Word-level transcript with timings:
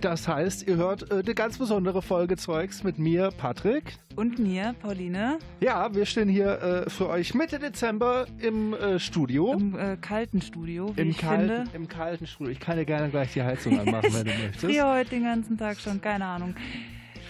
Das 0.00 0.26
heißt, 0.26 0.66
ihr 0.66 0.76
hört 0.76 1.10
äh, 1.10 1.16
eine 1.16 1.34
ganz 1.34 1.58
besondere 1.58 2.00
Folge 2.00 2.36
Zeugs 2.36 2.82
mit 2.82 2.98
mir, 2.98 3.30
Patrick. 3.36 3.96
Und 4.16 4.38
mir, 4.38 4.74
Pauline, 4.80 5.38
Ja, 5.60 5.94
wir 5.94 6.06
stehen 6.06 6.28
hier 6.28 6.84
äh, 6.86 6.90
für 6.90 7.08
euch 7.08 7.34
Mitte 7.34 7.58
Dezember 7.58 8.26
im 8.38 8.72
äh, 8.74 8.98
Studio. 8.98 9.52
im 9.52 9.78
äh, 9.78 9.96
kalten 10.00 10.40
Studio, 10.40 10.96
wie 10.96 11.02
Im 11.02 11.10
ich 11.10 11.18
kalten, 11.18 11.48
finde. 11.66 11.70
Im 11.74 11.88
kalten 11.88 12.26
Studio. 12.26 12.50
Ich 12.52 12.60
kann 12.60 12.76
dir 12.78 12.86
gerne 12.86 13.10
gleich 13.10 13.32
die 13.34 13.42
Heizung 13.42 13.78
anmachen, 13.78 14.12
wenn 14.12 14.24
du 14.24 14.30
möchtest. 14.42 14.60
Frier 14.64 14.88
heute 14.90 15.10
den 15.10 15.24
ganzen 15.24 15.58
Tag 15.58 15.78
schon, 15.78 16.00
keine 16.00 16.24
Ahnung. 16.24 16.54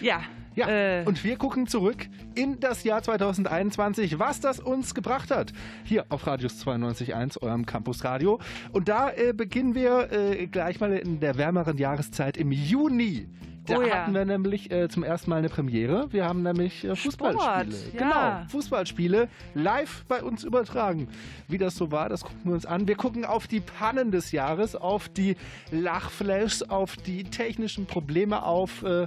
Ja, 0.00 0.22
Ja, 0.56 0.68
äh, 0.68 1.04
und 1.06 1.22
wir 1.22 1.36
gucken 1.36 1.66
zurück 1.66 2.08
in 2.34 2.58
das 2.60 2.82
Jahr 2.84 3.02
2021, 3.02 4.18
was 4.18 4.40
das 4.40 4.58
uns 4.58 4.94
gebracht 4.94 5.30
hat. 5.30 5.52
Hier 5.84 6.06
auf 6.08 6.26
Radius 6.26 6.64
92.1, 6.66 7.40
eurem 7.42 7.66
Campusradio. 7.66 8.40
Und 8.72 8.88
da 8.88 9.10
äh, 9.10 9.32
beginnen 9.32 9.74
wir 9.74 10.10
äh, 10.12 10.46
gleich 10.46 10.80
mal 10.80 10.92
in 10.92 11.20
der 11.20 11.36
wärmeren 11.36 11.78
Jahreszeit 11.78 12.36
im 12.36 12.50
Juni. 12.52 13.28
Da 13.66 13.76
Oh 13.78 13.82
ja. 13.82 13.94
hatten 13.98 14.14
wir 14.14 14.24
nämlich 14.24 14.70
äh, 14.72 14.88
zum 14.88 15.04
ersten 15.04 15.30
Mal 15.30 15.36
eine 15.36 15.48
Premiere. 15.50 16.08
Wir 16.12 16.24
haben 16.24 16.42
nämlich 16.42 16.82
äh, 16.84 16.96
Fußballspiele. 16.96 17.76
Sport, 17.76 17.92
Genau, 17.92 18.10
ja. 18.10 18.46
Fußballspiele 18.48 19.28
live 19.54 20.04
bei 20.08 20.22
uns 20.22 20.42
übertragen. 20.44 21.08
Wie 21.46 21.58
das 21.58 21.76
so 21.76 21.92
war, 21.92 22.08
das 22.08 22.24
gucken 22.24 22.40
wir 22.44 22.54
uns 22.54 22.66
an. 22.66 22.88
Wir 22.88 22.96
gucken 22.96 23.24
auf 23.24 23.46
die 23.46 23.60
Pannen 23.60 24.10
des 24.10 24.32
Jahres, 24.32 24.74
auf 24.74 25.08
die 25.08 25.36
Lachflashs, 25.70 26.62
auf 26.62 26.96
die 26.96 27.24
technischen 27.24 27.86
Probleme, 27.86 28.42
auf 28.42 28.82
äh, 28.82 29.06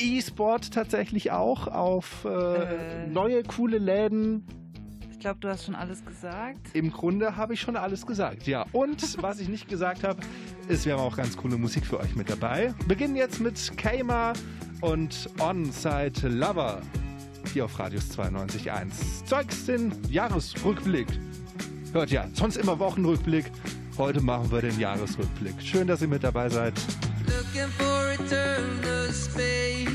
E-Sport 0.00 0.72
tatsächlich 0.72 1.30
auch, 1.32 1.66
auf 1.68 2.24
äh, 2.24 2.28
Äh. 2.28 3.06
neue 3.08 3.42
coole 3.42 3.78
Läden. 3.78 4.44
ich 5.10 5.18
glaube, 5.18 5.38
du 5.40 5.48
hast 5.48 5.66
schon 5.66 5.74
alles 5.74 6.04
gesagt. 6.04 6.68
Im 6.74 6.90
Grunde 6.90 7.36
habe 7.36 7.54
ich 7.54 7.60
schon 7.60 7.76
alles 7.76 8.06
gesagt, 8.06 8.46
ja. 8.46 8.64
Und 8.72 9.16
was 9.22 9.38
ich 9.40 9.48
nicht 9.48 9.68
gesagt 9.68 10.02
habe, 10.04 10.20
ist, 10.68 10.86
wir 10.86 10.94
haben 10.94 11.00
auch 11.00 11.16
ganz 11.16 11.36
coole 11.36 11.58
Musik 11.58 11.84
für 11.84 12.00
euch 12.00 12.16
mit 12.16 12.30
dabei. 12.30 12.74
Beginnen 12.88 13.16
jetzt 13.16 13.40
mit 13.40 13.76
Kama 13.76 14.32
und 14.80 15.28
On-Site 15.38 16.28
Lover 16.28 16.80
hier 17.52 17.64
auf 17.66 17.78
Radius 17.78 18.10
92.1. 18.18 19.24
Zeugs 19.26 19.66
den 19.66 19.92
Jahresrückblick. 20.10 21.06
Hört 21.92 22.10
ja, 22.10 22.26
sonst 22.34 22.56
immer 22.56 22.78
Wochenrückblick. 22.78 23.50
Heute 24.00 24.22
machen 24.22 24.50
wir 24.50 24.62
den 24.62 24.80
Jahresrückblick. 24.80 25.60
Schön, 25.60 25.86
dass 25.86 26.00
ihr 26.00 26.08
mit 26.08 26.24
dabei 26.24 26.48
seid. 26.48 26.72
Looking 27.26 27.68
for 27.76 28.08
eternal 28.08 29.12
space. 29.12 29.90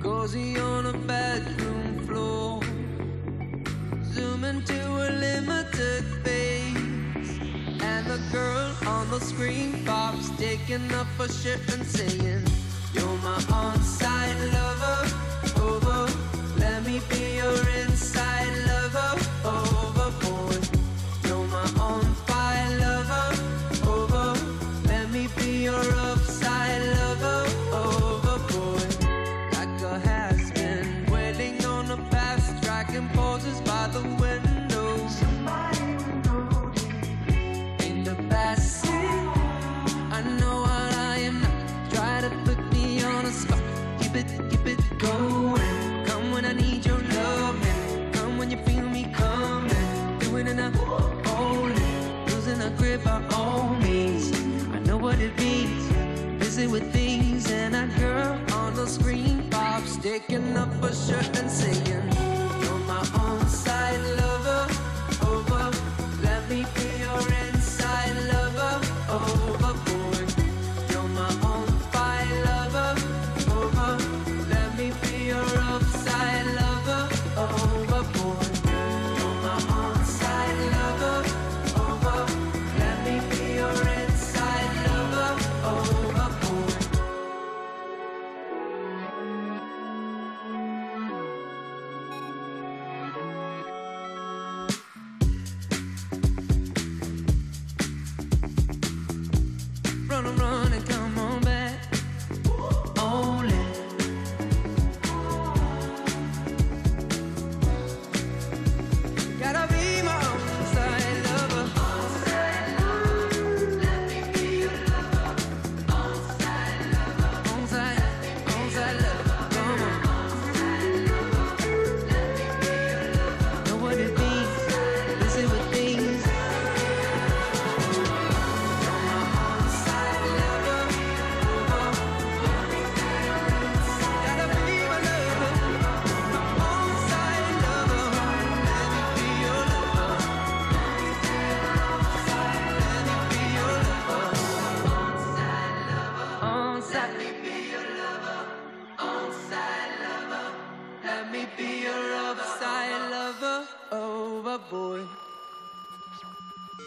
Cozy 0.00 0.56
on 0.60 0.86
a 0.86 0.92
bedroom 0.92 2.06
floor. 2.06 2.60
Zoom 4.14 4.44
into 4.44 4.74
a 4.74 5.10
limited 5.10 6.04
base. 6.22 7.40
And 7.82 8.06
the 8.06 8.20
girl 8.30 8.70
on 8.86 9.10
the 9.10 9.18
screen 9.18 9.84
pops, 9.84 10.30
taking 10.38 10.88
up 10.92 11.08
a 11.18 11.28
shit 11.32 11.58
and 11.74 11.84
saying, 11.84 12.44
You're 12.94 13.18
my 13.24 13.42
on 13.50 13.74
lover. 14.52 15.08
Over. 15.60 16.06
Let 16.60 16.84
me 16.86 17.00
be 17.10 17.38
your 17.38 17.58
inside 17.80 18.56
lover. 18.66 18.71
A 52.92 52.98
grip 52.98 53.38
all 53.38 53.74
means. 53.76 54.32
I 54.70 54.78
know 54.80 54.98
what 54.98 55.18
it 55.18 55.36
means. 55.38 55.88
Busy 56.38 56.66
with 56.66 56.92
things, 56.92 57.50
and 57.50 57.74
that 57.74 57.88
girl 57.98 58.38
on 58.52 58.74
the 58.74 58.86
screen 58.86 59.31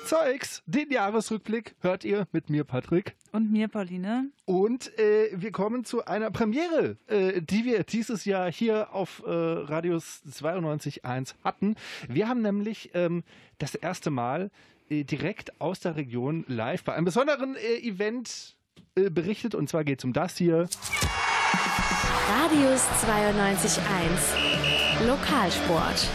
Zeugs, 0.06 0.62
den 0.68 0.92
Jahresrückblick 0.92 1.76
hört 1.80 2.04
ihr 2.04 2.28
mit 2.32 2.50
mir, 2.50 2.64
Patrick. 2.64 3.16
Und 3.32 3.52
mir, 3.52 3.68
Pauline. 3.68 4.30
Und 4.46 4.96
äh, 5.00 5.30
wir 5.34 5.52
kommen 5.52 5.84
zu 5.84 6.06
einer 6.06 6.30
Premiere, 6.30 6.98
äh, 7.08 7.42
die 7.42 7.66
wir 7.66 7.84
dieses 7.84 8.26
Jahr 8.26 8.52
hier 8.52 8.94
auf 8.94 9.24
äh, 9.26 9.30
Radius 9.30 10.22
92.1 10.30 11.34
hatten. 11.44 11.76
Wir 12.08 12.28
haben 12.28 12.44
nämlich 12.44 12.92
ähm, 12.94 13.24
das 13.58 13.74
erste 13.74 14.12
Mal 14.12 14.52
äh, 14.90 15.04
direkt 15.04 15.60
aus 15.60 15.80
der 15.80 15.96
Region 15.96 16.46
live 16.48 16.84
bei 16.84 16.94
einem 16.94 17.06
besonderen 17.06 17.56
äh, 17.56 17.80
Event 17.80 18.58
äh, 18.96 19.10
berichtet. 19.10 19.56
Und 19.56 19.70
zwar 19.70 19.84
geht 19.84 20.00
es 20.00 20.06
um 20.06 20.14
das 20.14 20.38
hier. 20.38 20.70
Radius 22.30 22.84
92.1. 23.04 25.08
Lokalsport. 25.08 26.08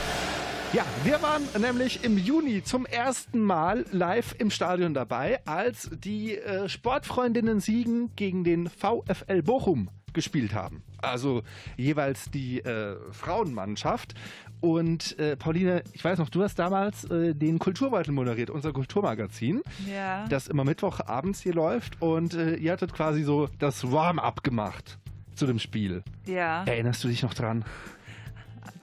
Ja, 0.72 0.84
wir 1.02 1.20
waren 1.20 1.43
nämlich 1.61 2.05
im 2.05 2.17
Juni 2.17 2.62
zum 2.62 2.87
ersten 2.87 3.40
Mal 3.40 3.84
live 3.90 4.37
im 4.38 4.50
Stadion 4.50 4.94
dabei, 4.94 5.40
als 5.44 5.90
die 5.93 6.37
äh, 6.37 6.69
Sportfreundinnen 6.69 7.58
Siegen 7.58 8.14
gegen 8.14 8.44
den 8.44 8.69
VfL 8.69 9.43
Bochum 9.43 9.90
gespielt 10.12 10.55
haben. 10.55 10.82
Also 11.02 11.43
jeweils 11.76 12.31
die 12.31 12.61
äh, 12.61 12.96
Frauenmannschaft. 13.11 14.14
Und 14.61 15.19
äh, 15.19 15.37
Pauline, 15.37 15.82
ich 15.93 16.05
weiß 16.05 16.19
noch, 16.19 16.28
du 16.28 16.43
hast 16.43 16.56
damals 16.58 17.05
äh, 17.05 17.34
den 17.34 17.58
Kulturbeutel 17.58 18.12
moderiert, 18.12 18.50
unser 18.50 18.72
Kulturmagazin, 18.72 19.62
Ja. 19.90 20.26
das 20.28 20.46
immer 20.46 20.64
Mittwochabends 20.64 21.40
hier 21.40 21.55
läuft. 21.55 22.00
Und 22.00 22.34
äh, 22.34 22.55
ihr 22.56 22.72
hattet 22.72 22.93
quasi 22.93 23.25
so 23.25 23.49
das 23.58 23.90
Warm-up 23.90 24.44
gemacht 24.44 24.99
zu 25.34 25.46
dem 25.46 25.58
Spiel. 25.58 26.05
ja. 26.26 26.62
Erinnerst 26.64 27.02
du 27.02 27.08
dich 27.08 27.22
noch 27.22 27.34
dran? 27.34 27.64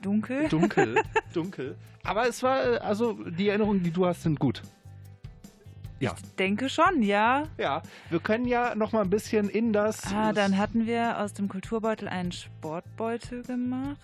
Dunkel. 0.02 0.48
Dunkel, 0.48 0.96
dunkel. 1.34 1.76
Aber 2.04 2.28
es 2.28 2.42
war, 2.42 2.74
äh, 2.74 2.78
also 2.78 3.12
die 3.12 3.48
Erinnerungen, 3.48 3.82
die 3.82 3.90
du 3.90 4.06
hast, 4.06 4.22
sind 4.22 4.38
gut. 4.38 4.62
Ja. 6.00 6.14
Denke 6.38 6.68
schon, 6.68 7.02
ja. 7.02 7.44
Ja, 7.58 7.82
wir 8.08 8.20
können 8.20 8.46
ja 8.46 8.74
noch 8.74 8.92
mal 8.92 9.02
ein 9.02 9.10
bisschen 9.10 9.48
in 9.48 9.72
das. 9.72 10.12
Ah, 10.14 10.32
dann 10.32 10.56
hatten 10.56 10.86
wir 10.86 11.18
aus 11.18 11.32
dem 11.34 11.48
Kulturbeutel 11.48 12.08
einen 12.08 12.30
Sportbeutel 12.30 13.42
gemacht. 13.42 13.98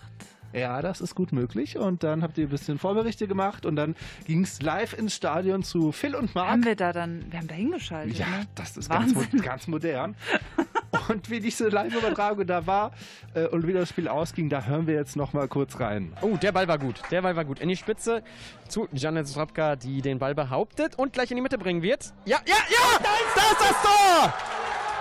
Ja, 0.55 0.81
das 0.81 1.01
ist 1.01 1.15
gut 1.15 1.33
möglich. 1.33 1.77
Und 1.77 2.03
dann 2.03 2.23
habt 2.23 2.37
ihr 2.37 2.47
ein 2.47 2.49
bisschen 2.49 2.79
Vorberichte 2.79 3.27
gemacht 3.27 3.65
und 3.65 3.75
dann 3.75 3.95
ging 4.25 4.43
es 4.43 4.61
live 4.61 4.97
ins 4.97 5.13
Stadion 5.13 5.63
zu 5.63 5.91
Phil 5.91 6.15
und 6.15 6.33
Marc. 6.33 6.47
Haben 6.47 6.65
wir 6.65 6.75
da 6.77 6.93
dann, 6.93 7.25
wir 7.29 7.39
haben 7.39 7.47
da 7.47 7.55
hingeschaltet. 7.55 8.17
ja, 8.17 8.25
ne? 8.27 8.47
das 8.55 8.77
ist 8.77 8.89
ganz, 8.89 9.13
ganz 9.41 9.67
modern. 9.67 10.15
und 11.09 11.29
wie 11.29 11.41
diese 11.41 11.67
Live-Übertragung 11.67 12.47
da 12.47 12.65
war 12.65 12.91
äh, 13.33 13.47
und 13.47 13.67
wie 13.67 13.73
das 13.73 13.89
Spiel 13.89 14.07
ausging, 14.07 14.49
da 14.49 14.63
hören 14.63 14.87
wir 14.87 14.93
jetzt 14.93 15.17
noch 15.17 15.33
mal 15.33 15.49
kurz 15.49 15.77
rein. 15.81 16.13
Oh, 16.21 16.37
der 16.37 16.53
Ball 16.53 16.69
war 16.69 16.79
gut. 16.79 17.01
Der 17.11 17.21
Ball 17.21 17.35
war 17.35 17.43
gut. 17.43 17.59
In 17.59 17.67
die 17.67 17.75
Spitze 17.75 18.23
zu 18.69 18.87
Janet 18.93 19.27
Strapka, 19.27 19.75
die 19.75 20.01
den 20.01 20.19
Ball 20.19 20.35
behauptet 20.35 20.97
und 20.97 21.11
gleich 21.11 21.31
in 21.31 21.35
die 21.35 21.43
Mitte 21.43 21.57
bringen 21.57 21.81
wird. 21.81 22.13
Ja, 22.25 22.39
ja, 22.47 22.55
ja! 22.69 22.99
Da 23.03 23.09
ist 23.51 23.59
das 23.59 23.81
Tor! 23.81 24.33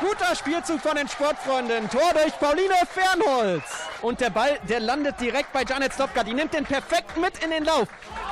Guter 0.04 0.34
Spielzug 0.36 0.82
von 0.82 0.96
den 0.96 1.08
Sportfreunden. 1.08 1.88
Tor 1.88 2.12
durch 2.12 2.38
Pauline 2.38 2.74
Fernholz. 2.92 3.64
Und 4.02 4.20
der 4.20 4.28
Ball, 4.28 4.60
der 4.68 4.80
landet 4.80 5.18
direkt 5.18 5.50
bei 5.54 5.62
Janet 5.62 5.94
Stopka. 5.94 6.22
Die 6.22 6.34
nimmt 6.34 6.52
den 6.52 6.66
perfekt 6.66 7.16
mit 7.16 7.42
in 7.42 7.50
den 7.50 7.64
Lauf. 7.64 7.88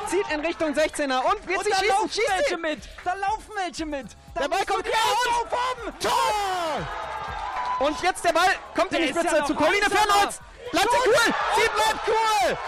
Zieht 0.07 0.31
in 0.31 0.41
Richtung 0.41 0.75
16er 0.75 1.21
und 1.21 1.49
wird 1.49 1.59
Und 1.59 1.65
sie 1.65 1.71
da 1.71 1.77
schießen. 1.79 1.89
laufen 1.89 2.11
Schießt 2.11 2.29
welche 2.29 2.57
mit. 2.59 2.89
Da 3.03 3.15
laufen 3.15 3.51
welche 3.57 3.87
mit. 3.87 4.07
Da 4.35 4.41
Der 4.43 4.49
Ball 4.49 4.67
kommt 4.67 4.85
drauf 4.87 5.87
und 5.87 6.03
Tor! 6.03 7.87
Und 7.87 8.03
jetzt 8.03 8.23
der 8.23 8.33
Ball 8.35 8.53
kommt 8.77 8.93
Der 8.93 9.01
in 9.01 9.07
die 9.07 9.15
ja 9.15 9.21
Spitze 9.21 9.39
noch 9.39 9.47
zu 9.47 9.55
Pauline. 9.55 9.87
Fernholz. 9.87 10.41
Bleibt 10.73 10.91
sie 10.91 11.09
cool! 11.09 11.35
Sie 11.57 11.71
bleibt 11.75 12.09
cool! 12.09 12.59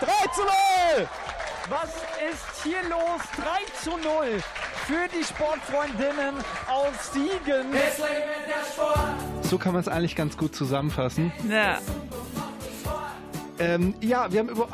3 0.00 0.26
zu 0.34 0.42
0! 0.42 1.08
Was 1.68 1.90
ist 2.28 2.64
hier 2.64 2.82
los? 2.88 3.20
3 3.36 3.84
zu 3.84 3.96
0 3.98 4.42
für 4.88 5.06
die 5.14 5.22
Sportfreundinnen 5.22 6.34
aus 6.66 7.12
Siegen. 7.12 7.66
So 9.42 9.58
kann 9.58 9.74
man 9.74 9.82
es 9.82 9.88
eigentlich 9.88 10.16
ganz 10.16 10.38
gut 10.38 10.54
zusammenfassen. 10.56 11.30
Ja. 11.46 11.78
Ähm, 13.58 13.94
ja, 14.00 14.32
wir 14.32 14.40
haben 14.40 14.48
über, 14.48 14.66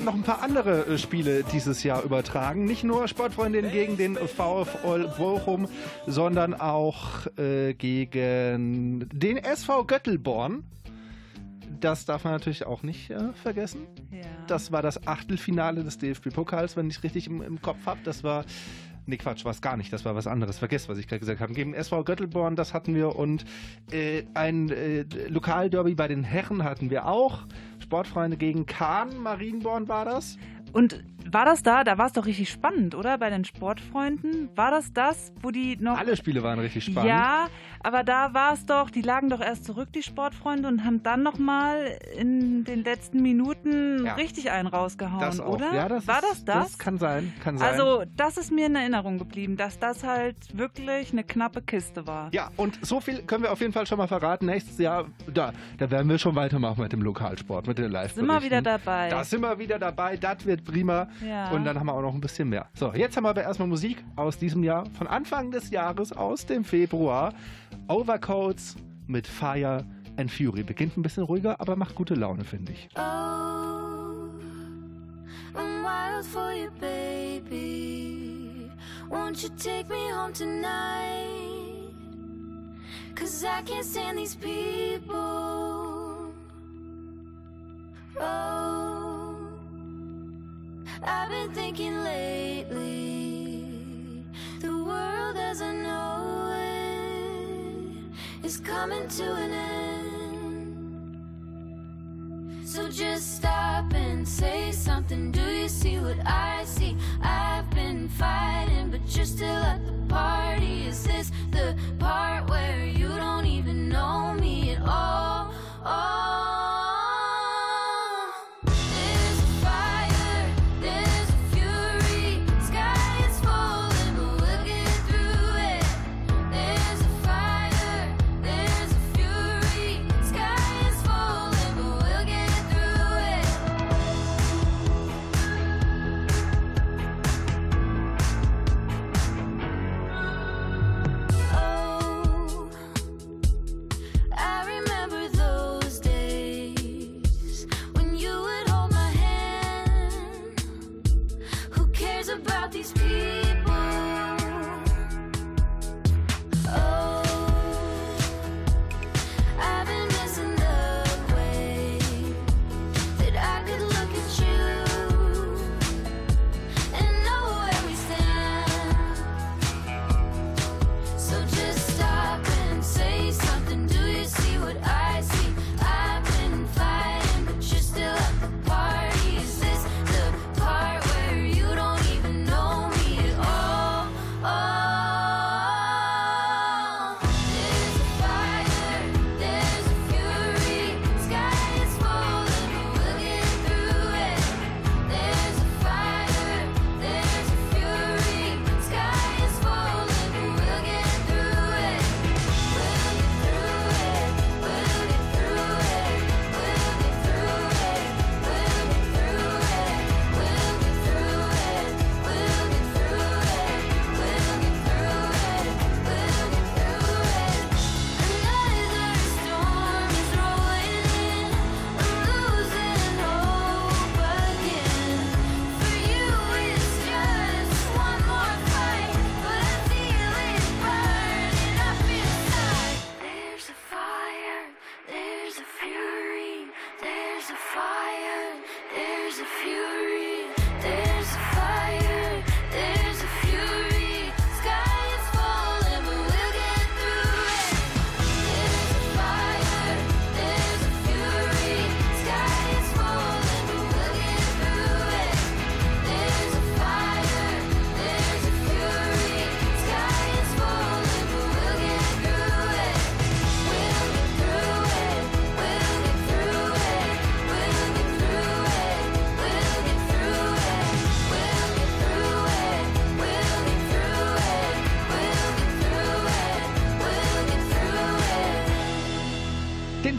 noch 0.00 0.14
ein 0.14 0.22
paar 0.22 0.42
andere 0.42 0.86
äh, 0.86 0.96
Spiele 0.96 1.44
dieses 1.52 1.82
Jahr 1.82 2.02
übertragen. 2.04 2.64
Nicht 2.64 2.84
nur 2.84 3.06
Sportfreundin 3.06 3.70
gegen 3.70 3.98
den 3.98 4.16
VfL 4.16 5.12
Bochum, 5.18 5.68
sondern 6.06 6.54
auch 6.54 7.26
äh, 7.36 7.74
gegen 7.74 9.10
den 9.12 9.36
SV 9.36 9.84
Göttelborn. 9.84 10.64
Das 11.80 12.06
darf 12.06 12.24
man 12.24 12.32
natürlich 12.32 12.64
auch 12.64 12.82
nicht 12.82 13.10
äh, 13.10 13.34
vergessen. 13.42 13.86
ja. 14.10 14.20
Das 14.46 14.72
war 14.72 14.80
das 14.80 15.06
Achtelfinale 15.06 15.84
des 15.84 15.98
DFB-Pokals, 15.98 16.76
wenn 16.76 16.88
ich 16.88 16.96
es 16.96 17.02
richtig 17.02 17.26
im, 17.26 17.42
im 17.42 17.60
Kopf 17.60 17.84
habe. 17.84 18.00
Das 18.04 18.24
war. 18.24 18.46
Nee, 19.10 19.16
Quatsch, 19.16 19.44
war 19.44 19.50
es 19.50 19.60
gar 19.60 19.76
nicht. 19.76 19.92
Das 19.92 20.04
war 20.04 20.14
was 20.14 20.28
anderes. 20.28 20.58
Vergesst, 20.58 20.88
was 20.88 20.96
ich 20.96 21.08
gerade 21.08 21.18
gesagt 21.18 21.40
habe. 21.40 21.52
Gegen 21.52 21.74
SV 21.74 22.04
Göttelborn, 22.04 22.54
das 22.54 22.72
hatten 22.72 22.94
wir. 22.94 23.16
Und 23.16 23.44
äh, 23.90 24.22
ein 24.34 24.70
äh, 24.70 25.02
Lokalderby 25.26 25.96
bei 25.96 26.06
den 26.06 26.22
Herren 26.22 26.62
hatten 26.62 26.90
wir 26.90 27.06
auch. 27.06 27.40
Sportfreunde 27.80 28.36
gegen 28.36 28.66
Kahn, 28.66 29.18
Marienborn 29.18 29.88
war 29.88 30.04
das. 30.04 30.38
Und 30.72 31.02
war 31.28 31.44
das 31.44 31.64
da? 31.64 31.82
Da 31.82 31.98
war 31.98 32.06
es 32.06 32.12
doch 32.12 32.24
richtig 32.26 32.50
spannend, 32.50 32.94
oder? 32.94 33.18
Bei 33.18 33.30
den 33.30 33.44
Sportfreunden? 33.44 34.48
War 34.54 34.70
das 34.70 34.92
das, 34.92 35.32
wo 35.42 35.50
die 35.50 35.76
noch. 35.76 35.98
Alle 35.98 36.16
Spiele 36.16 36.44
waren 36.44 36.60
richtig 36.60 36.84
spannend. 36.84 37.08
Ja, 37.08 37.48
aber 37.82 38.04
da 38.04 38.34
war 38.34 38.52
es 38.52 38.66
doch, 38.66 38.90
die 38.90 39.02
lagen 39.02 39.30
doch 39.30 39.40
erst 39.40 39.64
zurück, 39.64 39.88
die 39.94 40.02
Sportfreunde, 40.02 40.68
und 40.68 40.84
haben 40.84 41.02
dann 41.02 41.22
nochmal 41.22 41.98
in 42.18 42.64
den 42.64 42.84
letzten 42.84 43.22
Minuten 43.22 44.04
Ja. 44.04 44.14
richtig 44.14 44.50
einen 44.50 44.68
rausgehauen, 44.68 45.20
das 45.20 45.40
auch. 45.40 45.54
oder? 45.54 45.72
Ja, 45.74 45.88
das 45.88 46.06
war 46.06 46.18
ist, 46.18 46.30
das 46.30 46.44
das? 46.44 46.64
Das 46.70 46.78
kann 46.78 46.98
sein, 46.98 47.32
kann 47.42 47.58
sein. 47.58 47.68
also, 47.68 48.04
das 48.16 48.36
ist 48.36 48.52
mir 48.52 48.66
in 48.66 48.74
Erinnerung 48.76 49.18
geblieben, 49.18 49.56
dass 49.56 49.78
das 49.78 50.04
halt 50.04 50.36
wirklich 50.56 51.12
eine 51.12 51.24
knappe 51.24 51.62
Kiste 51.62 52.06
war. 52.06 52.28
Ja, 52.32 52.50
und 52.56 52.78
so 52.84 53.00
viel 53.00 53.22
können 53.22 53.42
wir 53.44 53.52
auf 53.52 53.60
jeden 53.60 53.72
Fall 53.72 53.86
schon 53.86 53.98
mal 53.98 54.06
verraten. 54.08 54.46
Nächstes 54.46 54.78
Jahr, 54.78 55.06
da, 55.32 55.52
da 55.78 55.90
werden 55.90 56.08
wir 56.08 56.18
schon 56.18 56.34
weitermachen 56.34 56.82
mit 56.82 56.92
dem 56.92 57.02
Lokalsport, 57.02 57.66
mit 57.66 57.78
den 57.78 57.90
live 57.90 58.12
Sind 58.12 58.26
wir 58.26 58.42
wieder 58.42 58.62
dabei. 58.62 59.08
Da 59.08 59.24
sind 59.24 59.40
wir 59.40 59.58
wieder 59.58 59.78
dabei, 59.78 60.16
das 60.16 60.44
wird 60.44 60.64
prima. 60.64 61.08
Ja. 61.26 61.50
Und 61.50 61.64
dann 61.64 61.78
haben 61.78 61.86
wir 61.86 61.94
auch 61.94 62.02
noch 62.02 62.14
ein 62.14 62.20
bisschen 62.20 62.48
mehr. 62.48 62.66
So, 62.74 62.92
jetzt 62.92 63.16
haben 63.16 63.24
wir 63.24 63.30
aber 63.30 63.42
erstmal 63.42 63.68
Musik 63.68 64.04
aus 64.16 64.38
diesem 64.38 64.62
Jahr, 64.64 64.84
von 64.98 65.06
Anfang 65.06 65.50
des 65.50 65.70
Jahres, 65.70 66.12
aus 66.12 66.44
dem 66.46 66.64
Februar. 66.64 67.32
Overcoats 67.88 68.76
mit 69.06 69.26
Fire 69.26 69.84
and 70.16 70.30
Fury. 70.30 70.62
Beginnt 70.62 70.96
ein 70.96 71.02
bisschen 71.02 71.24
ruhiger, 71.24 71.60
aber 71.60 71.76
macht 71.76 71.94
gute 71.94 72.14
Laune, 72.14 72.44
finde 72.44 72.72
ich. 72.72 72.88
Oh, 72.96 73.00
I'm 75.54 75.82
wild 75.82 76.24
for 76.26 76.52
you, 76.52 76.70
baby. 76.80 78.70
Won't 79.10 79.42
you 79.42 79.48
take 79.56 79.88
me 79.88 80.10
home 80.12 80.32
tonight? 80.32 81.50
Cause 83.14 83.44
I 83.44 83.62
can't 83.62 83.84
stand 83.84 84.18
these 84.18 84.36
people. 84.36 86.32
Oh, 88.18 89.36
I've 91.02 91.28
been 91.28 91.52
thinking 91.52 92.02
lately, 92.04 92.39
coming 98.70 99.08
to 99.08 99.24
an 99.34 99.52
end. 99.52 101.18
So 102.64 102.88
just 102.88 103.36
stop 103.38 103.92
and 103.94 104.26
say 104.26 104.70
something. 104.70 105.32
Do 105.32 105.42
you 105.42 105.68
see 105.68 105.98
what 105.98 106.18
I 106.24 106.62
see? 106.64 106.96
I've 107.20 107.68
been 107.70 108.08
fighting, 108.08 108.90
but 108.92 109.00
you're 109.14 109.26
still 109.26 109.62
at 109.72 109.84
the 109.84 109.89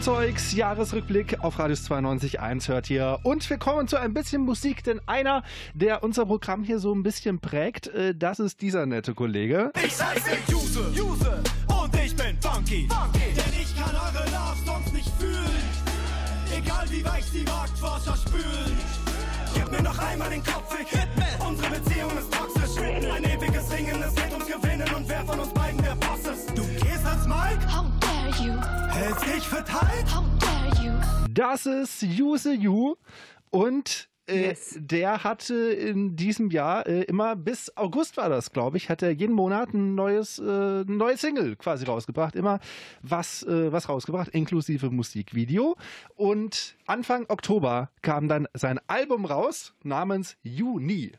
Zeugs 0.02 0.52
Jahresrückblick 0.52 1.44
auf 1.44 1.60
Radius 1.60 1.88
92.1 1.88 2.66
hört 2.66 2.90
ihr. 2.90 3.20
Und 3.22 3.48
wir 3.48 3.56
kommen 3.56 3.86
zu 3.86 3.96
ein 3.96 4.12
bisschen 4.12 4.42
Musik, 4.42 4.82
denn 4.82 5.00
einer, 5.06 5.44
der 5.74 6.02
unser 6.02 6.26
Programm 6.26 6.64
hier 6.64 6.80
so 6.80 6.92
ein 6.92 7.04
bisschen 7.04 7.38
prägt, 7.38 7.86
äh, 7.86 8.12
das 8.12 8.40
ist 8.40 8.62
dieser 8.62 8.84
nette 8.84 9.14
Kollege. 9.14 9.70
Ich 9.76 10.02
heiße 10.02 10.30
Juse, 10.48 10.90
Juse 10.92 11.40
und 11.68 11.94
ich 11.94 12.16
bin 12.16 12.36
funky. 12.40 12.88
funky. 12.90 13.32
Denn 13.36 13.60
ich 13.62 13.76
kann 13.76 13.94
eure 13.94 14.24
Love 14.30 14.58
Songs 14.66 14.92
nicht 14.92 15.08
fühlen. 15.20 15.62
Egal 16.52 16.84
wie 16.90 17.04
weich 17.04 17.30
die 17.32 17.44
Marktforscher 17.44 18.16
spülen. 18.16 18.76
Gib 19.54 19.70
mir 19.70 19.82
noch 19.82 19.98
einmal 20.00 20.30
den 20.30 20.42
Kopf, 20.42 20.76
ich 20.82 20.88
hit 20.88 21.16
me. 21.16 21.46
Unsere 21.46 21.70
Beziehung 21.70 22.10
ist 22.18 22.32
toxisch. 22.32 22.82
Ein 22.82 23.22
ewiges 23.22 23.72
Ringen, 23.72 24.02
es 24.02 24.14
geht 24.16 24.32
ums 24.32 24.46
Gewinnen 24.48 24.94
und 24.96 25.08
wer 25.08 25.24
von 25.24 25.38
uns 25.38 25.54
beiden 25.54 25.80
der 25.80 25.94
Boss 25.94 26.26
ist. 26.26 26.50
Du 26.58 26.66
gehst 26.84 27.06
als 27.06 27.24
Mike, 27.28 27.64
How 29.12 30.24
dare 30.38 30.82
you? 30.82 30.92
Das 31.30 31.66
ist 31.66 32.02
Use 32.02 32.50
You 32.54 32.94
und 33.50 34.08
äh, 34.26 34.46
Yes. 34.48 34.78
der 34.80 35.22
hatte 35.22 35.54
in 35.54 36.16
diesem 36.16 36.50
Jahr 36.50 36.86
äh, 36.86 37.02
immer 37.02 37.36
bis 37.36 37.76
August 37.76 38.16
war 38.16 38.30
das, 38.30 38.52
glaube 38.52 38.78
ich, 38.78 38.88
hat 38.88 39.02
er 39.02 39.10
jeden 39.10 39.34
Monat 39.34 39.74
ein 39.74 39.94
neues, 39.94 40.38
äh, 40.38 40.84
neues 40.86 41.20
Single 41.20 41.56
quasi 41.56 41.84
rausgebracht, 41.84 42.34
immer 42.36 42.58
was, 43.02 43.42
äh, 43.42 43.70
was 43.70 43.90
rausgebracht, 43.90 44.28
inklusive 44.28 44.88
Musikvideo. 44.90 45.76
Und 46.14 46.76
Anfang 46.86 47.26
Oktober 47.28 47.90
kam 48.00 48.28
dann 48.28 48.48
sein 48.54 48.80
Album 48.86 49.26
raus 49.26 49.74
namens 49.82 50.36
Juni. 50.42 51.12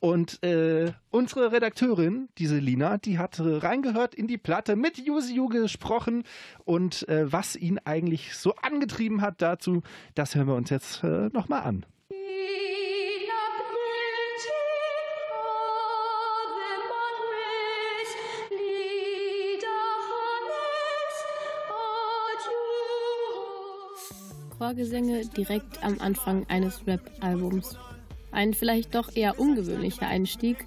Und 0.00 0.42
äh, 0.44 0.92
unsere 1.10 1.50
Redakteurin, 1.50 2.28
diese 2.38 2.58
Lina, 2.58 2.98
die 2.98 3.18
hat 3.18 3.40
reingehört 3.40 4.14
in 4.14 4.28
die 4.28 4.38
Platte, 4.38 4.76
mit 4.76 4.98
Yusiu 4.98 5.48
gesprochen 5.48 6.22
und 6.64 7.08
äh, 7.08 7.30
was 7.32 7.56
ihn 7.56 7.78
eigentlich 7.84 8.36
so 8.36 8.54
angetrieben 8.62 9.22
hat 9.22 9.42
dazu, 9.42 9.82
das 10.14 10.34
hören 10.34 10.46
wir 10.46 10.54
uns 10.54 10.70
jetzt 10.70 11.02
äh, 11.02 11.28
nochmal 11.32 11.62
an. 11.62 11.84
Chorgesänge 24.58 25.24
direkt 25.24 25.82
am 25.84 25.98
Anfang 26.00 26.44
eines 26.48 26.84
Rap-Albums. 26.86 27.78
Ein 28.30 28.54
vielleicht 28.54 28.94
doch 28.94 29.14
eher 29.14 29.38
ungewöhnlicher 29.38 30.06
Einstieg. 30.06 30.64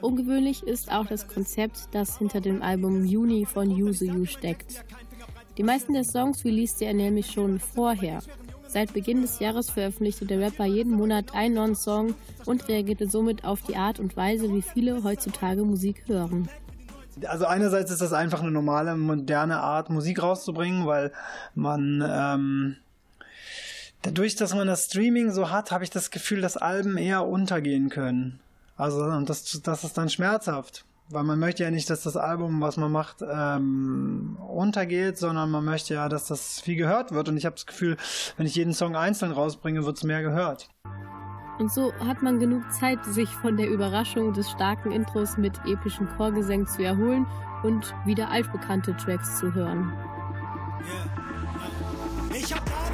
Ungewöhnlich 0.00 0.62
ist 0.62 0.90
auch 0.90 1.06
das 1.06 1.28
Konzept, 1.28 1.88
das 1.92 2.18
hinter 2.18 2.40
dem 2.40 2.62
Album 2.62 3.04
Juni 3.04 3.46
von 3.46 3.70
Yuzu 3.70 4.04
Yu 4.04 4.26
steckt. 4.26 4.84
Die 5.56 5.62
meisten 5.62 5.94
der 5.94 6.04
Songs 6.04 6.44
releaste 6.44 6.84
er 6.84 6.94
nämlich 6.94 7.30
schon 7.30 7.58
vorher. 7.58 8.20
Seit 8.68 8.92
Beginn 8.92 9.22
des 9.22 9.38
Jahres 9.38 9.70
veröffentlichte 9.70 10.26
der 10.26 10.40
Rapper 10.40 10.66
jeden 10.66 10.92
Monat 10.92 11.34
einen 11.34 11.54
neuen 11.54 11.74
Song 11.74 12.14
und 12.44 12.68
reagierte 12.68 13.08
somit 13.08 13.44
auf 13.44 13.62
die 13.62 13.76
Art 13.76 13.98
und 14.00 14.16
Weise, 14.16 14.52
wie 14.52 14.60
viele 14.60 15.02
heutzutage 15.02 15.64
Musik 15.64 16.02
hören. 16.06 16.48
Also 17.26 17.46
einerseits 17.46 17.90
ist 17.90 18.02
das 18.02 18.12
einfach 18.12 18.42
eine 18.42 18.50
normale, 18.50 18.94
moderne 18.96 19.60
Art, 19.60 19.88
Musik 19.88 20.22
rauszubringen, 20.22 20.84
weil 20.84 21.12
man 21.54 22.04
ähm, 22.06 22.76
dadurch, 24.06 24.36
dass 24.36 24.54
man 24.54 24.66
das 24.66 24.86
Streaming 24.86 25.32
so 25.32 25.50
hat, 25.50 25.72
habe 25.72 25.84
ich 25.84 25.90
das 25.90 26.10
Gefühl, 26.10 26.40
dass 26.40 26.56
Alben 26.56 26.96
eher 26.96 27.26
untergehen 27.26 27.90
können. 27.90 28.40
Also 28.76 29.02
und 29.02 29.28
das, 29.28 29.60
das 29.62 29.84
ist 29.84 29.98
dann 29.98 30.08
schmerzhaft. 30.08 30.84
Weil 31.08 31.22
man 31.22 31.38
möchte 31.38 31.62
ja 31.62 31.70
nicht, 31.70 31.88
dass 31.88 32.02
das 32.02 32.16
Album, 32.16 32.60
was 32.60 32.76
man 32.76 32.90
macht, 32.90 33.18
ähm, 33.22 34.36
untergeht, 34.48 35.18
sondern 35.18 35.52
man 35.52 35.64
möchte 35.64 35.94
ja, 35.94 36.08
dass 36.08 36.26
das 36.26 36.60
viel 36.60 36.74
gehört 36.74 37.12
wird. 37.12 37.28
Und 37.28 37.36
ich 37.36 37.46
habe 37.46 37.54
das 37.54 37.66
Gefühl, 37.66 37.96
wenn 38.36 38.46
ich 38.46 38.56
jeden 38.56 38.72
Song 38.72 38.96
einzeln 38.96 39.30
rausbringe, 39.30 39.84
wird 39.86 39.96
es 39.96 40.02
mehr 40.02 40.22
gehört. 40.22 40.68
Und 41.60 41.72
so 41.72 41.92
hat 42.04 42.22
man 42.22 42.40
genug 42.40 42.70
Zeit, 42.72 43.04
sich 43.04 43.28
von 43.28 43.56
der 43.56 43.68
Überraschung 43.68 44.32
des 44.32 44.50
starken 44.50 44.90
Intros 44.90 45.36
mit 45.36 45.54
epischen 45.64 46.08
Chorgesängen 46.16 46.66
zu 46.66 46.82
erholen 46.82 47.24
und 47.62 47.94
wieder 48.04 48.28
altbekannte 48.30 48.96
Tracks 48.96 49.38
zu 49.38 49.54
hören. 49.54 49.92
Ich 52.34 52.52
hab 52.52 52.85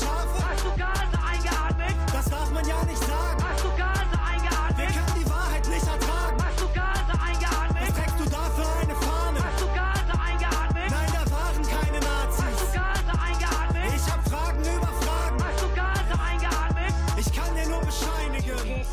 Schafe. 0.00 0.38
Hast 0.48 0.64
du 0.64 0.70
Gase 0.76 1.16
eingeatmet? 1.30 1.94
Das 2.12 2.24
darf 2.26 2.50
man 2.52 2.64
ja 2.68 2.78
nicht 2.84 2.98
sagen. 3.04 3.40
Hast 3.42 3.64
du 3.64 3.70
Gase 3.76 4.12
Wir 4.12 4.26
eingeatmet? 4.30 4.88
können 4.94 5.14
die 5.20 5.28
Wahrheit 5.30 5.68
nicht 5.68 5.86
ertragen. 5.86 6.36
Hast 6.44 6.60
du 6.60 6.66
Gase 6.76 7.12
Was 7.12 7.20
eingeatmet? 7.28 7.94
trägst 7.96 8.18
du 8.20 8.24
da 8.30 8.42
für 8.56 8.68
eine 8.82 8.94
Fahne? 9.06 9.38
Hast 9.46 9.60
du 9.62 9.66
Gase 9.66 10.12
eingeatmet? 10.28 10.88
Nein, 10.90 11.10
da 11.16 11.22
waren 11.32 11.62
keine 11.74 11.98
Hast 12.04 12.38
du 12.38 12.44
Nazis. 12.44 12.72
Gase 12.76 13.12
eingeatmet? 13.26 13.88
Ich 13.96 14.06
hab 14.12 14.20
Fragen 14.28 14.60
über 14.60 14.92
Fragen. 15.04 15.38
Hast 15.46 15.60
du 15.64 15.68
Gase 15.80 16.14
eingeatmet? 16.28 16.92
Ich 17.18 17.28
kann 17.32 17.50
dir 17.56 17.68
nur 17.68 17.80
bescheinigen. 17.80 18.86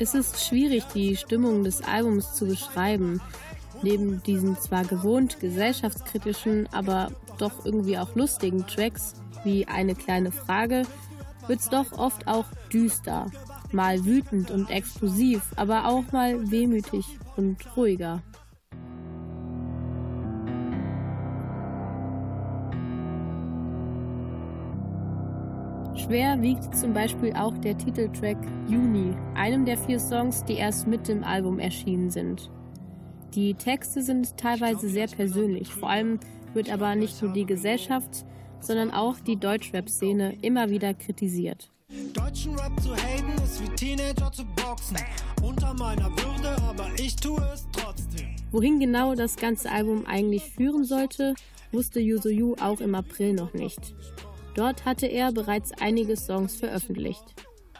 Es 0.00 0.14
ist 0.14 0.44
schwierig, 0.44 0.84
die 0.94 1.16
Stimmung 1.16 1.64
des 1.64 1.82
Albums 1.82 2.34
zu 2.34 2.46
beschreiben. 2.46 3.20
Neben 3.82 4.22
diesen 4.22 4.58
zwar 4.60 4.84
gewohnt 4.84 5.40
gesellschaftskritischen, 5.40 6.68
aber 6.72 7.10
doch 7.38 7.64
irgendwie 7.64 7.98
auch 7.98 8.14
lustigen 8.14 8.66
Tracks 8.66 9.14
wie 9.44 9.66
Eine 9.66 9.94
kleine 9.94 10.32
Frage, 10.32 10.82
wird's 11.46 11.68
doch 11.68 11.92
oft 11.92 12.26
auch 12.26 12.46
düster. 12.72 13.26
Mal 13.72 14.04
wütend 14.04 14.50
und 14.50 14.70
explosiv, 14.70 15.42
aber 15.56 15.86
auch 15.86 16.10
mal 16.12 16.50
wehmütig 16.50 17.04
und 17.36 17.58
ruhiger. 17.76 18.22
Schwer 26.08 26.40
wiegt 26.40 26.74
zum 26.74 26.94
Beispiel 26.94 27.34
auch 27.34 27.58
der 27.58 27.76
Titeltrack 27.76 28.38
Juni, 28.66 29.14
einem 29.34 29.66
der 29.66 29.76
vier 29.76 30.00
Songs, 30.00 30.42
die 30.44 30.54
erst 30.54 30.86
mit 30.86 31.06
dem 31.06 31.22
Album 31.22 31.58
erschienen 31.58 32.08
sind. 32.08 32.50
Die 33.34 33.52
Texte 33.54 34.02
sind 34.02 34.38
teilweise 34.38 34.88
sehr 34.88 35.06
persönlich, 35.06 35.68
vor 35.74 35.90
allem 35.90 36.18
wird 36.54 36.70
aber 36.70 36.94
nicht 36.94 37.22
nur 37.22 37.32
die 37.32 37.46
Gesellschaft, 37.46 38.24
sondern 38.60 38.90
auch 38.90 39.18
die 39.20 39.36
Deutschrap-Szene 39.36 40.38
immer 40.42 40.70
wieder 40.70 40.94
kritisiert. 40.94 41.70
Deutschen 42.12 42.54
Rap 42.58 42.78
zu 42.82 42.94
haten 42.94 43.42
ist 43.42 43.62
wie 43.62 43.74
Teenager 43.74 44.30
zu 44.30 44.44
boxen. 44.56 44.98
Unter 45.42 45.72
meiner 45.74 46.10
Würde, 46.10 46.62
aber 46.68 46.88
ich 46.98 47.16
tue 47.16 47.40
es 47.54 47.66
trotzdem. 47.72 48.26
Wohin 48.50 48.78
genau 48.78 49.14
das 49.14 49.36
ganze 49.36 49.70
Album 49.70 50.04
eigentlich 50.06 50.44
führen 50.44 50.84
sollte, 50.84 51.34
wusste 51.72 52.00
Yuzu 52.00 52.28
Yu 52.28 52.54
auch 52.60 52.80
im 52.80 52.94
April 52.94 53.32
noch 53.32 53.54
nicht. 53.54 53.94
Dort 54.54 54.84
hatte 54.84 55.06
er 55.06 55.32
bereits 55.32 55.72
einige 55.80 56.16
Songs 56.16 56.56
veröffentlicht. 56.56 57.24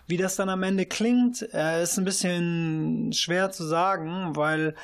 Wie 0.07 0.17
das 0.17 0.37
dann 0.37 0.49
am 0.49 0.63
Ende 0.63 0.87
klingt, 0.87 1.47
äh, 1.53 1.83
ist 1.83 1.99
ein 1.99 2.05
bisschen 2.05 3.13
schwer 3.13 3.51
zu 3.51 3.65
sagen, 3.65 4.37
weil 4.37 4.75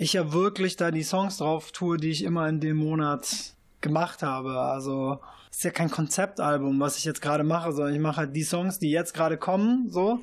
ich 0.00 0.14
ja 0.14 0.32
wirklich 0.32 0.76
da 0.76 0.90
die 0.90 1.02
Songs 1.02 1.36
drauf 1.36 1.72
tue, 1.72 1.98
die 1.98 2.08
ich 2.08 2.24
immer 2.24 2.48
in 2.48 2.58
dem 2.58 2.78
Monat 2.78 3.52
gemacht 3.82 4.22
habe. 4.22 4.58
Also 4.58 5.20
ist 5.50 5.62
ja 5.62 5.70
kein 5.70 5.90
Konzeptalbum, 5.90 6.80
was 6.80 6.96
ich 6.96 7.04
jetzt 7.04 7.20
gerade 7.20 7.44
mache, 7.44 7.72
sondern 7.72 7.94
ich 7.94 8.00
mache 8.00 8.16
halt 8.16 8.34
die 8.34 8.42
Songs, 8.42 8.78
die 8.78 8.90
jetzt 8.90 9.12
gerade 9.12 9.36
kommen, 9.36 9.90
so, 9.90 10.20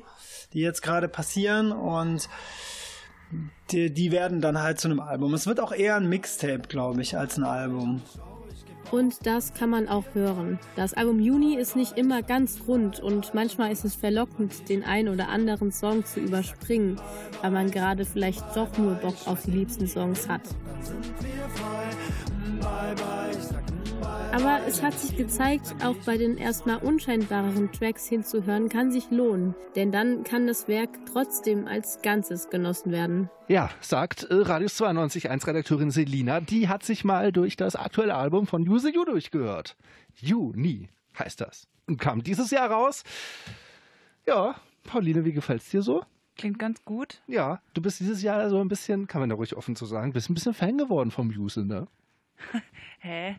die 0.52 0.60
jetzt 0.60 0.82
gerade 0.82 1.06
passieren 1.06 1.70
und 1.70 2.28
die, 3.70 3.92
die 3.94 4.10
werden 4.10 4.40
dann 4.40 4.60
halt 4.60 4.80
zu 4.80 4.88
einem 4.88 4.98
Album. 4.98 5.32
Es 5.32 5.46
wird 5.46 5.60
auch 5.60 5.70
eher 5.70 5.94
ein 5.94 6.08
Mixtape, 6.08 6.66
glaube 6.66 7.00
ich, 7.00 7.16
als 7.16 7.36
ein 7.36 7.44
Album. 7.44 8.02
Und 8.90 9.26
das 9.26 9.52
kann 9.52 9.70
man 9.70 9.88
auch 9.88 10.04
hören. 10.14 10.58
Das 10.76 10.94
Album 10.94 11.20
Juni 11.20 11.56
ist 11.56 11.76
nicht 11.76 11.98
immer 11.98 12.22
ganz 12.22 12.62
rund 12.66 13.00
und 13.00 13.34
manchmal 13.34 13.70
ist 13.70 13.84
es 13.84 13.94
verlockend, 13.94 14.68
den 14.68 14.82
ein 14.82 15.08
oder 15.08 15.28
anderen 15.28 15.72
Song 15.72 16.04
zu 16.04 16.20
überspringen, 16.20 16.98
weil 17.42 17.50
man 17.50 17.70
gerade 17.70 18.04
vielleicht 18.04 18.44
doch 18.56 18.76
nur 18.78 18.94
Bock 18.94 19.16
auf 19.26 19.42
die 19.42 19.50
liebsten 19.50 19.86
Songs 19.86 20.28
hat. 20.28 20.42
Aber 24.32 24.60
es 24.66 24.82
hat 24.82 24.98
sich 24.98 25.16
gezeigt, 25.16 25.74
auch 25.82 25.96
bei 26.04 26.16
den 26.16 26.36
erstmal 26.36 26.76
unscheinbareren 26.78 27.72
Tracks 27.72 28.06
hinzuhören, 28.06 28.68
kann 28.68 28.92
sich 28.92 29.10
lohnen, 29.10 29.54
denn 29.74 29.90
dann 29.90 30.22
kann 30.22 30.46
das 30.46 30.68
Werk 30.68 30.90
trotzdem 31.10 31.66
als 31.66 32.02
Ganzes 32.02 32.50
genossen 32.50 32.92
werden. 32.92 33.30
Ja, 33.48 33.70
sagt 33.80 34.24
äh, 34.24 34.34
Radius 34.34 34.80
92.1 34.80 35.46
Redakteurin 35.46 35.90
Selina, 35.90 36.40
die 36.40 36.68
hat 36.68 36.84
sich 36.84 37.04
mal 37.04 37.32
durch 37.32 37.56
das 37.56 37.74
aktuelle 37.74 38.14
Album 38.14 38.46
von 38.46 38.68
Use 38.68 38.92
You 38.92 39.04
durchgehört. 39.04 39.76
Juni 40.14 40.88
heißt 41.18 41.40
das. 41.40 41.66
Und 41.86 41.98
kam 41.98 42.22
dieses 42.22 42.50
Jahr 42.50 42.70
raus. 42.70 43.02
Ja, 44.26 44.56
Pauline, 44.84 45.24
wie 45.24 45.32
gefällt's 45.32 45.70
dir 45.70 45.82
so? 45.82 46.04
Klingt 46.36 46.58
ganz 46.58 46.84
gut. 46.84 47.22
Ja, 47.26 47.60
du 47.74 47.82
bist 47.82 47.98
dieses 47.98 48.22
Jahr 48.22 48.48
so 48.50 48.60
ein 48.60 48.68
bisschen, 48.68 49.06
kann 49.08 49.20
man 49.20 49.30
da 49.30 49.36
ruhig 49.36 49.56
offen 49.56 49.74
zu 49.74 49.86
sagen, 49.86 50.12
bist 50.12 50.30
ein 50.30 50.34
bisschen 50.34 50.54
Fan 50.54 50.78
geworden 50.78 51.10
vom 51.10 51.30
Use, 51.30 51.64
ne? 51.64 51.88
Hä? 53.00 53.36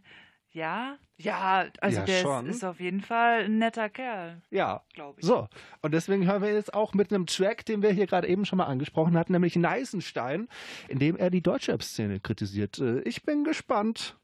Ja, 0.60 0.98
ja, 1.18 1.66
also 1.80 2.00
Ja, 2.00 2.06
der 2.06 2.22
schon. 2.22 2.46
ist, 2.48 2.58
ist 2.58 2.64
auf 2.66 2.82
jeden 2.82 3.00
Fall 3.00 3.46
ein 3.46 3.60
netter 3.60 3.88
Kerl. 3.90 4.42
Ja. 4.52 4.82
Glaub 4.94 5.18
ich. 5.18 5.26
So, 5.26 5.48
und 5.82 5.94
deswegen 5.94 6.26
hören 6.28 6.42
wir 6.42 6.54
jetzt 6.54 6.74
auch 6.74 6.94
mit 6.94 7.14
einem 7.14 7.26
Track, 7.28 7.66
den 7.66 7.82
wir 7.82 7.92
hier 7.92 8.08
gerade 8.08 8.28
eben 8.28 8.44
schon 8.46 8.58
mal 8.58 8.66
angesprochen 8.66 9.18
hatten, 9.18 9.32
nämlich 9.32 9.56
Neisenstein, 9.56 10.50
in 10.90 11.00
dem 11.00 11.16
er 11.16 11.30
die 11.30 11.42
deutsche 11.42 11.72
Rap-Szene 11.72 12.20
kritisiert. 12.20 12.78
Äh, 12.80 13.00
Ich 13.02 13.24
bin 13.24 13.46
gespannt. 13.46 14.18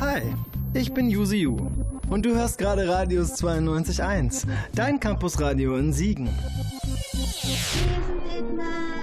Hi, 0.00 0.20
ich 0.74 0.92
bin 0.92 1.08
Yuzi 1.08 1.38
Yu 1.38 1.56
und 2.10 2.24
du 2.26 2.34
hörst 2.34 2.58
gerade 2.58 2.86
Radius 2.88 3.42
92.1, 3.42 4.46
dein 4.74 5.00
Campusradio 5.00 5.76
in 5.76 5.92
Siegen. 5.94 6.28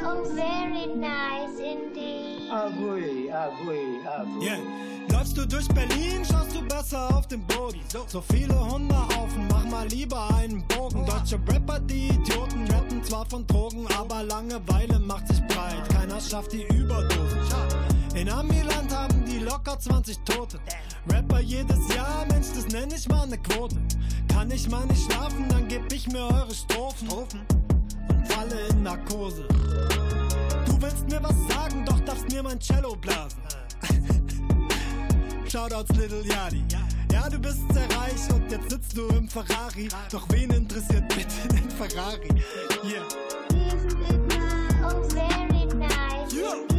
Oh, 0.05 0.23
very 0.35 0.87
nice 0.95 1.59
indeed. 1.59 2.49
Agui, 2.51 3.29
agui, 3.31 3.99
agui. 4.07 4.45
Yeah. 4.45 4.94
Läufst 5.25 5.37
du 5.37 5.47
durch 5.47 5.67
Berlin, 5.69 6.23
schaust 6.23 6.55
du 6.55 6.61
besser 6.67 7.17
auf 7.17 7.25
den 7.25 7.41
Boden. 7.47 7.79
So 8.05 8.21
viele 8.21 8.53
Hundehaufen, 8.59 9.47
mach 9.49 9.65
mal 9.65 9.87
lieber 9.87 10.29
einen 10.35 10.63
Bogen. 10.67 11.03
Deutsche 11.03 11.39
Rapper, 11.51 11.79
die 11.79 12.09
Idioten, 12.09 12.67
rappen 12.71 13.03
zwar 13.03 13.25
von 13.25 13.47
Drogen, 13.47 13.87
aber 13.97 14.21
Langeweile 14.21 14.99
macht 14.99 15.27
sich 15.27 15.41
breit. 15.47 15.89
Keiner 15.89 16.21
schafft 16.21 16.53
die 16.53 16.61
Überdosen. 16.67 17.39
In 18.13 18.29
Amiland 18.29 18.95
haben 18.95 19.25
die 19.25 19.39
locker 19.39 19.79
20 19.79 20.19
Tote. 20.19 20.59
Rapper 21.11 21.39
jedes 21.39 21.95
Jahr, 21.95 22.27
Mensch, 22.29 22.49
das 22.53 22.67
nenn 22.67 22.91
ich 22.91 23.09
mal 23.09 23.25
ne 23.25 23.39
Quote. 23.39 23.77
Kann 24.27 24.51
ich 24.51 24.69
mal 24.69 24.85
nicht 24.85 25.11
schlafen, 25.11 25.49
dann 25.49 25.67
geb 25.67 25.91
ich 25.91 26.07
mir 26.07 26.21
eure 26.21 26.53
Strophen. 26.53 27.09
Und 27.09 28.27
falle 28.27 28.67
in 28.69 28.83
Narkose. 28.83 29.47
Du 30.67 30.79
willst 30.79 31.09
mir 31.09 31.23
was 31.23 31.35
sagen, 31.51 31.83
doch 31.83 31.99
darfst 32.01 32.31
mir 32.31 32.43
mein 32.43 32.59
Cello 32.59 32.95
blasen. 32.95 33.41
Shoutouts 35.49 35.95
Little 35.95 36.23
Yadi. 36.23 36.63
Ja, 37.11 37.29
du 37.29 37.39
bist 37.39 37.59
sehr 37.71 37.87
reich 37.97 38.33
und 38.33 38.51
jetzt 38.51 38.69
sitzt 38.69 38.97
du 38.97 39.07
im 39.09 39.27
Ferrari. 39.27 39.87
Doch 40.11 40.27
wen 40.29 40.49
interessiert 40.49 41.07
bitte 41.09 41.47
den 41.49 41.69
Ferrari? 41.69 42.29
Yeah. 42.83 43.03
Oh, 44.83 45.01
very 45.09 45.65
nice. 45.75 46.33
Oh, 46.33 46.74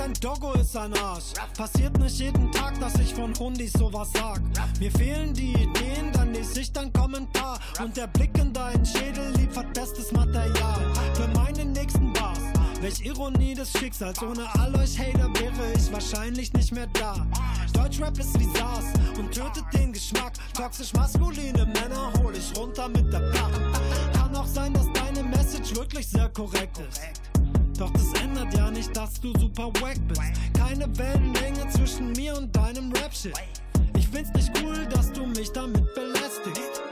dein 0.00 0.14
Doggo 0.14 0.52
ist 0.54 0.76
ein 0.76 0.94
Arsch. 0.94 1.34
Passiert 1.56 1.98
nicht 1.98 2.18
jeden 2.18 2.50
Tag, 2.52 2.78
dass 2.80 2.94
ich 2.94 3.14
von 3.14 3.38
Hundis 3.38 3.72
sowas 3.72 4.08
sag. 4.14 4.40
Mir 4.78 4.90
fehlen 4.90 5.34
die 5.34 5.52
Ideen, 5.52 6.10
dann 6.12 6.32
lese 6.32 6.60
ich 6.60 6.72
dein 6.72 6.90
Kommentar. 6.92 7.58
Und 7.82 7.96
der 7.96 8.06
Blick 8.06 8.36
in 8.38 8.52
deinen 8.52 8.84
Schädel 8.84 9.30
liefert 9.36 9.72
bestes 9.74 10.10
Material 10.12 10.80
für 11.14 11.28
meine 11.38 11.66
nächsten 11.66 12.12
Bars. 12.14 12.38
Welch 12.80 13.04
Ironie 13.04 13.54
des 13.54 13.70
Schicksals, 13.72 14.22
ohne 14.22 14.46
all 14.58 14.74
euch 14.76 14.98
Hater 14.98 15.28
wäre 15.38 15.72
ich 15.76 15.92
wahrscheinlich 15.92 16.50
nicht 16.54 16.72
mehr 16.72 16.86
da. 16.94 17.26
Deutschrap 17.74 18.18
ist 18.18 18.38
wie 18.40 18.48
SARS 18.56 18.84
und 19.18 19.30
tötet 19.32 19.64
den 19.74 19.92
Geschmack. 19.92 20.32
Toxisch 20.54 20.94
maskuline 20.94 21.66
Männer 21.66 22.10
hol 22.22 22.34
ich 22.34 22.56
runter 22.56 22.88
mit 22.88 23.12
der 23.12 23.20
Pack. 23.32 23.52
Kann 24.14 24.34
auch 24.34 24.46
sein, 24.46 24.72
dass 24.72 24.86
deine 24.94 25.22
Message 25.24 25.76
wirklich 25.76 26.08
sehr 26.08 26.30
korrekt 26.30 26.78
ist. 26.88 27.39
Doch 27.80 27.90
das 27.92 28.12
ändert 28.22 28.52
ja 28.52 28.70
nicht, 28.70 28.94
dass 28.94 29.18
du 29.22 29.32
super 29.38 29.68
wack 29.80 29.96
bist. 30.06 30.20
Keine 30.52 30.86
Wellenlänge 30.98 31.66
zwischen 31.70 32.12
mir 32.12 32.36
und 32.36 32.54
deinem 32.54 32.92
Rap-Shit. 32.92 33.32
Ich 33.96 34.06
find's 34.06 34.30
nicht 34.34 34.50
cool, 34.62 34.84
dass 34.90 35.10
du 35.12 35.24
mich 35.24 35.50
damit 35.50 35.86
belästigst. 35.94 36.82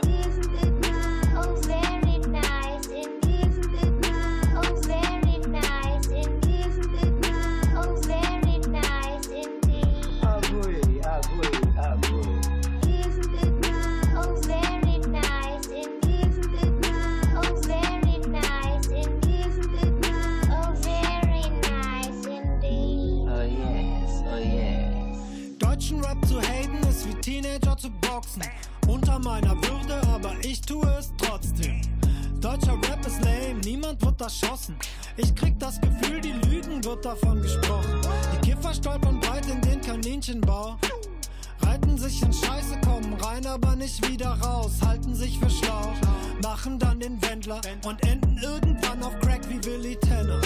Teenager 27.59 27.77
zu 27.77 27.91
boxen. 27.91 28.43
Unter 28.87 29.19
meiner 29.19 29.55
Würde, 29.57 30.01
aber 30.09 30.33
ich 30.43 30.61
tue 30.61 30.87
es 30.99 31.13
trotzdem. 31.17 31.81
Deutscher 32.41 32.75
Rap 32.75 33.05
ist 33.07 33.23
lame, 33.23 33.61
niemand 33.65 34.05
wird 34.05 34.21
erschossen. 34.21 34.77
Ich 35.17 35.35
krieg 35.35 35.59
das 35.59 35.81
Gefühl, 35.81 36.21
die 36.21 36.33
Lügen 36.49 36.83
wird 36.85 37.05
davon 37.05 37.43
gesprochen. 37.43 38.01
Die 38.33 38.51
Kiffer 38.51 38.73
stolpern 38.75 39.21
weit 39.29 39.47
in 39.49 39.61
den 39.61 39.81
Kaninchenbau. 39.81 40.77
Reiten 41.69 41.99
sich 41.99 42.23
in 42.23 42.33
Scheiße, 42.33 42.81
kommen 42.81 43.13
rein, 43.21 43.47
aber 43.47 43.77
nicht 43.77 44.09
wieder 44.09 44.31
raus. 44.41 44.73
Halten 44.87 45.15
sich 45.15 45.39
für 45.39 45.51
schlau, 45.51 45.93
machen 46.43 46.79
dann 46.79 46.99
den 46.99 47.21
Wendler 47.21 47.61
und 47.85 48.03
enden 48.07 48.39
irgendwann 48.43 49.03
auf 49.03 49.19
Crack 49.21 49.43
wie 49.51 49.63
Willy 49.67 49.97
Tanner. 49.97 50.41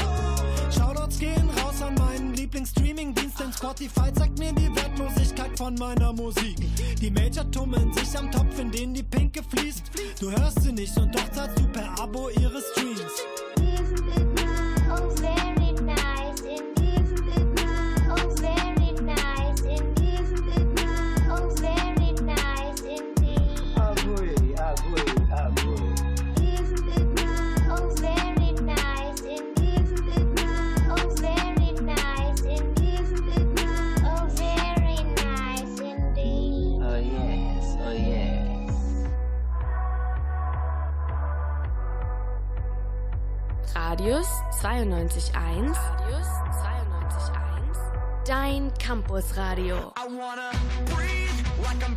Shoutouts 0.74 1.20
gehen 1.20 1.48
raus 1.62 1.80
an 1.80 1.94
meinen 1.94 2.34
Lieblingsstreaming-Dienst, 2.34 3.38
denn 3.38 3.52
Spotify 3.52 4.12
zeigt 4.12 4.36
mir 4.40 4.52
die 4.52 4.74
Wertlosigkeit 4.74 5.56
von 5.56 5.76
meiner 5.76 6.12
Musik. 6.12 6.56
Die 7.00 7.10
Major 7.10 7.48
tummeln 7.52 7.92
sich 7.92 8.18
am 8.18 8.28
Topf, 8.32 8.58
in 8.58 8.72
den 8.72 8.92
die 8.92 9.04
Pinke 9.04 9.42
fließt. 9.44 9.92
Du 10.20 10.28
hörst 10.28 10.60
sie 10.62 10.72
nicht 10.72 10.96
und 10.96 11.14
doch 11.14 11.30
zahlst 11.30 11.56
du 11.56 11.68
per 11.68 12.00
Abo 12.00 12.30
ihre 12.30 12.60
Streams. 12.60 13.12
Oh, 14.90 15.61
Radius 43.92 44.26
92.1. 44.62 45.76
Radius 45.76 46.26
92.1. 46.48 48.24
Dein 48.24 48.72
Campusradio. 48.78 49.92
I 49.96 50.06
wanna 50.06 50.50
breathe 50.86 51.28
like 51.62 51.84
I'm 51.86 51.94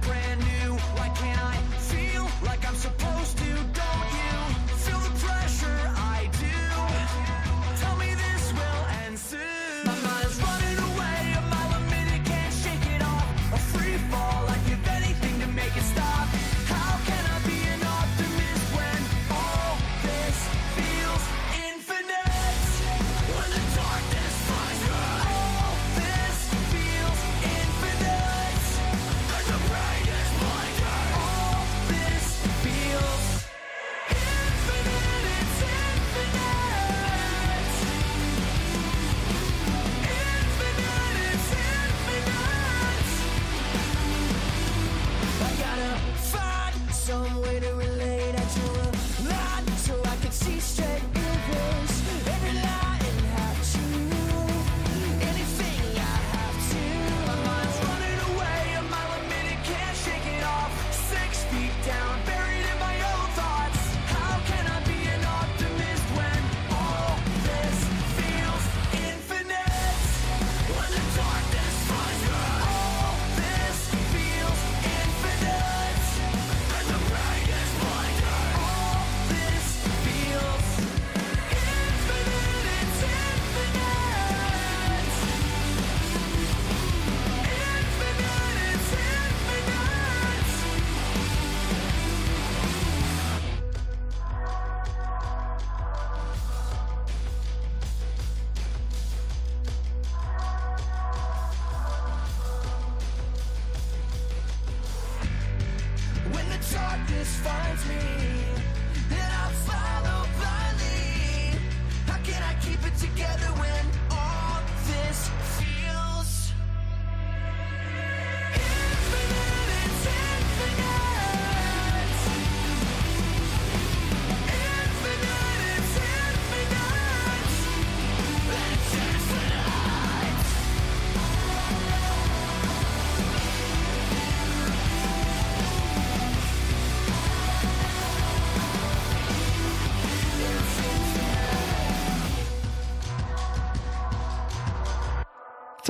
finds 107.46 107.86
me, 107.88 108.35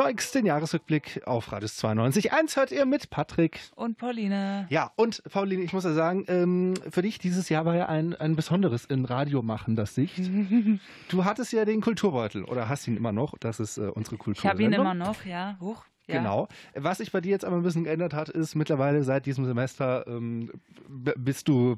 Zeugs, 0.05 0.31
den 0.31 0.45
Jahresrückblick 0.45 1.23
auf 1.25 1.51
Radius 1.51 1.77
92. 1.77 2.31
Eins 2.31 2.55
hört 2.57 2.71
ihr 2.71 2.85
mit 2.85 3.09
Patrick. 3.09 3.59
Und 3.75 3.97
Pauline. 3.97 4.67
Ja, 4.69 4.91
und 4.95 5.23
Pauline, 5.31 5.63
ich 5.63 5.73
muss 5.73 5.83
ja 5.83 5.93
sagen, 5.93 6.25
ähm, 6.27 6.75
für 6.91 7.01
dich 7.01 7.17
dieses 7.17 7.49
Jahr 7.49 7.65
war 7.65 7.75
ja 7.75 7.87
ein, 7.87 8.13
ein 8.13 8.35
besonderes 8.35 8.85
in 8.85 9.05
Radio 9.05 9.41
machen, 9.41 9.75
das 9.75 9.95
Sicht. 9.95 10.19
Du 11.09 11.25
hattest 11.25 11.53
ja 11.53 11.65
den 11.65 11.81
Kulturbeutel 11.81 12.43
oder 12.43 12.69
hast 12.69 12.87
ihn 12.87 12.95
immer 12.97 13.11
noch. 13.11 13.35
Das 13.39 13.59
ist 13.59 13.77
äh, 13.79 13.81
unsere 13.87 14.17
Kultur. 14.17 14.43
Ich 14.43 14.47
habe 14.49 14.61
ihn 14.61 14.73
immer 14.73 14.93
noch, 14.93 15.25
ja. 15.25 15.57
Huch. 15.59 15.83
Ja. 16.07 16.17
Genau. 16.19 16.47
Was 16.75 16.99
sich 16.99 17.11
bei 17.11 17.21
dir 17.21 17.31
jetzt 17.31 17.45
aber 17.45 17.55
ein 17.55 17.63
bisschen 17.63 17.83
geändert 17.83 18.13
hat, 18.13 18.29
ist 18.29 18.53
mittlerweile 18.53 19.03
seit 19.03 19.25
diesem 19.25 19.45
Semester 19.45 20.05
ähm, 20.07 20.51
bist 20.87 21.47
du 21.47 21.77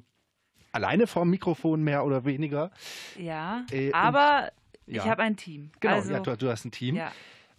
alleine 0.74 1.08
vorm 1.08 1.30
Mikrofon 1.30 1.82
mehr 1.82 2.04
oder 2.06 2.26
weniger. 2.26 2.72
Ja, 3.18 3.66
Äh, 3.72 3.94
aber 3.94 4.50
und- 4.52 4.52
ich 4.90 4.96
ja. 4.98 5.06
habe 5.06 5.24
ein 5.24 5.36
Team. 5.38 5.72
Genau, 5.82 5.96
also, 5.96 6.12
ja, 6.13 6.20
du, 6.20 6.36
du 6.38 6.50
hast 6.50 6.66
ein 6.66 6.72
Team. 6.72 6.96
Ja. 6.96 7.12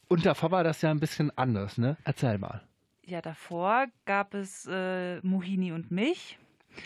Und 0.08 0.24
davor 0.26 0.50
war 0.50 0.64
das 0.64 0.80
ja 0.82 0.90
ein 0.90 1.00
bisschen 1.00 1.30
anders, 1.36 1.78
ne? 1.78 1.96
Erzähl 2.04 2.38
mal. 2.38 2.62
ja, 3.04 3.20
davor 3.22 3.86
gab 4.06 4.34
es 4.34 4.66
äh, 4.70 5.20
Mohini 5.22 5.72
und 5.72 5.90
mich. 5.90 6.38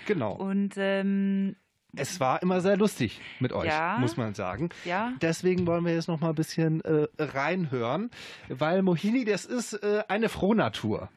Genau. 0.07 0.33
Und 0.33 0.75
ähm, 0.77 1.57
Es 1.97 2.19
war 2.21 2.43
immer 2.43 2.61
sehr 2.61 2.77
lustig 2.77 3.21
mit 3.41 3.53
euch, 3.53 3.67
Ja. 3.69 3.97
muss 3.99 4.17
man 4.17 4.35
sagen. 4.35 4.71
ja, 4.85 5.13
Deswegen 5.21 5.67
wollen 5.67 5.85
wir 5.85 5.93
jetzt 5.95 6.09
noch 6.09 6.21
mal 6.21 6.31
ein 6.31 6.35
bisschen 6.35 6.81
äh, 6.83 7.07
reinhören, 7.19 8.11
weil 8.49 8.83
Mohini, 8.83 9.25
das 9.25 9.45
ist 9.45 9.75
äh, 9.75 10.03
eine 10.09 10.29
Frohnatur. 10.29 11.09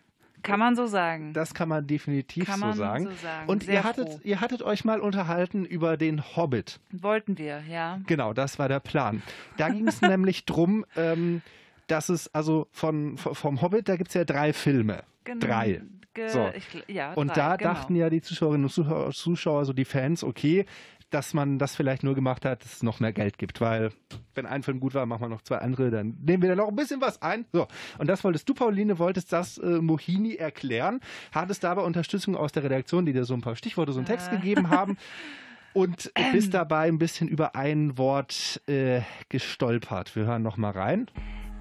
kann 0.44 0.60
man 0.60 0.76
so 0.76 0.86
sagen. 0.88 1.34
Das 1.34 1.54
kann 1.54 1.70
man 1.70 1.88
definitiv 1.88 2.46
Kann 2.46 2.60
so, 2.60 2.66
man 2.68 2.76
sagen. 2.78 3.06
so 3.06 3.12
sagen. 3.16 3.48
Und 3.50 3.64
Sehr 3.64 3.74
ihr 3.76 3.84
hattet, 3.84 4.10
froh. 4.10 4.20
ihr 4.24 4.42
hattet 4.42 4.62
euch 4.64 4.84
mal 4.86 5.00
unterhalten 5.00 5.66
über 5.66 5.98
den 5.98 6.22
Hobbit. 6.36 6.80
Wollten 6.92 7.38
wir, 7.38 7.62
ja. 7.70 8.00
Genau, 8.08 8.34
das 8.34 8.60
war 8.60 8.68
der 8.68 8.80
Plan. 8.80 9.22
Da 9.58 9.70
ging 9.70 9.88
es 9.88 10.02
nämlich 10.02 10.46
drum, 10.46 10.86
ähm, 10.98 11.42
dass 11.88 12.10
es 12.10 12.34
also 12.34 12.68
von, 12.72 13.18
vom 13.18 13.62
Hobbit, 13.62 13.88
da 13.90 13.96
gibt 13.96 14.10
es 14.10 14.14
ja 14.14 14.24
drei 14.26 14.54
Filme. 14.54 15.04
Gen- 15.24 15.40
Drei. 15.40 15.82
ge- 16.14 16.30
So. 16.30 16.50
ich 16.56 16.84
ja, 16.88 17.14
Und 17.14 17.30
drei, 17.30 17.34
da 17.36 17.56
genau. 17.58 17.74
dachten 17.74 17.96
ja 17.96 18.10
die 18.10 18.22
Zuschauerinnen 18.22 18.66
und 18.66 18.70
Zuschauer, 18.72 19.12
Zuschauer, 19.12 19.66
so 19.66 19.74
die 19.74 19.86
Fans, 19.86 20.24
okay, 20.24 20.66
dass 21.12 21.34
man 21.34 21.60
das 21.60 21.76
vielleicht 21.76 22.04
nur 22.04 22.16
gemacht 22.16 22.44
hat, 22.46 22.64
dass 22.66 22.74
es 22.78 22.84
noch 22.84 23.00
mehr 23.00 23.14
Geld 23.14 23.38
gibt, 23.38 23.62
weil 23.62 23.92
wenn 24.34 24.46
ein 24.46 24.64
Film 24.64 24.80
gut 24.80 24.96
war, 24.96 25.06
machen 25.06 25.22
wir 25.22 25.30
noch 25.30 25.44
zwei 25.44 25.60
andere, 25.60 25.90
dann 25.92 26.18
nehmen 26.26 26.42
wir 26.42 26.50
da 26.50 26.56
noch 26.56 26.68
ein 26.68 26.76
bisschen 26.76 27.00
was 27.00 27.22
ein. 27.22 27.46
So, 27.54 27.68
und 28.00 28.08
das 28.08 28.24
wolltest 28.24 28.50
du, 28.50 28.54
Pauline, 28.54 28.98
wolltest 29.00 29.32
das 29.32 29.58
äh, 29.60 29.80
Mohini 29.82 30.36
erklären, 30.36 31.00
hattest 31.32 31.64
dabei 31.64 31.84
Unterstützung 31.84 32.36
aus 32.36 32.52
der 32.52 32.64
Redaktion, 32.64 33.06
die 33.06 33.14
dir 33.14 33.24
so 33.24 33.34
ein 33.36 33.42
paar 33.42 33.56
Stichworte, 33.56 33.92
so 33.94 34.00
einen 34.00 34.08
Text 34.08 34.30
Ah. 34.30 34.36
gegeben 34.36 34.70
haben 34.72 34.98
und 35.74 36.12
bist 36.32 36.54
dabei 36.54 36.88
ein 36.88 36.98
bisschen 36.98 37.28
über 37.30 37.56
ein 37.56 37.98
Wort 37.98 38.62
äh, 38.68 39.02
gestolpert. 39.30 40.16
Wir 40.16 40.26
hören 40.26 40.42
noch 40.42 40.58
mal 40.58 40.72
rein. 40.72 41.08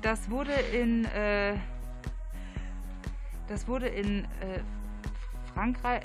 Das 0.05 0.29
wurde 0.29 0.53
in 0.53 1.07
äh, 1.07 1.55
das 3.49 3.67
wurde 3.67 3.87
in 3.88 4.25
äh, 4.25 4.61
Frankreich 5.55 6.03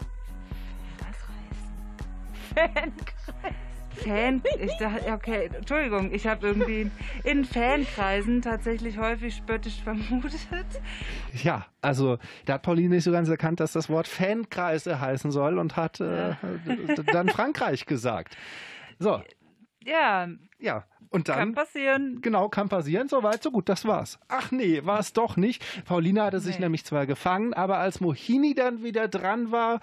was 1.00 1.18
Fankreis. 2.56 3.54
Fan, 3.98 4.42
ich 4.58 4.72
dachte, 4.78 5.12
okay, 5.12 5.50
Entschuldigung, 5.54 6.14
ich 6.14 6.28
habe 6.28 6.48
irgendwie 6.48 6.90
in 7.26 7.44
Fankreisen 7.44 8.42
tatsächlich 8.42 8.98
häufig 8.98 9.36
spöttisch 9.36 9.84
vermutet. 9.84 10.82
Ja, 11.44 11.66
also 11.82 12.20
da 12.46 12.54
hat 12.54 12.62
Pauline 12.62 12.96
nicht 12.96 13.04
so 13.04 13.12
ganz 13.12 13.28
erkannt, 13.28 13.60
dass 13.60 13.74
das 13.74 13.90
Wort 13.90 14.08
Fankreise 14.08 15.02
heißen 15.02 15.32
soll 15.32 15.60
und 15.60 15.76
hat 15.76 16.00
äh, 16.00 16.36
dann 17.12 17.28
Frankreich 17.28 17.86
gesagt. 17.86 18.38
So, 18.98 19.22
Ja, 19.84 20.30
ja. 20.58 20.86
Und 21.12 21.28
dann. 21.28 21.40
kann 21.40 21.54
passieren. 21.56 22.20
Genau, 22.22 22.50
kann 22.50 22.70
passieren. 22.70 23.10
So 23.10 23.24
weit, 23.24 23.42
so 23.42 23.50
gut, 23.52 23.68
das 23.68 23.86
war's. 23.86 24.20
Ach 24.28 24.52
nee, 24.52 24.86
war 24.86 25.00
es 25.00 25.12
doch 25.14 25.38
nicht. 25.38 25.64
Pauline 25.86 26.22
hatte 26.24 26.40
sich 26.40 26.58
Nee. 26.60 26.66
nämlich 26.66 26.86
zwar 26.86 27.06
gefangen, 27.08 27.54
aber 27.54 27.80
als 27.80 28.00
Mohini 28.00 28.54
dann 28.54 28.84
wieder 28.84 29.08
dran 29.08 29.52
war, 29.52 29.80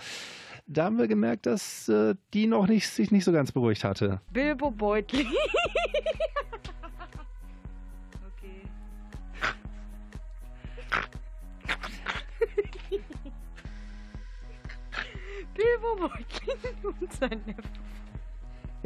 da 0.68 0.84
haben 0.84 0.98
wir 0.98 1.08
gemerkt, 1.08 1.46
dass 1.46 1.88
äh, 1.88 2.14
die 2.34 2.46
noch 2.46 2.66
nicht, 2.68 2.88
sich 2.88 3.10
nicht 3.10 3.24
so 3.24 3.32
ganz 3.32 3.50
beruhigt 3.52 3.82
hatte. 3.84 4.20
Bilbo 4.32 4.70
Beutli. 4.70 5.26
Okay. 8.38 8.62
Bilbo 15.54 15.96
Beutli 15.96 16.52
und 16.82 17.12
sein 17.12 17.40
Neffe. 17.46 17.62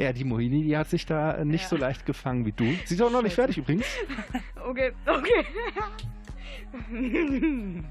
Ja, 0.01 0.13
die 0.13 0.23
Mohini, 0.23 0.63
die 0.63 0.75
hat 0.77 0.89
sich 0.89 1.05
da 1.05 1.33
äh, 1.35 1.45
nicht 1.45 1.63
Ja. 1.63 1.67
so 1.69 1.77
leicht 1.77 2.05
gefangen 2.05 2.45
wie 2.45 2.51
du. 2.51 2.65
Sie 2.85 2.95
ist 2.95 3.01
auch 3.01 3.11
noch 3.11 3.21
nicht 3.21 3.35
fertig 3.35 3.57
übrigens. 3.57 3.85
Okay, 4.63 4.91
okay. 5.05 5.45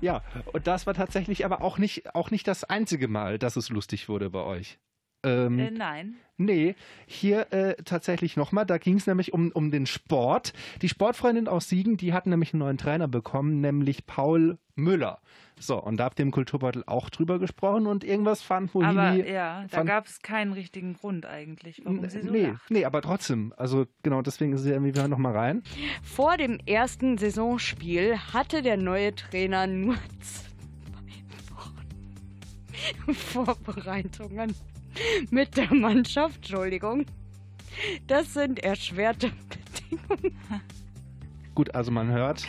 Ja, 0.00 0.22
und 0.52 0.66
das 0.66 0.86
war 0.86 0.94
tatsächlich 0.94 1.44
aber 1.44 1.60
auch 1.60 1.76
nicht, 1.76 2.14
auch 2.14 2.30
nicht 2.30 2.48
das 2.48 2.64
einzige 2.64 3.08
Mal, 3.08 3.38
dass 3.38 3.56
es 3.56 3.68
lustig 3.68 4.08
wurde 4.08 4.30
bei 4.30 4.40
euch. 4.42 4.78
Ähm, 5.22 5.58
Äh, 5.58 5.70
nein. 5.70 6.16
Nee, 6.38 6.74
hier 7.06 7.52
äh, 7.52 7.74
tatsächlich 7.84 8.36
nochmal. 8.38 8.64
Da 8.64 8.78
ging 8.78 8.96
es 8.96 9.06
nämlich 9.06 9.34
um, 9.34 9.50
um 9.52 9.70
den 9.70 9.84
Sport. 9.84 10.54
Die 10.80 10.88
Sportfreundin 10.88 11.48
aus 11.48 11.68
Siegen, 11.68 11.98
die 11.98 12.14
hat 12.14 12.26
nämlich 12.26 12.54
einen 12.54 12.60
neuen 12.60 12.78
Trainer 12.78 13.08
bekommen, 13.08 13.60
nämlich 13.60 14.06
Paul 14.06 14.56
Müller. 14.74 15.20
So, 15.58 15.76
und 15.82 15.98
da 15.98 16.04
habt 16.04 16.18
ihr 16.18 16.22
im 16.22 16.30
Kulturbeutel 16.30 16.82
auch 16.86 17.10
drüber 17.10 17.38
gesprochen 17.38 17.86
und 17.86 18.02
irgendwas 18.04 18.40
fand 18.40 18.74
Aber 18.74 18.92
Mohini. 18.94 19.30
ja, 19.30 19.66
da 19.70 19.82
gab 19.82 20.06
es 20.06 20.22
keinen 20.22 20.54
richtigen 20.54 20.94
Grund 20.94 21.26
eigentlich, 21.26 21.82
warum 21.84 22.08
sie 22.08 22.22
so 22.22 22.30
nee, 22.30 22.46
lacht. 22.46 22.70
nee, 22.70 22.86
aber 22.86 23.02
trotzdem. 23.02 23.52
Also 23.58 23.84
genau, 24.02 24.22
deswegen 24.22 24.54
ist 24.54 24.62
sie 24.62 24.70
irgendwie 24.70 24.94
wir 24.94 25.02
hören 25.02 25.10
noch 25.10 25.18
mal 25.18 25.36
rein. 25.36 25.62
Vor 26.02 26.38
dem 26.38 26.58
ersten 26.64 27.18
Saisonspiel 27.18 28.16
hatte 28.32 28.62
der 28.62 28.78
neue 28.78 29.14
Trainer 29.14 29.66
nur 29.66 29.96
zwei 30.22 31.54
Wochen 31.54 33.14
Vorbereitungen 33.14 34.54
mit 35.30 35.56
der 35.56 35.72
Mannschaft. 35.74 36.36
Entschuldigung. 36.36 37.06
Das 38.06 38.34
sind 38.34 38.58
erschwerte 38.60 39.30
Bedingungen. 39.48 40.36
Gut, 41.54 41.74
also 41.74 41.90
man 41.90 42.08
hört. 42.10 42.46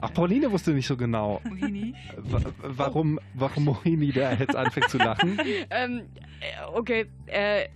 Ach, 0.00 0.12
Pauline 0.12 0.50
wusste 0.52 0.72
nicht 0.72 0.86
so 0.86 0.96
genau, 0.96 1.40
Mohini? 1.48 1.94
wa- 2.18 2.40
warum, 2.62 3.18
warum 3.34 3.64
Mohini 3.64 4.12
da 4.12 4.32
jetzt 4.32 4.54
anfängt 4.54 4.88
zu 4.90 4.98
lachen. 4.98 5.40
ähm, 5.70 6.02
äh, 6.40 6.64
okay, 6.72 7.06
äh, 7.26 7.68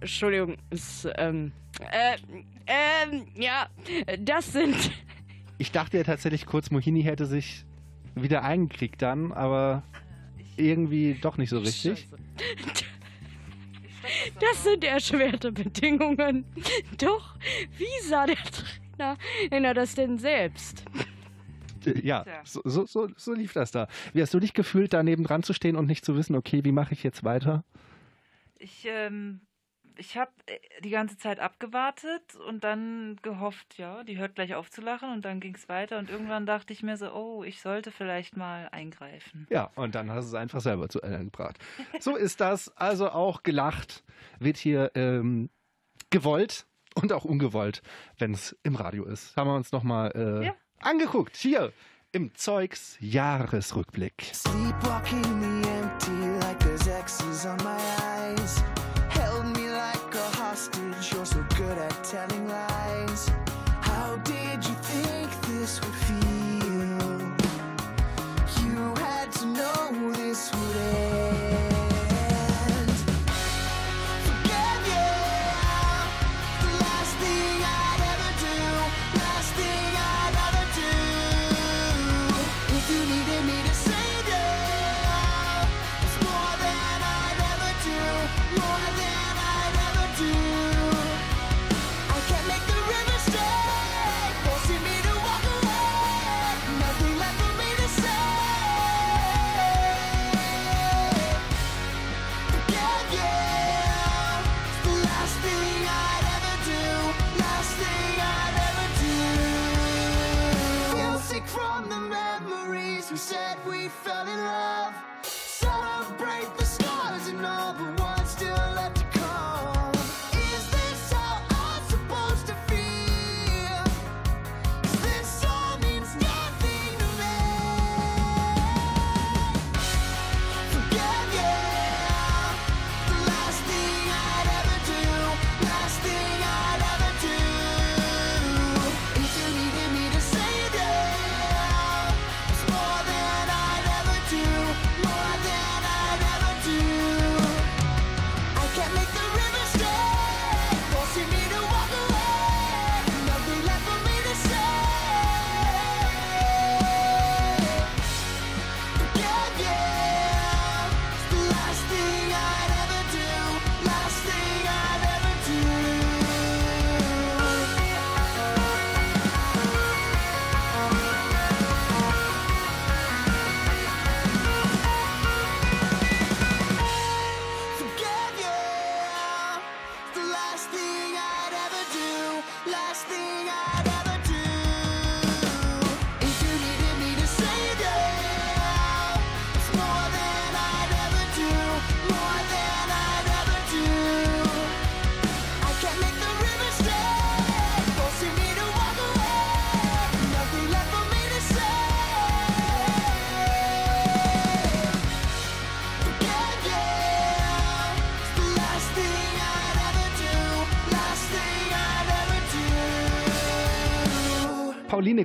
Entschuldigung, 0.00 0.56
es, 0.70 1.06
ähm, 1.16 1.52
äh, 1.80 2.16
ähm, 2.66 3.26
ja, 3.34 3.68
das 4.20 4.52
sind, 4.52 4.74
Ich 5.58 5.70
dachte 5.72 5.98
ja 5.98 6.04
tatsächlich 6.04 6.46
kurz, 6.46 6.70
Mohini 6.70 7.02
hätte 7.02 7.26
sich 7.26 7.64
wieder 8.14 8.42
eingekriegt 8.42 9.02
dann, 9.02 9.32
aber 9.32 9.82
irgendwie 10.56 11.14
doch 11.20 11.36
nicht 11.36 11.50
so 11.50 11.58
richtig. 11.58 12.06
Das 14.40 14.64
sind 14.64 14.84
erschwerte 14.84 15.52
Bedingungen. 15.52 16.44
Doch, 16.98 17.36
wie 17.76 18.08
sah 18.08 18.26
der 18.26 18.36
Trainer 18.36 18.76
Trainer 18.96 19.74
das 19.74 19.94
denn 19.94 20.18
selbst? 20.18 20.84
Ja, 22.02 22.24
so, 22.42 22.62
so, 22.64 22.84
so, 22.84 23.08
so 23.16 23.32
lief 23.32 23.52
das 23.52 23.70
da. 23.70 23.86
Wie 24.12 24.20
hast 24.20 24.34
du 24.34 24.40
dich 24.40 24.54
gefühlt, 24.54 24.92
da 24.92 25.04
neben 25.04 25.22
dran 25.22 25.44
zu 25.44 25.52
stehen 25.52 25.76
und 25.76 25.86
nicht 25.86 26.04
zu 26.04 26.16
wissen, 26.16 26.34
okay, 26.34 26.64
wie 26.64 26.72
mache 26.72 26.94
ich 26.94 27.04
jetzt 27.04 27.22
weiter? 27.22 27.64
Ich, 28.58 28.86
ähm, 28.88 29.42
ich 29.98 30.16
habe 30.16 30.30
die 30.82 30.90
ganze 30.90 31.16
Zeit 31.18 31.40
abgewartet 31.40 32.34
und 32.48 32.64
dann 32.64 33.16
gehofft, 33.22 33.78
ja, 33.78 34.04
die 34.04 34.18
hört 34.18 34.34
gleich 34.34 34.54
auf 34.54 34.70
zu 34.70 34.80
lachen 34.80 35.12
und 35.12 35.24
dann 35.24 35.40
ging 35.40 35.54
es 35.54 35.68
weiter 35.68 35.98
und 35.98 36.10
irgendwann 36.10 36.46
dachte 36.46 36.72
ich 36.72 36.82
mir 36.82 36.96
so, 36.96 37.12
oh, 37.12 37.44
ich 37.44 37.60
sollte 37.60 37.90
vielleicht 37.90 38.36
mal 38.36 38.68
eingreifen. 38.72 39.46
Ja, 39.50 39.70
und 39.74 39.94
dann 39.94 40.10
hast 40.10 40.24
du 40.26 40.28
es 40.28 40.34
einfach 40.40 40.60
selber 40.60 40.88
zu 40.88 41.00
Ende 41.02 41.24
gebracht. 41.24 41.58
So 42.00 42.16
ist 42.16 42.40
das. 42.40 42.68
Also 42.76 43.10
auch 43.10 43.42
gelacht 43.42 44.04
wird 44.38 44.56
hier 44.56 44.90
ähm, 44.94 45.50
gewollt 46.10 46.66
und 46.94 47.12
auch 47.12 47.24
ungewollt, 47.24 47.82
wenn 48.18 48.32
es 48.34 48.56
im 48.62 48.76
Radio 48.76 49.04
ist. 49.04 49.36
Haben 49.36 49.50
wir 49.50 49.56
uns 49.56 49.72
nochmal 49.72 50.12
äh, 50.14 50.46
Ja. 50.46 50.54
angeguckt. 50.80 51.36
Hier 51.36 51.72
im 52.12 52.34
Zeugs 52.34 52.96
Jahresrückblick. 53.00 54.30
Sleepwalking 54.32 55.22
the 55.22 55.68
empty 55.68 56.38
like 56.40 56.62
a 56.64 56.76
tears 56.78 57.44
on 57.46 57.56
my 57.58 57.75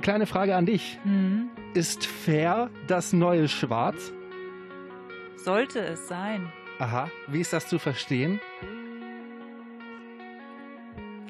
kleine 0.02 0.26
Frage 0.26 0.54
an 0.54 0.66
dich. 0.66 0.98
Hm. 1.04 1.48
Ist 1.74 2.04
fair 2.04 2.70
das 2.86 3.12
neue 3.12 3.48
Schwarz? 3.48 4.12
Sollte 5.36 5.80
es 5.80 6.06
sein. 6.08 6.52
Aha, 6.78 7.10
wie 7.28 7.40
ist 7.40 7.52
das 7.52 7.66
zu 7.68 7.78
verstehen? 7.78 8.40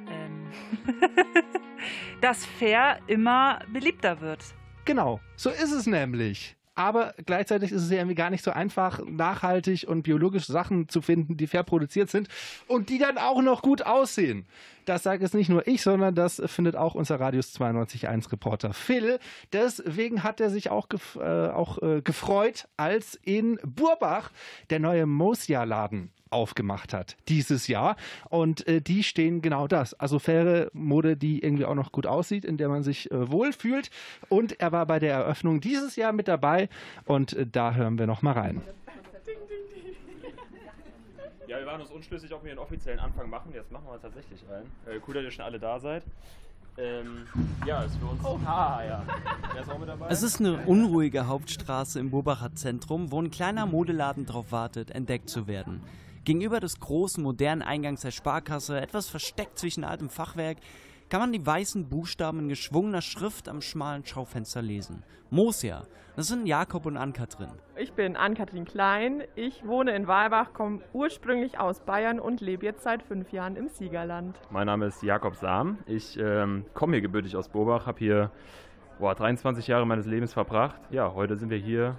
Ähm, 0.09 0.51
dass 2.21 2.45
Fair 2.45 2.99
immer 3.07 3.61
beliebter 3.73 4.21
wird. 4.21 4.43
Genau, 4.85 5.21
so 5.37 5.51
ist 5.51 5.73
es 5.73 5.87
nämlich. 5.87 6.57
Aber 6.75 7.15
gleichzeitig 7.27 7.71
ist 7.73 7.83
es 7.83 7.91
ja 7.91 7.99
irgendwie 7.99 8.15
gar 8.15 8.31
nicht 8.31 8.45
so 8.45 8.51
einfach, 8.51 9.01
nachhaltig 9.05 9.87
und 9.87 10.03
biologisch 10.03 10.47
Sachen 10.47 10.89
zu 10.89 11.03
finden, 11.03 11.37
die 11.37 11.47
fair 11.47 11.65
produziert 11.65 12.11
sind 12.11 12.29
und 12.67 12.89
die 12.89 12.99
dann 12.99 13.19
auch 13.19 13.43
noch 13.43 13.63
gut 13.63 13.83
aussehen. 13.83 14.47
Das 14.87 15.03
sage 15.03 15.23
jetzt 15.23 15.35
nicht 15.35 15.49
nur 15.49 15.67
ich, 15.67 15.83
sondern 15.83 16.15
das 16.15 16.43
findet 16.47 16.75
auch 16.75 16.95
unser 16.95 17.21
Radius 17.21 17.55
92.1 17.55 18.33
Reporter 18.33 18.73
Phil. 18.73 19.19
Deswegen 19.53 20.23
hat 20.23 20.41
er 20.41 20.51
sich 20.51 20.71
auch, 20.71 20.89
gef 20.89 21.17
äh, 21.17 21.49
auch 21.49 21.81
äh, 21.83 22.01
gefreut, 22.03 22.69
als 22.77 23.19
in 23.23 23.61
Burbach 23.65 24.31
der 24.71 24.81
neue 24.81 25.07
Mosia-Laden 25.07 26.11
aufgemacht 26.33 26.93
hat 26.93 27.17
dieses 27.29 27.69
Jahr. 27.69 27.97
Und 28.29 28.67
äh, 28.67 28.81
die 28.81 29.03
stehen 29.03 29.43
genau 29.43 29.67
das. 29.69 29.95
Also 29.95 30.19
faire 30.19 30.71
Mode, 30.73 31.17
die 31.17 31.43
irgendwie 31.43 31.65
auch 31.65 31.75
noch 31.75 31.93
gut 31.93 32.07
aussieht, 32.07 32.45
in 32.45 32.57
der 32.57 32.69
man 32.69 32.83
sich 32.83 33.11
äh, 33.11 33.31
wohlfühlt. 33.31 33.91
Und 34.29 34.61
er 34.61 34.73
war 34.73 34.87
bei 34.87 34.99
der 34.99 35.15
Eröffnung 35.15 35.61
dieses 35.61 35.97
Jahr 35.97 36.13
mit 36.13 36.29
dabei. 36.29 36.69
Und 37.05 37.33
äh, 37.35 37.47
da 37.47 37.75
hören 37.75 37.99
wir 37.99 38.07
noch 38.07 38.23
mal 38.23 38.33
rein. 38.33 38.63
Ja, 41.47 41.59
wir 41.59 41.67
waren 41.67 41.83
uns 41.83 41.91
unschlüssig, 41.91 42.33
ob 42.33 42.45
wir 42.45 42.53
einen 42.53 42.61
offiziellen 42.61 42.99
Anfang 42.99 43.29
machen. 43.29 43.53
Jetzt 43.53 43.71
machen 43.71 43.85
wir 43.87 44.01
tatsächlich 44.01 44.41
einen. 44.49 44.67
Äh, 44.87 45.01
cool, 45.07 45.15
dass 45.15 45.25
ihr 45.25 45.31
schon 45.31 45.45
alle 45.45 45.59
da 45.59 45.79
seid. 45.79 46.03
Ähm, 46.79 47.27
ja, 47.67 47.83
ist 47.83 47.97
für 47.97 48.07
uns. 48.07 48.25
Oh, 48.25 48.39
ah, 48.47 48.81
ja. 48.83 49.03
Wer 49.53 49.61
ist 49.61 49.71
auch 49.71 49.79
mit 49.79 49.89
dabei? 49.89 50.07
Es 50.09 50.23
ist 50.23 50.41
eine 50.41 50.57
unruhige 50.67 51.27
Hauptstraße 51.27 52.01
im 52.01 52.11
Burbacher 52.11 52.55
Zentrum, 52.55 53.13
wo 53.13 53.21
ein 53.21 53.31
kleiner 53.31 53.67
Modeladen 53.67 54.25
darauf 54.25 54.53
wartet, 54.53 54.91
entdeckt 54.91 55.29
zu 55.29 55.47
werden. 55.47 55.83
Gegenüber 56.25 56.61
des 56.61 56.79
großen, 56.79 57.21
modernen 57.21 57.63
Eingangs 57.63 58.03
der 58.03 58.13
Sparkasse, 58.13 58.81
etwas 58.81 59.09
versteckt 59.09 59.59
zwischen 59.59 59.83
altem 59.83 60.09
Fachwerk, 60.09 60.59
kann 61.11 61.21
man 61.21 61.33
die 61.33 61.45
weißen 61.45 61.89
Buchstaben 61.89 62.39
in 62.39 62.49
geschwungener 62.49 63.03
Schrift 63.03 63.49
am 63.49 63.61
schmalen 63.61 64.07
Schaufenster 64.07 64.63
lesen. 64.63 65.03
Mosia, 65.31 65.83
das 66.15 66.29
sind 66.29 66.47
Jakob 66.47 66.87
und 66.87 66.97
Anka 66.97 67.27
drin. 67.27 67.51
Ich 67.77 67.93
bin 67.95 68.17
Ann-Kathrin 68.17 68.65
Klein. 68.65 69.25
Ich 69.35 69.67
wohne 69.67 69.97
in 69.97 70.07
Walbach, 70.07 70.53
komme 70.53 70.79
ursprünglich 70.93 71.59
aus 71.59 71.81
Bayern 71.81 72.21
und 72.21 72.41
lebe 72.41 72.67
jetzt 72.67 72.85
seit 72.85 73.03
fünf 73.03 73.33
Jahren 73.33 73.57
im 73.57 73.67
Siegerland. 73.69 74.39
Mein 74.51 74.67
Name 74.67 74.87
ist 74.87 75.03
Jakob 75.03 75.35
Sam. 75.35 75.79
Ich 75.87 76.17
ähm, 76.19 76.67
komme 76.73 76.93
hier 76.93 77.03
gebürtig 77.03 77.35
aus 77.37 77.49
Bobach, 77.49 77.87
habe 77.87 77.99
hier 77.99 78.31
boah, 79.01 79.17
23 79.17 79.67
Jahre 79.67 79.87
meines 79.87 80.07
Lebens 80.07 80.33
verbracht. 80.33 80.81
Ja, 80.91 81.13
heute 81.15 81.35
sind 81.35 81.51
wir 81.51 81.59
hier, 81.59 81.99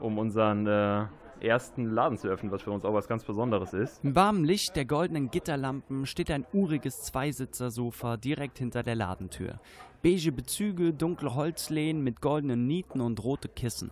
um 0.00 0.18
unseren 0.18 0.66
äh, 0.66 1.06
ersten 1.44 1.90
Laden 1.90 2.18
zu 2.18 2.28
öffnen, 2.28 2.50
was 2.50 2.62
für 2.62 2.70
uns 2.70 2.84
auch 2.84 2.94
was 2.94 3.08
ganz 3.08 3.24
Besonderes 3.24 3.72
ist. 3.72 4.04
Im 4.04 4.16
warmen 4.16 4.44
Licht 4.44 4.76
der 4.76 4.84
goldenen 4.84 5.30
Gitterlampen 5.30 6.06
steht 6.06 6.30
ein 6.30 6.46
uriges 6.52 7.02
Zweisitzer-Sofa 7.02 8.16
direkt 8.16 8.58
hinter 8.58 8.82
der 8.82 8.94
Ladentür. 8.94 9.60
Beige 10.02 10.32
Bezüge, 10.32 10.92
dunkle 10.92 11.34
Holzlehnen 11.34 12.02
mit 12.02 12.20
goldenen 12.20 12.66
Nieten 12.66 13.00
und 13.00 13.22
rote 13.22 13.48
Kissen. 13.48 13.90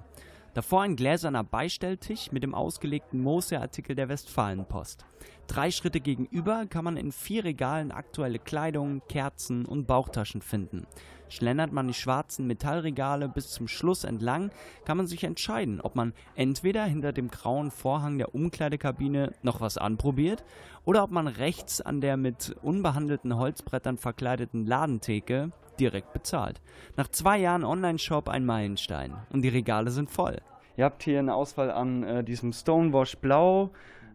Davor 0.54 0.82
ein 0.82 0.96
gläserner 0.96 1.44
Beistelltisch 1.44 2.30
mit 2.30 2.42
dem 2.42 2.54
ausgelegten 2.54 3.22
Moser-Artikel 3.22 3.96
der 3.96 4.10
Westfalenpost. 4.10 5.06
Drei 5.46 5.70
Schritte 5.70 6.00
gegenüber 6.00 6.66
kann 6.68 6.84
man 6.84 6.98
in 6.98 7.10
vier 7.10 7.44
Regalen 7.44 7.90
aktuelle 7.90 8.38
Kleidung, 8.38 9.00
Kerzen 9.08 9.64
und 9.64 9.86
Bauchtaschen 9.86 10.42
finden. 10.42 10.86
Schlendert 11.33 11.73
man 11.73 11.88
die 11.88 11.95
schwarzen 11.95 12.47
Metallregale 12.47 13.29
bis 13.29 13.51
zum 13.51 13.66
Schluss 13.66 14.05
entlang, 14.05 14.51
kann 14.85 14.99
man 14.99 15.07
sich 15.07 15.25
entscheiden, 15.25 15.81
ob 15.81 15.97
man 15.97 16.12
entweder 16.35 16.85
hinter 16.85 17.12
dem 17.12 17.31
grauen 17.31 17.71
Vorhang 17.71 18.18
der 18.18 18.35
Umkleidekabine 18.35 19.33
noch 19.42 19.61
was 19.61 19.79
anprobiert 19.79 20.45
oder 20.85 21.03
ob 21.03 21.11
man 21.11 21.27
rechts 21.27 21.81
an 21.81 22.01
der 22.01 22.16
mit 22.16 22.55
unbehandelten 22.62 23.37
Holzbrettern 23.37 23.97
verkleideten 23.97 24.66
Ladentheke 24.66 25.53
direkt 25.81 26.12
bezahlt. 26.12 26.61
Nach 26.97 27.09
zwei 27.09 27.38
Jahren 27.38 27.64
Online-Shop 27.64 28.29
ein 28.29 28.45
Meilenstein 28.45 29.14
und 29.31 29.42
die 29.42 29.49
Regale 29.49 29.90
sind 29.90 30.11
voll. 30.11 30.38
Ihr 30.77 30.85
habt 30.85 31.03
hier 31.03 31.18
eine 31.18 31.35
Auswahl 31.35 31.71
an 31.71 32.03
äh, 32.03 32.25
diesem 32.25 32.53
Stonewash 32.53 33.16
Blau, 33.16 33.71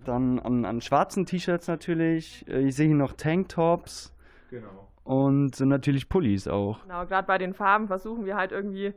Dann 0.05 0.39
an, 0.39 0.65
an 0.65 0.81
schwarzen 0.81 1.25
T-Shirts 1.25 1.67
natürlich. 1.67 2.47
Äh, 2.47 2.67
Ich 2.67 2.75
sehe 2.75 2.87
hier 2.87 2.95
noch 2.95 3.13
Tanktops. 3.13 4.13
Genau. 4.49 4.86
Und 5.07 5.57
natürlich 5.61 6.09
Pullis 6.09 6.49
auch. 6.49 6.81
Genau, 6.83 7.05
gerade 7.05 7.25
bei 7.25 7.37
den 7.37 7.53
Farben 7.53 7.87
versuchen 7.87 8.25
wir 8.25 8.35
halt 8.35 8.51
irgendwie 8.51 8.93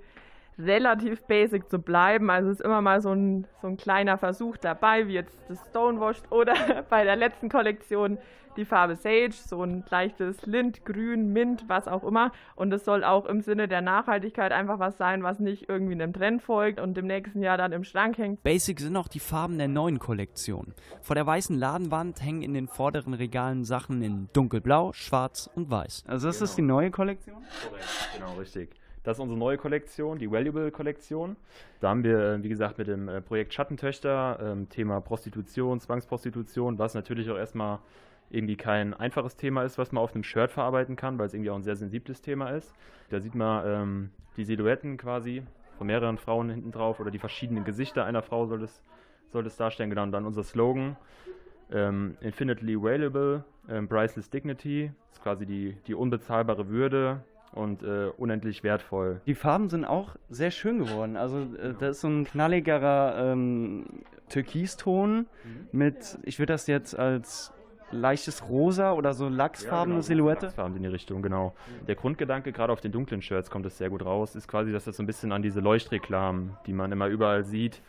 relativ 0.64 1.23
basic 1.23 1.68
zu 1.70 1.79
bleiben. 1.79 2.31
Also 2.31 2.51
es 2.51 2.61
ist 2.61 2.64
immer 2.64 2.81
mal 2.81 3.01
so 3.01 3.12
ein, 3.12 3.46
so 3.61 3.68
ein 3.68 3.77
kleiner 3.77 4.18
Versuch 4.18 4.57
dabei, 4.57 5.09
wie 5.09 5.14
jetzt 5.14 5.38
das 5.49 5.59
Stonewashed 5.70 6.31
oder 6.31 6.55
bei 6.90 7.05
der 7.05 7.16
letzten 7.16 7.49
Kollektion 7.49 8.18
die 8.57 8.64
Farbe 8.64 8.96
Sage, 8.96 9.33
so 9.33 9.62
ein 9.62 9.85
leichtes 9.90 10.44
Lind, 10.46 10.85
Grün, 10.85 11.33
Mint, 11.33 11.64
was 11.68 11.88
auch 11.88 12.05
immer. 12.05 12.33
Und 12.57 12.73
es 12.73 12.85
soll 12.85 13.05
auch 13.05 13.27
im 13.27 13.40
Sinne 13.40 13.68
der 13.68 13.81
Nachhaltigkeit 13.81 14.53
einfach 14.53 14.79
was 14.79 14.99
sein, 14.99 15.23
was 15.23 15.38
nicht 15.38 15.68
irgendwie 15.68 15.94
einem 15.94 16.12
Trend 16.12 16.42
folgt 16.42 16.81
und 16.81 16.99
im 16.99 17.07
nächsten 17.07 17.42
Jahr 17.42 17.57
dann 17.57 17.73
im 17.73 17.85
Schrank 17.85 18.18
hängt. 18.18 18.42
Basic 18.42 18.81
sind 18.81 18.96
auch 18.96 19.09
die 19.09 19.20
Farben 19.20 19.59
der 19.59 19.68
neuen 19.68 19.99
Kollektion. 19.99 20.75
Vor 21.01 21.14
der 21.14 21.27
weißen 21.27 21.57
Ladenwand 21.57 22.23
hängen 22.23 22.42
in 22.42 22.55
den 22.55 22.68
vorderen 22.68 23.14
Regalen 23.14 23.64
Sachen 23.64 24.03
in 24.03 24.29
dunkelblau, 24.33 24.92
schwarz 24.92 25.49
und 25.55 25.70
weiß. 25.70 26.05
Also 26.07 26.27
das 26.27 26.42
ist 26.42 26.57
die 26.57 26.62
neue 26.62 26.90
Kollektion? 26.90 27.42
Korrekt, 27.68 28.11
genau, 28.14 28.33
richtig. 28.35 28.80
Das 29.03 29.17
ist 29.17 29.21
unsere 29.21 29.39
neue 29.39 29.57
Kollektion, 29.57 30.19
die 30.19 30.31
Valuable-Kollektion. 30.31 31.37
Da 31.81 31.89
haben 31.89 32.05
wir, 32.05 32.19
äh, 32.19 32.43
wie 32.43 32.49
gesagt, 32.49 32.77
mit 32.77 32.87
dem 32.87 33.09
äh, 33.09 33.21
Projekt 33.23 33.55
Schattentöchter, 33.55 34.39
ähm, 34.43 34.69
Thema 34.69 35.01
Prostitution, 35.01 35.81
Zwangsprostitution, 35.81 36.79
was 36.79 36.95
natürlich 36.95 37.31
auch 37.31 37.37
erstmal 37.37 37.79
irgendwie 38.29 38.57
kein 38.57 38.93
einfaches 38.95 39.37
Thema 39.37 39.65
ist, 39.65 39.79
was 39.79 39.91
man 39.91 40.05
auf 40.05 40.15
einem 40.15 40.23
Shirt 40.23 40.53
verarbeiten 40.53 40.97
kann, 40.97 41.19
weil 41.19 41.27
es 41.27 41.35
irgendwie 41.35 41.51
auch 41.51 41.57
ein 41.57 41.63
sehr 41.63 41.77
sensibles 41.77 42.21
Thema 42.21 42.51
ist. 42.51 42.75
Da 43.09 43.21
sieht 43.21 43.35
man 43.35 43.65
ähm, 43.67 44.11
die 44.37 44.45
Silhouetten 44.45 44.99
quasi 44.99 45.43
von 45.79 45.87
mehreren 45.87 46.19
Frauen 46.19 46.51
hinten 46.51 46.71
drauf 46.71 47.01
oder 47.01 47.11
die 47.11 47.19
verschiedenen 47.19 47.65
Gesichter 47.65 48.05
einer 48.05 48.23
Frau 48.23 48.47
soll 48.47 48.63
es, 48.63 48.83
soll 49.31 49.47
es 49.47 49.57
darstellen. 49.57 49.89
Genau, 49.89 50.03
und 50.03 50.13
dann 50.13 50.27
unser 50.27 50.45
Slogan, 50.45 50.97
ähm, 51.73 52.19
Infinitely 52.21 52.81
Valuable, 52.81 53.45
ähm, 53.69 53.89
Priceless 53.89 54.29
Dignity, 54.29 54.93
ist 55.11 55.23
quasi 55.23 55.47
die, 55.47 55.77
die 55.87 55.95
unbezahlbare 55.95 56.69
Würde 56.69 57.25
und 57.53 57.83
äh, 57.83 58.11
unendlich 58.17 58.63
wertvoll. 58.63 59.21
Die 59.27 59.35
Farben 59.35 59.69
sind 59.69 59.85
auch 59.85 60.17
sehr 60.29 60.51
schön 60.51 60.79
geworden. 60.79 61.17
Also 61.17 61.41
äh, 61.41 61.75
da 61.79 61.89
ist 61.89 62.01
so 62.01 62.09
ein 62.09 62.25
knalligerer 62.25 63.33
ähm, 63.33 63.87
Türkiston 64.29 65.27
mit, 65.73 66.19
ich 66.23 66.39
würde 66.39 66.53
das 66.53 66.67
jetzt 66.67 66.97
als 66.97 67.53
leichtes 67.93 68.49
Rosa 68.49 68.93
oder 68.93 69.15
so 69.15 69.29
lachsfarbene 69.29 69.97
genau, 69.97 70.03
Silhouette. 70.03 70.47
Lachsfarben 70.47 70.77
in 70.77 70.85
die 70.85 70.89
Richtung, 70.89 71.23
genau. 71.23 71.55
Der 71.89 71.97
Grundgedanke, 71.97 72.53
gerade 72.53 72.73
auf 72.73 72.81
den 72.81 72.93
dunklen 72.93 73.21
Shirts 73.21 73.51
kommt 73.51 73.67
es 73.67 73.79
sehr 73.79 73.91
gut 73.91 74.05
raus, 74.05 74.37
ist 74.37 74.47
quasi, 74.47 74.73
dass 74.73 74.85
das 74.85 74.97
so 74.97 75.03
ein 75.03 75.07
bisschen 75.07 75.33
an 75.33 75.43
diese 75.43 75.61
Leuchtreklamen, 75.61 76.57
die 76.67 76.73
man 76.73 76.93
immer 76.93 77.09
überall 77.09 77.45
sieht, 77.45 77.83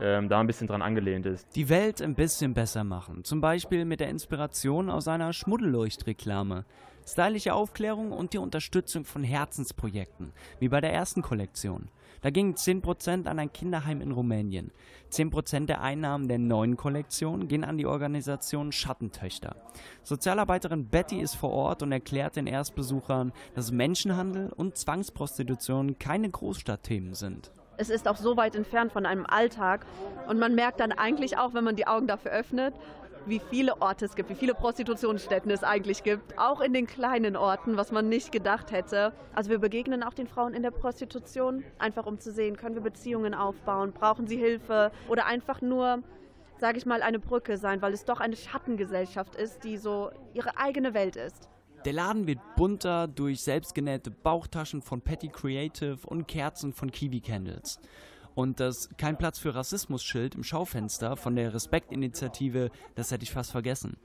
ähm, 0.00 0.28
da 0.28 0.40
ein 0.40 0.46
bisschen 0.46 0.66
dran 0.66 0.82
angelehnt 0.82 1.26
ist. 1.26 1.46
Die 1.54 1.68
Welt 1.68 2.00
ein 2.02 2.14
bisschen 2.14 2.54
besser 2.54 2.84
machen. 2.84 3.24
Zum 3.24 3.40
Beispiel 3.40 3.84
mit 3.84 4.00
der 4.00 4.08
Inspiration 4.08 4.90
aus 4.90 5.08
einer 5.08 5.32
Schmuddelleuchtreklame. 5.32 6.64
Stylische 7.06 7.54
Aufklärung 7.54 8.12
und 8.12 8.34
die 8.34 8.38
Unterstützung 8.38 9.04
von 9.06 9.24
Herzensprojekten, 9.24 10.32
wie 10.60 10.68
bei 10.68 10.82
der 10.82 10.92
ersten 10.92 11.22
Kollektion. 11.22 11.88
Da 12.20 12.30
gingen 12.30 12.54
10% 12.54 13.26
an 13.26 13.38
ein 13.38 13.52
Kinderheim 13.52 14.00
in 14.00 14.12
Rumänien. 14.12 14.72
10% 15.10 15.66
der 15.66 15.80
Einnahmen 15.80 16.28
der 16.28 16.38
neuen 16.38 16.76
Kollektion 16.76 17.48
gehen 17.48 17.64
an 17.64 17.78
die 17.78 17.86
Organisation 17.86 18.72
Schattentöchter. 18.72 19.56
Sozialarbeiterin 20.02 20.88
Betty 20.88 21.20
ist 21.20 21.34
vor 21.34 21.50
Ort 21.50 21.82
und 21.82 21.92
erklärt 21.92 22.36
den 22.36 22.46
Erstbesuchern, 22.46 23.32
dass 23.54 23.72
Menschenhandel 23.72 24.52
und 24.54 24.76
Zwangsprostitution 24.76 25.98
keine 25.98 26.28
Großstadtthemen 26.28 27.14
sind. 27.14 27.52
Es 27.78 27.90
ist 27.90 28.08
auch 28.08 28.16
so 28.16 28.36
weit 28.36 28.56
entfernt 28.56 28.92
von 28.92 29.06
einem 29.06 29.24
Alltag 29.24 29.86
und 30.26 30.40
man 30.40 30.56
merkt 30.56 30.80
dann 30.80 30.90
eigentlich 30.90 31.38
auch, 31.38 31.54
wenn 31.54 31.62
man 31.62 31.76
die 31.76 31.86
Augen 31.86 32.08
dafür 32.08 32.32
öffnet, 32.32 32.74
wie 33.26 33.38
viele 33.38 33.80
Orte 33.80 34.04
es 34.04 34.16
gibt, 34.16 34.30
wie 34.30 34.34
viele 34.34 34.54
Prostitutionsstätten 34.54 35.48
es 35.52 35.62
eigentlich 35.62 36.02
gibt, 36.02 36.36
auch 36.38 36.60
in 36.60 36.72
den 36.72 36.88
kleinen 36.88 37.36
Orten, 37.36 37.76
was 37.76 37.92
man 37.92 38.08
nicht 38.08 38.32
gedacht 38.32 38.72
hätte. 38.72 39.12
Also 39.32 39.50
wir 39.50 39.58
begegnen 39.58 40.02
auch 40.02 40.14
den 40.14 40.26
Frauen 40.26 40.54
in 40.54 40.64
der 40.64 40.72
Prostitution, 40.72 41.62
einfach 41.78 42.06
um 42.06 42.18
zu 42.18 42.32
sehen, 42.32 42.56
können 42.56 42.74
wir 42.74 42.82
Beziehungen 42.82 43.32
aufbauen, 43.32 43.92
brauchen 43.92 44.26
sie 44.26 44.36
Hilfe 44.36 44.90
oder 45.08 45.26
einfach 45.26 45.62
nur, 45.62 46.02
sage 46.58 46.78
ich 46.78 46.86
mal, 46.86 47.02
eine 47.02 47.20
Brücke 47.20 47.58
sein, 47.58 47.80
weil 47.80 47.92
es 47.92 48.04
doch 48.04 48.18
eine 48.18 48.34
Schattengesellschaft 48.34 49.36
ist, 49.36 49.62
die 49.62 49.76
so 49.76 50.10
ihre 50.34 50.56
eigene 50.58 50.94
Welt 50.94 51.14
ist. 51.14 51.48
Der 51.88 51.94
Laden 51.94 52.26
wird 52.26 52.40
bunter 52.54 53.08
durch 53.08 53.40
selbstgenähte 53.40 54.10
Bauchtaschen 54.10 54.82
von 54.82 55.00
Petty 55.00 55.28
Creative 55.28 55.96
und 56.04 56.28
Kerzen 56.28 56.74
von 56.74 56.92
Kiwi 56.92 57.22
Candles. 57.22 57.80
Und 58.34 58.60
das 58.60 58.90
Kein 58.98 59.16
Platz 59.16 59.38
für 59.38 59.54
Rassismus-Schild 59.54 60.34
im 60.34 60.44
Schaufenster 60.44 61.16
von 61.16 61.34
der 61.34 61.54
Respektinitiative, 61.54 62.70
das 62.94 63.10
hätte 63.10 63.22
ich 63.22 63.30
fast 63.30 63.52
vergessen. 63.52 63.96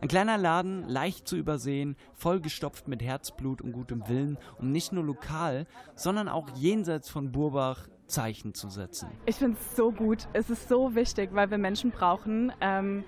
Ein 0.00 0.06
kleiner 0.06 0.38
Laden, 0.38 0.88
leicht 0.88 1.26
zu 1.26 1.36
übersehen, 1.36 1.96
vollgestopft 2.14 2.86
mit 2.86 3.02
Herzblut 3.02 3.60
und 3.60 3.72
gutem 3.72 4.08
Willen, 4.08 4.38
um 4.60 4.70
nicht 4.70 4.92
nur 4.92 5.02
lokal, 5.02 5.66
sondern 5.96 6.28
auch 6.28 6.48
jenseits 6.54 7.10
von 7.10 7.32
Burbach 7.32 7.88
Zeichen 8.06 8.54
zu 8.54 8.68
setzen. 8.70 9.08
Ich 9.26 9.34
finde 9.34 9.58
es 9.58 9.74
so 9.74 9.90
gut. 9.90 10.28
Es 10.32 10.48
ist 10.48 10.68
so 10.68 10.94
wichtig, 10.94 11.30
weil 11.32 11.50
wir 11.50 11.58
Menschen 11.58 11.90
brauchen, 11.90 12.52
ähm, 12.60 13.02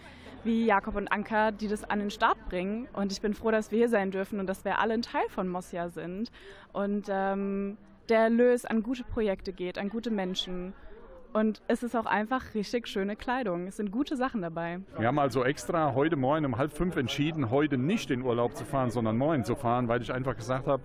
wie 0.44 0.66
Jakob 0.66 0.96
und 0.96 1.08
Anka, 1.08 1.50
die 1.50 1.68
das 1.68 1.84
an 1.84 1.98
den 1.98 2.10
Start 2.10 2.38
bringen. 2.48 2.88
Und 2.92 3.12
ich 3.12 3.20
bin 3.20 3.34
froh, 3.34 3.50
dass 3.50 3.70
wir 3.70 3.78
hier 3.78 3.88
sein 3.88 4.10
dürfen 4.10 4.40
und 4.40 4.46
dass 4.46 4.64
wir 4.64 4.78
alle 4.78 4.94
ein 4.94 5.02
Teil 5.02 5.28
von 5.28 5.48
Mosia 5.48 5.88
sind. 5.88 6.30
Und 6.72 7.06
ähm, 7.08 7.76
der 8.08 8.20
Erlös 8.20 8.64
an 8.64 8.82
gute 8.82 9.04
Projekte 9.04 9.52
geht, 9.52 9.78
an 9.78 9.88
gute 9.88 10.10
Menschen. 10.10 10.74
Und 11.32 11.62
es 11.66 11.82
ist 11.82 11.96
auch 11.96 12.06
einfach 12.06 12.54
richtig 12.54 12.86
schöne 12.86 13.16
Kleidung. 13.16 13.66
Es 13.66 13.76
sind 13.76 13.90
gute 13.90 14.16
Sachen 14.16 14.42
dabei. 14.42 14.80
Wir 14.96 15.08
haben 15.08 15.18
also 15.18 15.44
extra 15.44 15.94
heute 15.94 16.14
Morgen 16.14 16.44
um 16.44 16.58
halb 16.58 16.72
fünf 16.72 16.96
entschieden, 16.96 17.50
heute 17.50 17.76
nicht 17.76 18.10
in 18.10 18.22
Urlaub 18.22 18.56
zu 18.56 18.64
fahren, 18.64 18.90
sondern 18.90 19.18
morgen 19.18 19.44
zu 19.44 19.56
fahren, 19.56 19.88
weil 19.88 20.00
ich 20.00 20.12
einfach 20.12 20.36
gesagt 20.36 20.68
habe, 20.68 20.82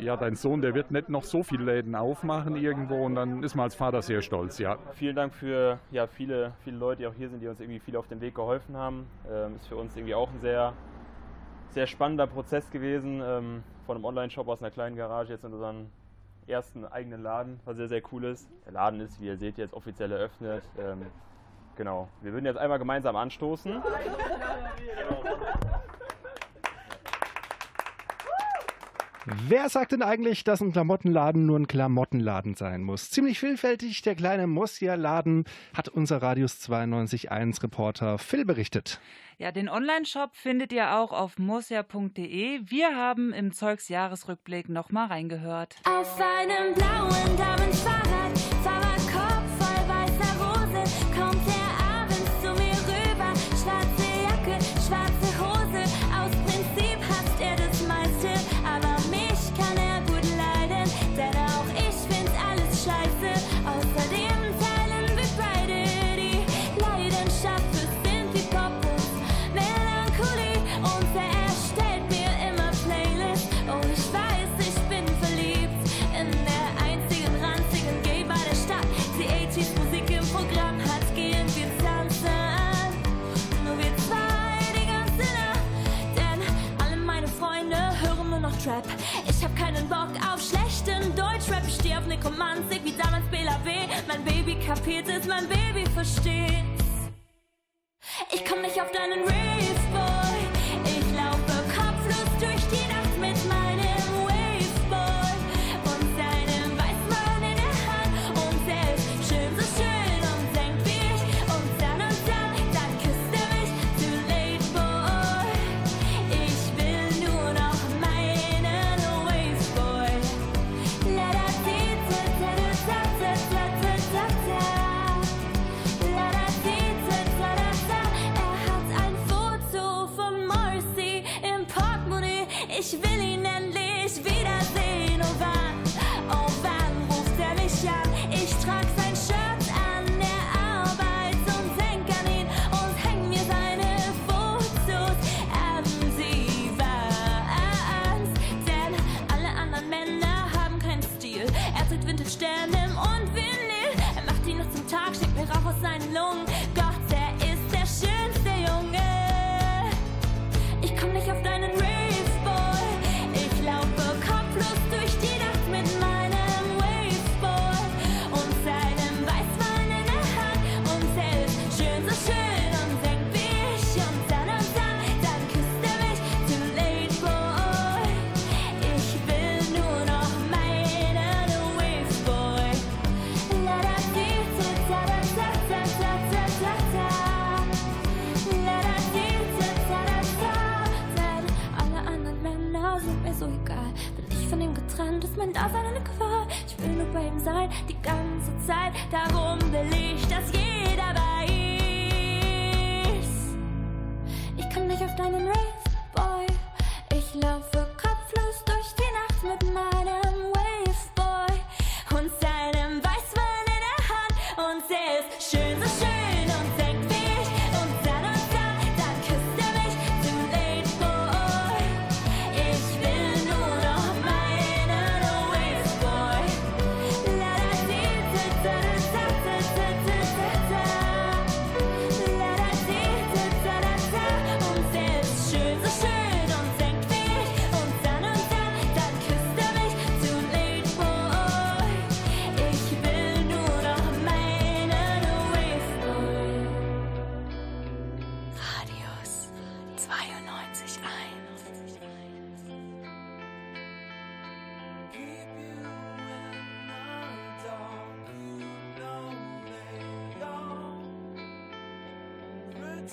ja, 0.00 0.16
dein 0.16 0.36
Sohn, 0.36 0.60
der 0.60 0.74
wird 0.74 0.90
nicht 0.90 1.08
noch 1.08 1.24
so 1.24 1.42
viele 1.42 1.64
Läden 1.64 1.94
aufmachen 1.94 2.56
irgendwo 2.56 3.04
und 3.04 3.14
dann 3.14 3.42
ist 3.42 3.54
man 3.54 3.64
als 3.64 3.74
Vater 3.74 4.02
sehr 4.02 4.22
stolz, 4.22 4.58
ja. 4.58 4.78
Vielen 4.94 5.16
Dank 5.16 5.34
für 5.34 5.78
ja, 5.90 6.06
viele, 6.06 6.52
viele 6.60 6.76
Leute, 6.76 7.02
die 7.02 7.06
auch 7.06 7.14
hier 7.14 7.28
sind, 7.28 7.40
die 7.40 7.48
uns 7.48 7.60
irgendwie 7.60 7.80
viel 7.80 7.96
auf 7.96 8.08
dem 8.08 8.20
Weg 8.20 8.34
geholfen 8.34 8.76
haben. 8.76 9.06
Ähm, 9.30 9.56
ist 9.56 9.66
für 9.66 9.76
uns 9.76 9.96
irgendwie 9.96 10.14
auch 10.14 10.30
ein 10.30 10.40
sehr, 10.40 10.72
sehr 11.70 11.86
spannender 11.86 12.26
Prozess 12.26 12.70
gewesen, 12.70 13.22
ähm, 13.24 13.62
von 13.86 13.96
einem 13.96 14.04
Online-Shop 14.04 14.48
aus 14.48 14.62
einer 14.62 14.70
kleinen 14.70 14.96
Garage 14.96 15.32
jetzt 15.32 15.44
in 15.44 15.52
unseren 15.52 15.90
ersten 16.46 16.84
eigenen 16.84 17.22
Laden, 17.22 17.60
was 17.64 17.76
sehr, 17.76 17.88
sehr 17.88 18.02
cool 18.12 18.24
ist. 18.24 18.48
Der 18.66 18.72
Laden 18.72 19.00
ist, 19.00 19.20
wie 19.20 19.26
ihr 19.26 19.36
seht, 19.36 19.58
jetzt 19.58 19.74
offiziell 19.74 20.12
eröffnet. 20.12 20.62
Ähm, 20.78 21.06
genau. 21.76 22.08
Wir 22.22 22.32
würden 22.32 22.46
jetzt 22.46 22.58
einmal 22.58 22.78
gemeinsam 22.78 23.16
anstoßen. 23.16 23.82
Wer 29.26 29.68
sagt 29.70 29.92
denn 29.92 30.02
eigentlich, 30.02 30.44
dass 30.44 30.60
ein 30.60 30.72
Klamottenladen 30.72 31.46
nur 31.46 31.58
ein 31.58 31.66
Klamottenladen 31.66 32.54
sein 32.54 32.82
muss? 32.82 33.10
Ziemlich 33.10 33.40
vielfältig, 33.40 34.02
der 34.02 34.14
kleine 34.14 34.46
Mosia-Laden, 34.46 35.44
hat 35.74 35.88
unser 35.88 36.20
Radius 36.20 36.60
92.1 36.68 37.62
Reporter 37.62 38.18
Phil 38.18 38.44
berichtet. 38.44 39.00
Ja, 39.38 39.50
den 39.50 39.68
Online-Shop 39.68 40.36
findet 40.36 40.72
ihr 40.72 40.94
auch 40.94 41.12
auf 41.12 41.38
mosia.de. 41.38 42.60
Wir 42.64 42.96
haben 42.96 43.32
im 43.32 43.52
Zeugs 43.52 43.88
Jahresrückblick 43.88 44.68
nochmal 44.68 45.06
reingehört. 45.08 45.76
Auf 45.84 46.20
einem 46.20 46.74
blauen 46.74 47.36
Damenfahrrad, 47.36 47.93
Auf 92.14 92.22
Nekromantik 92.22 92.84
wie 92.84 92.92
damals 92.92 93.26
Bela 93.28 93.58
B. 93.64 93.70
Mein 94.06 94.24
Baby 94.24 94.56
kapiert 94.64 95.08
es, 95.08 95.26
mein 95.26 95.48
Baby 95.48 95.84
versteht's. 95.94 96.84
Ich 98.32 98.44
komm 98.44 98.62
nicht 98.62 98.80
auf 98.80 98.92
deinen 98.92 99.24
Rave, 99.24 99.53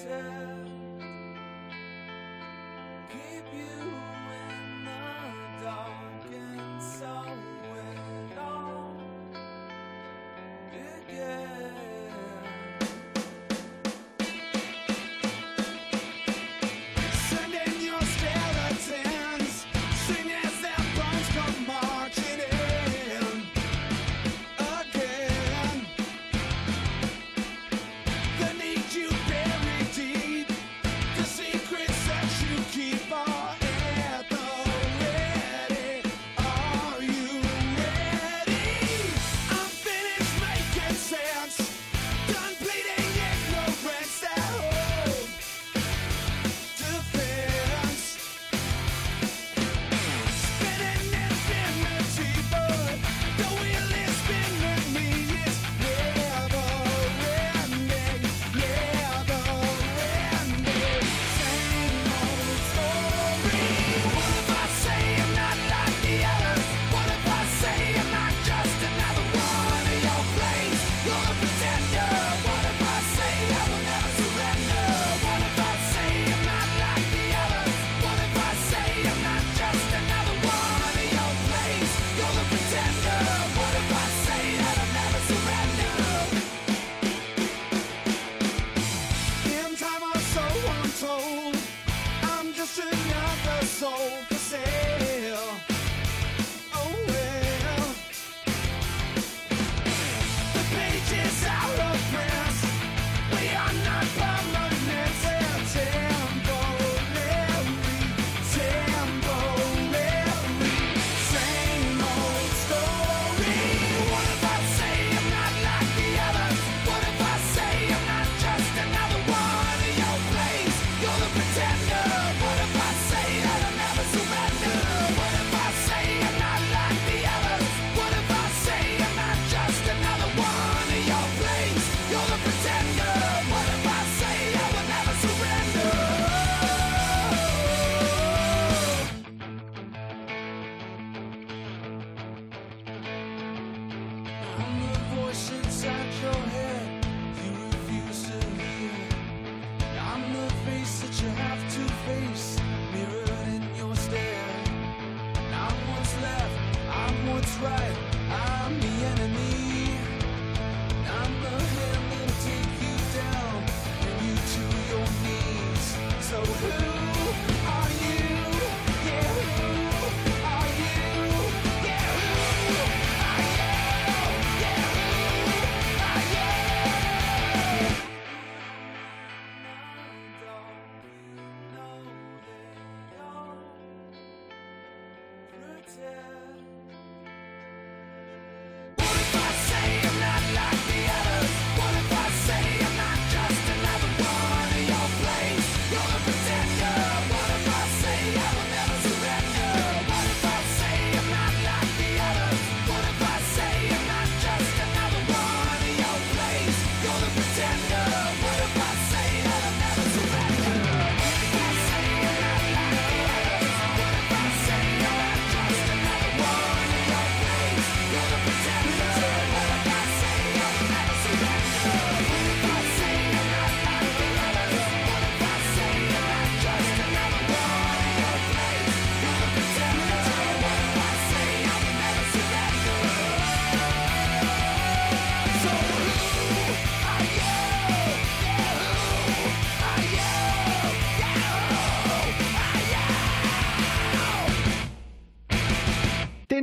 answer. 0.10 0.31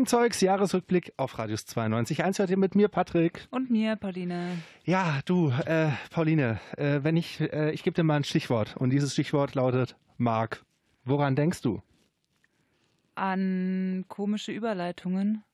Zeugs, 0.08 0.40
Jahresrückblick 0.40 1.12
auf 1.18 1.38
Radius 1.38 1.66
92.1. 1.66 2.38
Hört 2.38 2.48
ihr 2.48 2.56
mit 2.56 2.74
mir, 2.74 2.88
Patrick. 2.88 3.46
Und 3.50 3.68
mir, 3.68 3.94
Pauline. 3.94 4.56
Ja, 4.86 5.20
du, 5.26 5.50
äh, 5.50 5.90
Pauline, 6.10 6.58
äh, 6.78 7.00
wenn 7.02 7.18
ich, 7.18 7.42
äh, 7.42 7.72
ich 7.72 7.82
gebe 7.82 7.92
dir 7.94 8.04
mal 8.04 8.16
ein 8.16 8.24
Stichwort 8.24 8.74
und 8.78 8.88
dieses 8.88 9.12
Stichwort 9.12 9.54
lautet 9.54 9.96
Mark. 10.16 10.64
Woran 11.04 11.36
denkst 11.36 11.60
du? 11.60 11.82
An 13.16 14.06
komische 14.08 14.50
Überleitungen. 14.50 15.44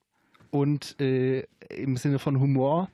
Und 0.52 1.00
äh, 1.00 1.40
im 1.70 1.96
Sinne 1.96 2.20
von 2.20 2.38
Humor? 2.38 2.90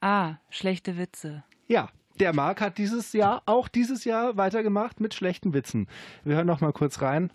Ah, 0.00 0.36
schlechte 0.48 0.96
Witze. 0.96 1.42
Ja, 1.66 1.88
der 2.20 2.32
Mark 2.32 2.60
hat 2.60 2.78
dieses 2.78 3.12
Jahr, 3.14 3.42
auch 3.46 3.66
dieses 3.66 4.04
Jahr 4.04 4.36
weitergemacht 4.36 5.00
mit 5.00 5.12
schlechten 5.12 5.54
Witzen. 5.54 5.88
Wir 6.22 6.36
hören 6.36 6.46
noch 6.46 6.60
mal 6.60 6.72
kurz 6.72 7.02
rein. 7.02 7.32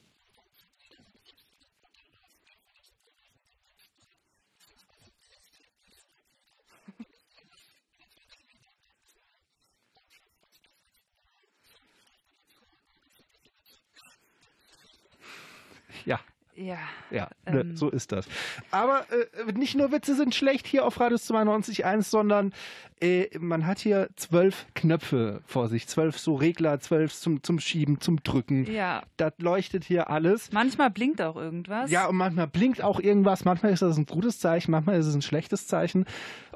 Ja, 16.56 16.78
Ja. 17.10 17.30
Ne, 17.50 17.62
Ähm. 17.62 17.76
so 17.78 17.90
ist 17.90 18.12
das. 18.12 18.28
Aber 18.72 19.06
äh, 19.48 19.52
nicht 19.54 19.76
nur 19.76 19.92
Witze 19.92 20.16
sind 20.16 20.36
schlecht 20.36 20.68
hier 20.68 20.86
auf 20.86 21.00
Radius 21.00 21.30
92.1, 21.30 22.04
sondern 22.04 22.54
äh, 23.02 23.28
man 23.40 23.66
hat 23.66 23.80
hier 23.80 24.10
zwölf 24.16 24.66
Knöpfe 24.76 25.42
vor 25.46 25.68
sich. 25.68 25.88
Zwölf 25.88 26.18
so 26.20 26.36
Regler, 26.36 26.80
zwölf 26.80 27.14
zum, 27.14 27.44
zum 27.44 27.60
Schieben, 27.60 28.00
zum 28.02 28.22
Drücken. 28.24 28.72
Ja. 28.72 29.04
Das 29.18 29.34
leuchtet 29.40 29.84
hier 29.84 30.10
alles. 30.10 30.52
Manchmal 30.52 30.90
blinkt 30.90 31.22
auch 31.22 31.36
irgendwas. 31.36 31.90
Ja, 31.90 32.06
und 32.08 32.18
manchmal 32.18 32.48
blinkt 32.48 32.84
auch 32.84 33.00
irgendwas. 33.00 33.46
Manchmal 33.46 33.74
ist 33.74 33.82
das 33.82 33.98
ein 33.98 34.06
gutes 34.06 34.40
Zeichen, 34.40 34.72
manchmal 34.72 34.98
ist 35.00 35.08
es 35.08 35.16
ein 35.16 35.22
schlechtes 35.22 35.68
Zeichen. 35.68 36.06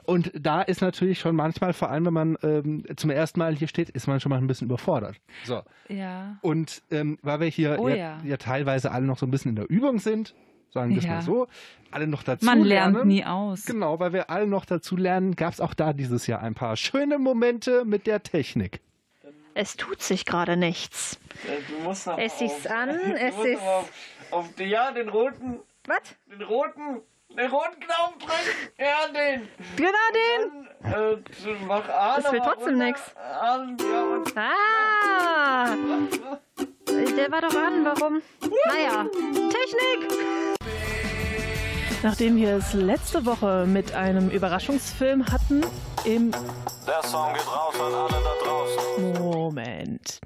Und 0.08 0.32
da 0.34 0.62
ist 0.62 0.82
natürlich 0.82 1.20
schon 1.20 1.36
manchmal, 1.36 1.74
vor 1.74 1.90
allem 1.92 2.06
wenn 2.06 2.14
man 2.14 2.38
ähm, 2.42 2.84
zum 2.96 3.10
ersten 3.12 3.40
Mal 3.40 3.56
hier 3.56 3.68
steht, 3.68 3.90
ist 3.90 4.08
man 4.08 4.20
schon 4.22 4.30
mal 4.30 4.38
ein 4.38 4.48
bisschen 4.48 4.66
überfordert. 4.68 5.18
So. 5.44 5.62
Ja. 5.90 6.38
Und 6.42 6.82
ähm, 6.92 7.20
weil 7.22 7.42
wir 7.42 7.48
hier 7.48 7.78
Oh 7.80 7.90
ja, 7.90 7.96
ja. 7.96 8.20
ja 8.24 8.38
teilweise 8.38 8.92
alle 8.92 9.06
noch 9.06 9.20
so 9.20 9.26
ein 9.26 9.32
bisschen 9.32 9.50
in 9.50 9.56
der 9.58 9.70
Übung 9.70 10.00
sind, 10.00 10.34
sagen 10.74 10.92
wir 10.92 11.00
es 11.00 11.04
Ja. 11.04 11.16
mal 11.16 11.22
so, 11.22 11.48
alle 11.92 12.08
noch 12.08 12.24
dazu 12.24 12.46
Man 12.46 12.62
lernt 12.64 12.96
lernen. 12.96 13.08
nie 13.10 13.26
aus. 13.26 13.66
Genau, 13.66 14.00
weil 14.00 14.14
wir 14.14 14.30
alle 14.30 14.48
noch 14.48 14.64
dazu 14.66 14.96
lernen, 14.96 15.36
gab 15.36 15.52
es 15.54 15.60
auch 15.60 15.74
da 15.74 15.92
dieses 15.92 16.26
Jahr 16.26 16.40
ein 16.42 16.56
paar 16.56 16.78
schöne 16.78 17.20
Momente 17.20 17.84
mit 17.86 18.08
der 18.08 18.24
Technik. 18.24 18.80
Es 19.56 19.76
tut 19.76 20.02
sich 20.02 20.26
gerade 20.26 20.56
nichts. 20.56 21.20
Du 21.68 21.84
musst 21.84 22.08
noch 22.08 22.18
Es 22.18 22.40
ist 22.42 22.70
an, 22.72 22.90
du 23.06 23.14
es 23.14 23.36
musst 23.36 23.46
ist- 23.48 23.60
aber 23.62 23.78
Auf, 23.78 23.92
auf 24.32 24.60
ja, 24.60 24.92
den 24.92 25.10
roten. 25.10 25.60
Was? 25.86 26.16
Den 26.32 26.42
roten. 26.44 27.02
Den 27.30 27.52
roten 27.52 27.80
Knopf 27.80 28.18
drücken. 28.20 28.72
Ja, 28.80 29.08
den. 29.14 29.48
Genau 29.76 30.08
den. 30.14 30.68
Äh, 30.92 31.18
zu- 31.34 31.66
mach 31.68 31.88
A 31.90 32.16
Das 32.16 32.32
mal 32.32 32.40
trotzdem 32.40 32.74
und 32.74 34.38
Ah! 34.38 35.68
Der 37.16 37.32
war 37.32 37.42
doch 37.42 37.56
an, 37.56 37.84
warum? 37.86 38.22
Naja, 38.68 39.06
Technik! 39.50 40.12
Nachdem 42.04 42.38
wir 42.38 42.56
es 42.58 42.74
letzte 42.74 43.26
Woche 43.26 43.66
mit 43.68 43.94
einem 43.94 44.30
Überraschungsfilm 44.30 45.26
hatten, 45.32 45.66
im 46.06 46.32
Der 46.32 47.04
Song 47.04 47.34
geht 47.34 47.46
raus 47.48 47.76
an 47.80 47.94
alle 47.94 48.24
da 48.24 48.46
draußen. 48.46 49.14
Moment. 49.48 50.20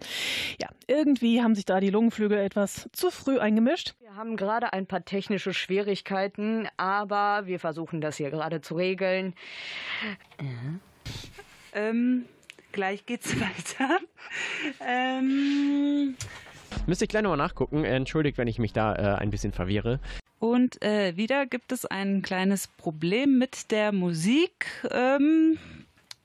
Ja, 0.60 0.68
irgendwie 0.88 1.44
haben 1.44 1.54
sich 1.54 1.66
da 1.66 1.80
die 1.80 1.92
Lungenflügel 1.92 2.40
etwas 2.40 2.90
zu 2.92 3.12
früh 3.12 3.38
eingemischt. 3.38 3.94
Wir 4.00 4.16
haben 4.16 4.36
gerade 4.36 4.74
ein 4.74 4.88
paar 4.88 5.06
technische 5.06 5.54
Schwierigkeiten, 5.54 6.68
aber 6.78 7.46
wir 7.46 7.60
versuchen 7.60 8.02
das 8.02 8.18
hier 8.18 8.32
gerade 8.32 8.62
zu 8.62 8.74
regeln. 8.76 9.36
Ähm, 11.74 12.26
gleich 12.72 13.06
geht's 13.06 13.36
weiter. 13.40 14.00
Ähm, 14.84 16.16
Müsste 16.88 17.06
ich 17.06 17.10
gleich 17.10 17.22
nochmal 17.22 17.38
nachgucken. 17.38 17.84
Entschuldigt, 17.84 18.40
wenn 18.40 18.48
ich 18.48 18.58
mich 18.58 18.74
da 18.74 18.96
äh, 18.96 19.18
ein 19.20 19.30
bisschen 19.30 19.52
verwirre. 19.54 20.00
und 20.40 20.82
äh, 20.82 21.16
wieder 21.16 21.46
gibt 21.46 21.72
es 21.72 21.86
ein 21.86 22.24
kleines 22.24 22.68
Problem 22.68 23.38
mit 23.38 23.70
der 23.70 23.92
Musik. 23.92 24.66
Ähm, 24.90 25.60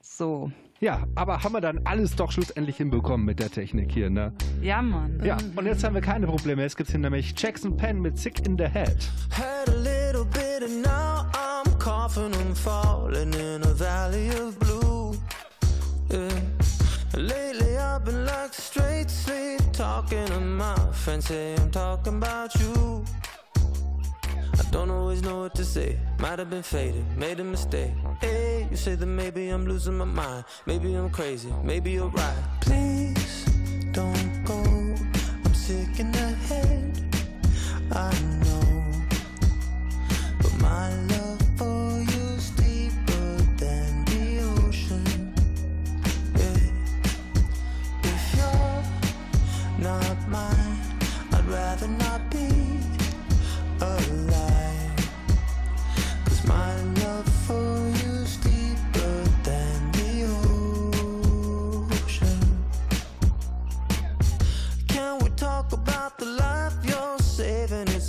so. 0.01 0.51
Ja, 0.79 1.05
aber 1.15 1.43
haben 1.43 1.55
wir 1.55 1.63
dann 1.63 1.81
alles 1.85 2.17
doch 2.17 2.31
schlussendlich 2.31 2.77
hinbekommen 2.77 3.25
mit 3.25 3.41
der 3.41 3.51
Technik 3.51 3.93
hier, 3.93 4.11
ne? 4.11 4.33
Ja, 4.61 4.83
Mann. 4.83 5.23
Ja, 5.25 5.39
und 5.57 5.65
jetzt 5.65 5.83
haben 5.83 5.95
wir 5.95 6.03
keine 6.03 6.27
Probleme. 6.27 6.61
Jetzt 6.63 6.77
gibt 6.77 6.89
es 6.89 6.93
hier 6.93 7.01
nämlich 7.01 7.35
Jackson 7.37 7.77
Penn 7.77 8.01
mit 8.01 8.19
Sick 8.19 8.45
in 8.47 8.59
the 8.59 8.67
Head. 8.67 9.09
Had 9.31 9.69
a 9.69 9.73
little 9.73 10.25
bit 10.27 10.63
and 10.63 10.83
now 10.83 11.27
I'm 11.33 11.79
coughing 11.79 12.35
and 12.35 12.57
falling 12.57 13.33
in 13.33 13.63
a 13.63 13.73
valley 13.73 14.29
of 14.31 14.59
blue. 14.59 15.17
Yeah. 16.11 16.29
Lately 17.15 17.79
I've 17.79 18.05
been 18.05 18.27
like 18.27 18.53
straight 18.53 19.09
sleep 19.11 19.61
talking 19.73 20.27
to 20.27 20.41
my 20.41 20.77
friends 20.93 21.29
say 21.29 21.55
I'm 21.55 21.71
talking 21.71 22.19
about 22.19 22.55
you. 22.57 23.03
Don't 24.77 24.91
always 24.91 25.23
know 25.23 25.39
what 25.39 25.55
to 25.55 25.65
say. 25.65 25.99
Might 26.19 26.39
have 26.39 26.51
been 26.51 26.63
faded, 26.63 27.03
made 27.17 27.41
a 27.41 27.45
mistake. 27.45 27.93
Hey, 28.21 28.69
you 28.71 28.77
say 28.77 28.95
that 28.95 29.07
maybe 29.07 29.49
I'm 29.49 29.65
losing 29.67 29.97
my 29.97 30.05
mind. 30.05 30.45
Maybe 30.67 30.95
I'm 30.95 31.09
crazy, 31.09 31.51
maybe 31.65 31.93
you're 31.93 32.11
right. 32.11 32.43
Please 32.61 33.47
don't 33.93 34.45
go. 34.45 34.61
I'm 35.45 35.55
sick 35.55 35.99
in 35.99 36.13
the 36.13 36.29
head. 36.49 36.93
I 37.91 38.13
know. 38.45 38.85
But 40.43 40.55
my 40.61 40.91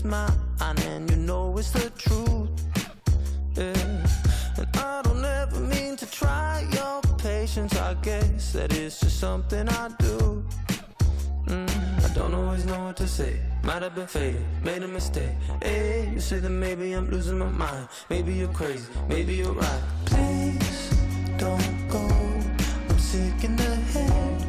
mine, 0.08 0.32
and 0.62 1.10
you 1.10 1.18
know 1.18 1.58
it's 1.58 1.72
the 1.72 1.90
truth. 1.92 2.50
Yeah. 3.56 4.08
And 4.58 4.68
I 4.78 5.02
don't 5.04 5.24
ever 5.24 5.60
mean 5.60 5.96
to 5.98 6.06
try 6.10 6.68
your 6.72 7.02
patience. 7.18 7.76
I 7.76 7.94
guess 7.96 8.54
that 8.54 8.74
it's 8.76 9.00
just 9.00 9.20
something 9.20 9.68
I 9.70 9.90
do. 10.00 10.46
Mm, 11.48 12.06
I 12.06 12.14
don't 12.14 12.34
always 12.34 12.66
know 12.66 12.86
what 12.86 12.98
to 12.98 13.08
say. 13.08 13.40
Might 13.64 13.82
have 13.82 13.96
been 13.96 14.08
faded, 14.08 14.46
made 14.64 14.84
a 14.84 14.88
mistake. 14.88 15.36
Hey, 15.62 16.10
you 16.14 16.20
say 16.20 16.40
that 16.40 16.50
maybe 16.50 16.94
I'm 16.94 17.10
losing 17.10 17.38
my 17.38 17.50
mind. 17.50 17.88
Maybe 18.10 18.34
you're 18.34 18.54
crazy, 18.54 18.88
maybe 19.10 19.36
you're 19.36 19.54
right. 19.54 19.84
Please 20.06 20.90
don't 21.38 21.88
go. 21.90 22.08
I'm 22.90 23.00
sick 23.00 23.44
in 23.44 23.56
the 23.56 23.76
head. 23.94 24.46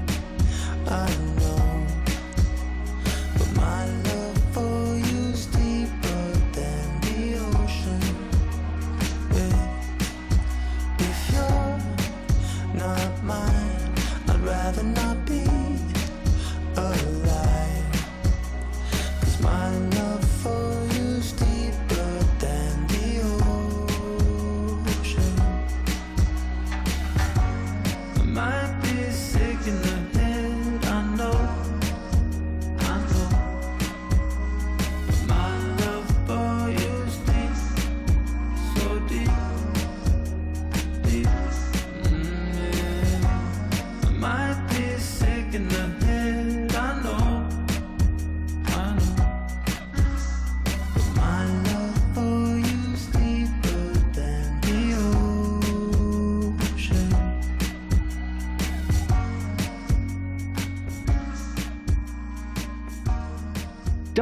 I 0.86 1.06
don't 1.06 1.36
know. 1.36 1.57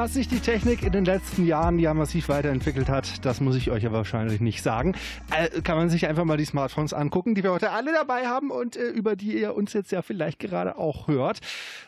Dass 0.07 0.15
sich 0.15 0.29
die 0.29 0.39
Technik 0.39 0.85
in 0.85 0.93
den 0.93 1.05
letzten 1.05 1.45
Jahren 1.45 1.81
ja 1.81 1.93
massiv 1.93 2.29
weiterentwickelt 2.29 2.89
hat, 2.89 3.25
das 3.25 3.41
muss 3.41 3.57
ich 3.57 3.73
euch 3.73 3.85
aber 3.87 3.97
wahrscheinlich 3.97 4.41
nicht 4.41 4.63
sagen. 4.63 4.95
Äh, 5.37 5.63
kann 5.63 5.77
man 5.77 5.91
sich 5.91 6.07
einfach 6.07 6.25
mal 6.25 6.37
die 6.37 6.45
Smartphones 6.45 6.93
angucken, 6.93 7.35
die 7.35 7.43
wir 7.43 7.51
heute 7.51 7.73
alle 7.73 7.93
dabei 7.93 8.29
haben 8.29 8.53
und 8.53 8.77
äh, 8.77 8.87
über 8.87 9.17
die 9.17 9.37
ihr 9.37 9.57
uns 9.57 9.73
jetzt 9.73 9.91
ja 9.91 10.03
vielleicht 10.03 10.39
gerade 10.39 10.79
auch 10.79 11.09
hört. 11.09 11.41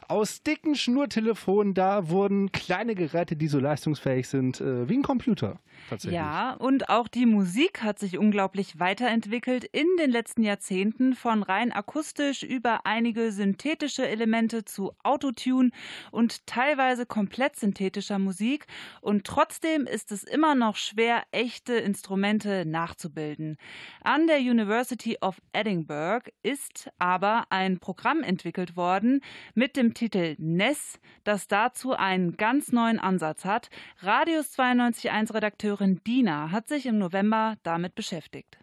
Aus 0.09 0.43
dicken 0.43 0.75
Schnurtelefonen, 0.75 1.75
da 1.75 2.09
wurden 2.09 2.51
kleine 2.51 2.97
Geräte, 2.97 3.37
die 3.37 3.47
so 3.47 3.61
leistungsfähig 3.61 4.27
sind, 4.27 4.61
äh, 4.61 4.89
wie 4.89 4.97
ein 4.97 5.05
Computer 5.05 5.61
tatsächlich. 5.89 6.17
Ja, 6.17 6.55
und 6.55 6.89
auch 6.89 7.09
die 7.09 7.27
Musik 7.27 7.83
hat 7.83 7.99
sich 7.99 8.19
unglaublich 8.19 8.79
weiterentwickelt 8.79 9.65
in 9.65 9.87
den 9.99 10.11
letzten 10.11 10.43
Jahrzehnten 10.43 11.15
von 11.15 11.43
rein 11.43 11.73
akustisch 11.73 12.43
über 12.43 12.81
einige 12.85 13.33
synthetische 13.33 14.07
Elemente 14.07 14.65
zu 14.65 14.93
Autotune 15.03 15.71
und 16.11 16.47
teilweise 16.47 17.07
komplett 17.07 17.57
synthetischer 17.57 18.19
Musik. 18.19 18.67
Und 19.01 19.25
trotzdem 19.25 19.87
ist 19.87 20.13
es 20.13 20.25
immer 20.25 20.55
noch 20.55 20.77
schwer, 20.77 21.23
echte 21.33 21.75
Instrumente 21.75 22.65
nachzubilden. 22.67 23.57
An 24.03 24.27
der 24.27 24.39
University 24.39 25.19
of 25.21 25.41
Edinburgh 25.53 26.31
ist 26.43 26.91
aber 26.99 27.47
ein 27.51 27.79
Programm 27.79 28.23
entwickelt 28.23 28.77
worden 28.77 29.21
mit 29.55 29.77
dem 29.77 29.95
Titel 29.95 30.37
NES, 30.39 30.99
das 31.25 31.49
dazu 31.49 31.93
einen 31.93 32.37
ganz 32.37 32.73
neuen 32.73 32.99
Ansatz 32.99 33.45
hat. 33.45 33.71
Radius 34.01 34.59
92.1 34.59 35.33
Redakteurin 35.79 36.03
Dina 36.05 36.51
hat 36.51 36.69
sich 36.69 36.87
im 36.87 36.99
November 36.99 37.57
damit 37.63 37.95
beschäftigt. 37.95 38.59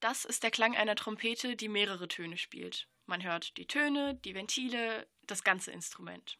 Das 0.00 0.24
ist 0.24 0.42
der 0.42 0.50
Klang 0.50 0.76
einer 0.76 0.96
Trompete, 0.96 1.56
die 1.56 1.68
mehrere 1.68 2.08
Töne 2.08 2.36
spielt. 2.36 2.88
Man 3.06 3.22
hört 3.22 3.56
die 3.56 3.66
Töne, 3.66 4.16
die 4.24 4.34
Ventile, 4.34 5.06
das 5.26 5.44
ganze 5.44 5.70
Instrument. 5.70 6.38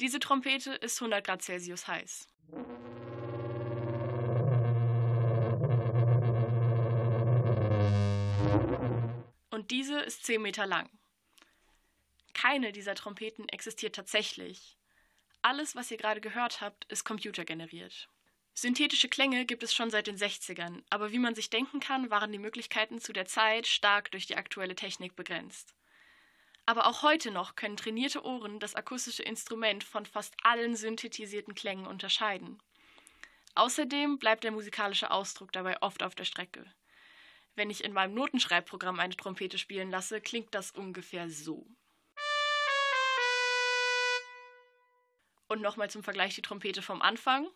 Diese 0.00 0.20
Trompete 0.20 0.72
ist 0.74 1.00
100 1.00 1.24
Grad 1.24 1.42
Celsius 1.42 1.86
heiß. 1.88 2.28
Und 9.50 9.70
diese 9.70 10.00
ist 10.00 10.24
10 10.24 10.42
Meter 10.42 10.66
lang. 10.66 10.88
Keine 12.36 12.70
dieser 12.70 12.94
Trompeten 12.94 13.48
existiert 13.48 13.94
tatsächlich. 13.94 14.76
Alles, 15.40 15.74
was 15.74 15.90
ihr 15.90 15.96
gerade 15.96 16.20
gehört 16.20 16.60
habt, 16.60 16.84
ist 16.92 17.02
computergeneriert. 17.02 18.10
Synthetische 18.52 19.08
Klänge 19.08 19.46
gibt 19.46 19.62
es 19.62 19.72
schon 19.72 19.88
seit 19.88 20.06
den 20.06 20.18
60ern, 20.18 20.82
aber 20.90 21.12
wie 21.12 21.18
man 21.18 21.34
sich 21.34 21.48
denken 21.48 21.80
kann, 21.80 22.10
waren 22.10 22.30
die 22.30 22.38
Möglichkeiten 22.38 23.00
zu 23.00 23.14
der 23.14 23.24
Zeit 23.24 23.66
stark 23.66 24.10
durch 24.10 24.26
die 24.26 24.36
aktuelle 24.36 24.74
Technik 24.74 25.16
begrenzt. 25.16 25.74
Aber 26.66 26.86
auch 26.88 27.02
heute 27.02 27.30
noch 27.30 27.56
können 27.56 27.78
trainierte 27.78 28.22
Ohren 28.22 28.60
das 28.60 28.74
akustische 28.74 29.22
Instrument 29.22 29.82
von 29.82 30.04
fast 30.04 30.36
allen 30.42 30.76
synthetisierten 30.76 31.54
Klängen 31.54 31.86
unterscheiden. 31.86 32.60
Außerdem 33.54 34.18
bleibt 34.18 34.44
der 34.44 34.52
musikalische 34.52 35.10
Ausdruck 35.10 35.52
dabei 35.52 35.80
oft 35.80 36.02
auf 36.02 36.14
der 36.14 36.24
Strecke. 36.24 36.66
Wenn 37.54 37.70
ich 37.70 37.82
in 37.82 37.94
meinem 37.94 38.12
Notenschreibprogramm 38.12 39.00
eine 39.00 39.16
Trompete 39.16 39.56
spielen 39.56 39.90
lasse, 39.90 40.20
klingt 40.20 40.54
das 40.54 40.70
ungefähr 40.70 41.30
so. 41.30 41.66
Und 45.48 45.62
nochmal 45.62 45.90
zum 45.90 46.02
Vergleich 46.02 46.34
die 46.34 46.42
Trompete 46.42 46.82
vom 46.82 47.02
Anfang. 47.02 47.48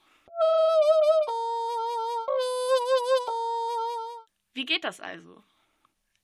Wie 4.52 4.64
geht 4.64 4.84
das 4.84 5.00
also? 5.00 5.42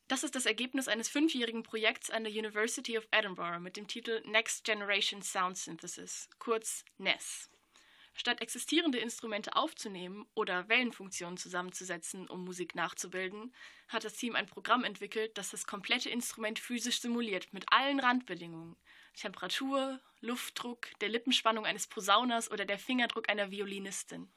Das 0.08 0.22
ist 0.22 0.36
das 0.36 0.46
Ergebnis 0.46 0.86
eines 0.86 1.08
fünfjährigen 1.08 1.64
Projekts 1.64 2.10
an 2.10 2.22
der 2.22 2.32
University 2.32 2.96
of 2.96 3.08
Edinburgh 3.10 3.58
mit 3.58 3.76
dem 3.76 3.88
Titel 3.88 4.22
Next 4.24 4.64
Generation 4.64 5.20
Sound 5.20 5.58
Synthesis, 5.58 6.28
kurz 6.38 6.84
NES. 6.98 7.50
Statt 8.14 8.40
existierende 8.40 8.98
Instrumente 8.98 9.56
aufzunehmen 9.56 10.24
oder 10.34 10.68
Wellenfunktionen 10.68 11.36
zusammenzusetzen, 11.36 12.28
um 12.28 12.44
Musik 12.44 12.74
nachzubilden, 12.74 13.52
hat 13.88 14.04
das 14.04 14.14
Team 14.14 14.36
ein 14.36 14.46
Programm 14.46 14.84
entwickelt, 14.84 15.36
das 15.36 15.50
das 15.50 15.66
komplette 15.66 16.08
Instrument 16.08 16.58
physisch 16.58 17.00
simuliert 17.00 17.52
mit 17.52 17.64
allen 17.72 18.00
Randbedingungen. 18.00 18.76
Temperatur, 19.16 20.00
Luftdruck, 20.20 20.88
der 21.00 21.08
Lippenspannung 21.08 21.66
eines 21.66 21.86
Posauners 21.86 22.50
oder 22.50 22.64
der 22.64 22.78
Fingerdruck 22.78 23.28
einer 23.28 23.50
Violinistin. 23.50 24.30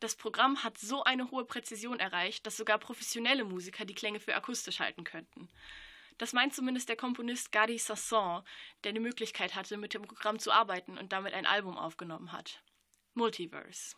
Das 0.00 0.14
Programm 0.14 0.62
hat 0.62 0.78
so 0.78 1.02
eine 1.04 1.30
hohe 1.30 1.44
Präzision 1.44 1.98
erreicht, 1.98 2.46
dass 2.46 2.56
sogar 2.56 2.78
professionelle 2.78 3.44
Musiker 3.44 3.84
die 3.84 3.94
Klänge 3.94 4.20
für 4.20 4.34
akustisch 4.34 4.80
halten 4.80 5.04
könnten. 5.04 5.48
Das 6.18 6.32
meint 6.32 6.54
zumindest 6.54 6.88
der 6.88 6.96
Komponist 6.96 7.52
Gadi 7.52 7.78
Sasson, 7.78 8.42
der 8.84 8.92
die 8.92 9.00
Möglichkeit 9.00 9.54
hatte, 9.54 9.76
mit 9.76 9.94
dem 9.94 10.02
Programm 10.02 10.38
zu 10.38 10.52
arbeiten 10.52 10.98
und 10.98 11.12
damit 11.12 11.34
ein 11.34 11.46
Album 11.46 11.76
aufgenommen 11.76 12.32
hat. 12.32 12.62
Multiverse. 13.14 13.96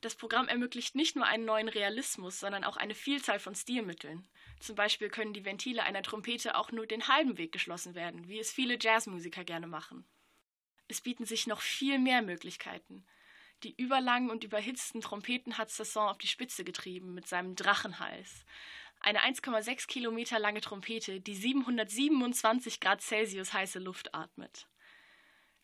Das 0.00 0.14
Programm 0.14 0.46
ermöglicht 0.46 0.94
nicht 0.94 1.16
nur 1.16 1.26
einen 1.26 1.44
neuen 1.44 1.68
Realismus, 1.68 2.38
sondern 2.38 2.62
auch 2.62 2.76
eine 2.76 2.94
Vielzahl 2.94 3.40
von 3.40 3.56
Stilmitteln. 3.56 4.28
Zum 4.60 4.76
Beispiel 4.76 5.08
können 5.08 5.32
die 5.32 5.44
Ventile 5.44 5.82
einer 5.82 6.02
Trompete 6.02 6.56
auch 6.56 6.70
nur 6.70 6.86
den 6.86 7.08
halben 7.08 7.36
Weg 7.36 7.50
geschlossen 7.50 7.94
werden, 7.94 8.28
wie 8.28 8.38
es 8.38 8.52
viele 8.52 8.78
Jazzmusiker 8.80 9.44
gerne 9.44 9.66
machen. 9.66 10.06
Es 10.86 11.00
bieten 11.00 11.24
sich 11.24 11.46
noch 11.46 11.60
viel 11.60 11.98
mehr 11.98 12.22
Möglichkeiten. 12.22 13.04
Die 13.64 13.74
überlangen 13.76 14.30
und 14.30 14.44
überhitzten 14.44 15.00
Trompeten 15.00 15.58
hat 15.58 15.70
Sasson 15.70 16.08
auf 16.08 16.18
die 16.18 16.28
Spitze 16.28 16.62
getrieben 16.62 17.12
mit 17.12 17.26
seinem 17.26 17.56
Drachenhals. 17.56 18.44
Eine 19.00 19.20
1,6 19.22 19.88
Kilometer 19.88 20.38
lange 20.38 20.60
Trompete, 20.60 21.20
die 21.20 21.34
727 21.34 22.78
Grad 22.78 23.02
Celsius 23.02 23.52
heiße 23.52 23.80
Luft 23.80 24.14
atmet. 24.14 24.68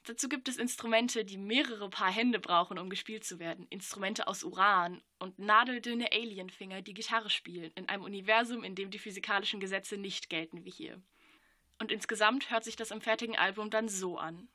Dazu 0.07 0.28
gibt 0.28 0.48
es 0.48 0.59
Instrumente, 0.59 1.24
die 1.24 1.38
mehrere 1.38 1.88
Paar 1.88 2.12
Hände 2.12 2.38
brauchen, 2.38 2.78
um 2.78 2.90
gespielt 2.90 3.24
zu 3.24 3.38
werden. 3.38 3.66
Instrumente 3.70 4.26
aus 4.28 4.44
Uran 4.44 5.02
und 5.18 5.38
nadeldünne 5.38 6.12
Alienfinger, 6.12 6.82
die 6.82 6.92
Gitarre 6.92 7.30
spielen, 7.30 7.72
in 7.74 7.88
einem 7.88 8.02
Universum, 8.02 8.64
in 8.64 8.74
dem 8.74 8.90
die 8.90 8.98
physikalischen 8.98 9.61
Gesetze 9.61 9.96
nicht 9.96 10.28
gelten 10.28 10.64
wie 10.66 10.70
hier. 10.70 11.00
Und 11.78 11.90
insgesamt 11.90 12.50
hört 12.50 12.64
sich 12.64 12.76
das 12.76 12.90
im 12.90 13.00
fertigen 13.00 13.36
Album 13.36 13.70
dann 13.70 13.88
so 13.88 14.18
an. 14.18 14.48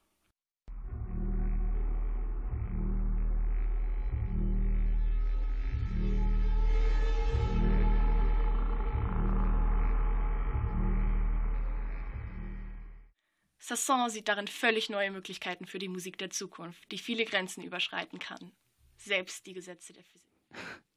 Sasson 13.69 14.09
sieht 14.09 14.27
darin 14.27 14.47
völlig 14.47 14.89
neue 14.89 15.11
Möglichkeiten 15.11 15.65
für 15.65 15.79
die 15.79 15.89
Musik 15.89 16.17
der 16.17 16.31
Zukunft, 16.31 16.91
die 16.91 16.97
viele 16.97 17.23
Grenzen 17.23 17.63
überschreiten 17.63 18.17
kann. 18.17 18.51
Selbst 18.97 19.45
die 19.45 19.53
Gesetze 19.53 19.93
der 19.93 20.03
Physik. 20.03 20.31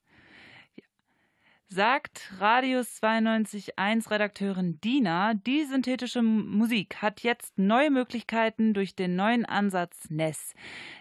Sagt 1.68 2.30
Radius 2.38 3.02
92.1 3.02 4.10
Redakteurin 4.10 4.78
Dina, 4.82 5.32
die 5.32 5.64
synthetische 5.64 6.20
Musik 6.20 6.96
hat 6.96 7.20
jetzt 7.20 7.58
neue 7.58 7.90
Möglichkeiten 7.90 8.74
durch 8.74 8.94
den 8.94 9.16
neuen 9.16 9.46
Ansatz 9.46 10.10
NES. 10.10 10.52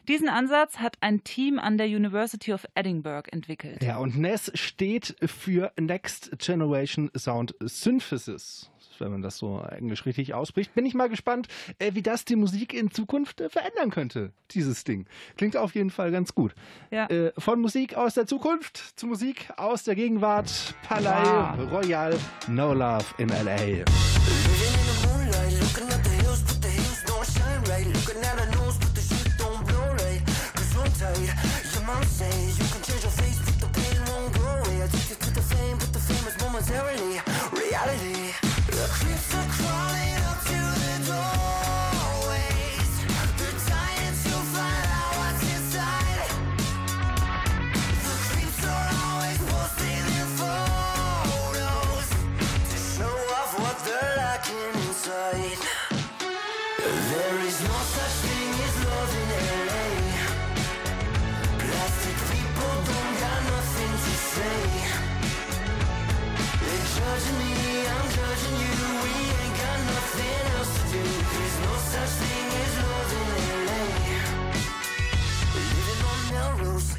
Diesen 0.08 0.30
Ansatz 0.30 0.78
hat 0.78 0.96
ein 1.02 1.26
Team 1.26 1.60
an 1.60 1.78
der 1.78 1.88
University 1.88 2.54
of 2.54 2.66
Edinburgh 2.74 3.30
entwickelt. 3.34 3.84
Ja, 3.84 3.98
und 3.98 4.18
NES 4.18 4.54
steht 4.56 5.18
für 5.26 5.74
Next 5.78 6.32
Generation 6.40 7.12
Sound 7.18 7.54
Synthesis. 7.60 8.71
Wenn 9.00 9.12
man 9.12 9.22
das 9.22 9.38
so 9.38 9.62
englisch 9.70 10.06
richtig 10.06 10.34
ausspricht, 10.34 10.74
bin 10.74 10.86
ich 10.86 10.94
mal 10.94 11.10
gespannt, 11.10 11.48
äh, 11.80 11.94
wie 11.94 12.02
das 12.02 12.26
die 12.26 12.36
Musik 12.36 12.74
in 12.74 12.92
Zukunft 12.92 13.42
äh, 13.42 13.50
verändern 13.50 13.90
könnte, 13.90 14.32
dieses 14.52 14.84
Ding. 14.84 15.06
Klingt 15.38 15.56
auf 15.58 15.76
jeden 15.76 15.90
Fall 15.90 16.12
ganz 16.12 16.36
gut. 16.36 16.54
Ja. 16.92 17.08
Äh, 17.08 17.32
von 17.38 17.62
Musik 17.62 17.96
aus 17.96 18.14
der 18.16 18.28
Zukunft 18.28 18.78
zu 19.00 19.08
Musik 19.08 19.50
aus 19.58 19.84
der 19.84 19.96
Gegenwart. 19.96 20.76
Palais 20.88 21.58
Wow. 21.58 21.72
Royal, 21.72 22.18
No 22.48 22.74
Love 22.74 23.06
in 23.18 23.30
L.A. 23.30 23.84
You 32.22 32.68
can 32.68 32.82
change 32.84 33.04
your 33.04 33.12
face, 33.12 33.40
but 33.46 33.56
the 33.60 33.68
pain 33.80 34.02
won't 34.08 34.34
go 34.34 34.46
away. 34.46 34.82
Addicted 34.82 35.20
to 35.20 35.30
the 35.34 35.42
fame 35.42 35.78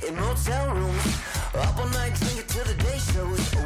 in 0.07 0.14
motel 0.16 0.74
rooms. 0.74 1.18
Up 1.55 1.78
all 1.78 1.88
night 1.88 2.14
drinking 2.14 2.44
till 2.48 2.64
the 2.64 2.74
day 2.74 2.98
shows. 2.98 3.30
With 3.30 3.50
the 3.50 3.61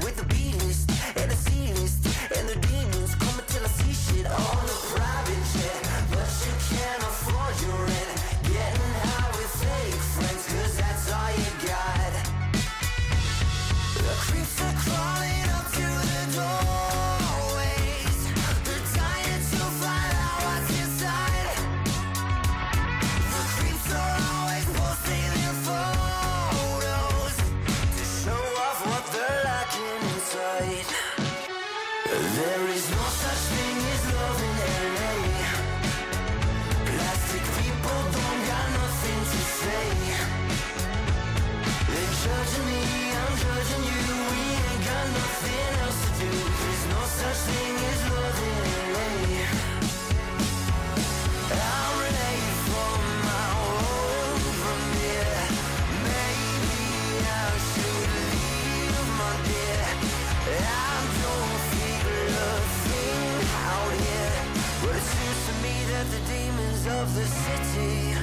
of 66.89 67.15
the 67.15 67.25
city 67.25 68.15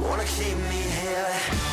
wanna 0.00 0.24
keep 0.24 0.56
me 0.56 0.82
here. 1.00 1.71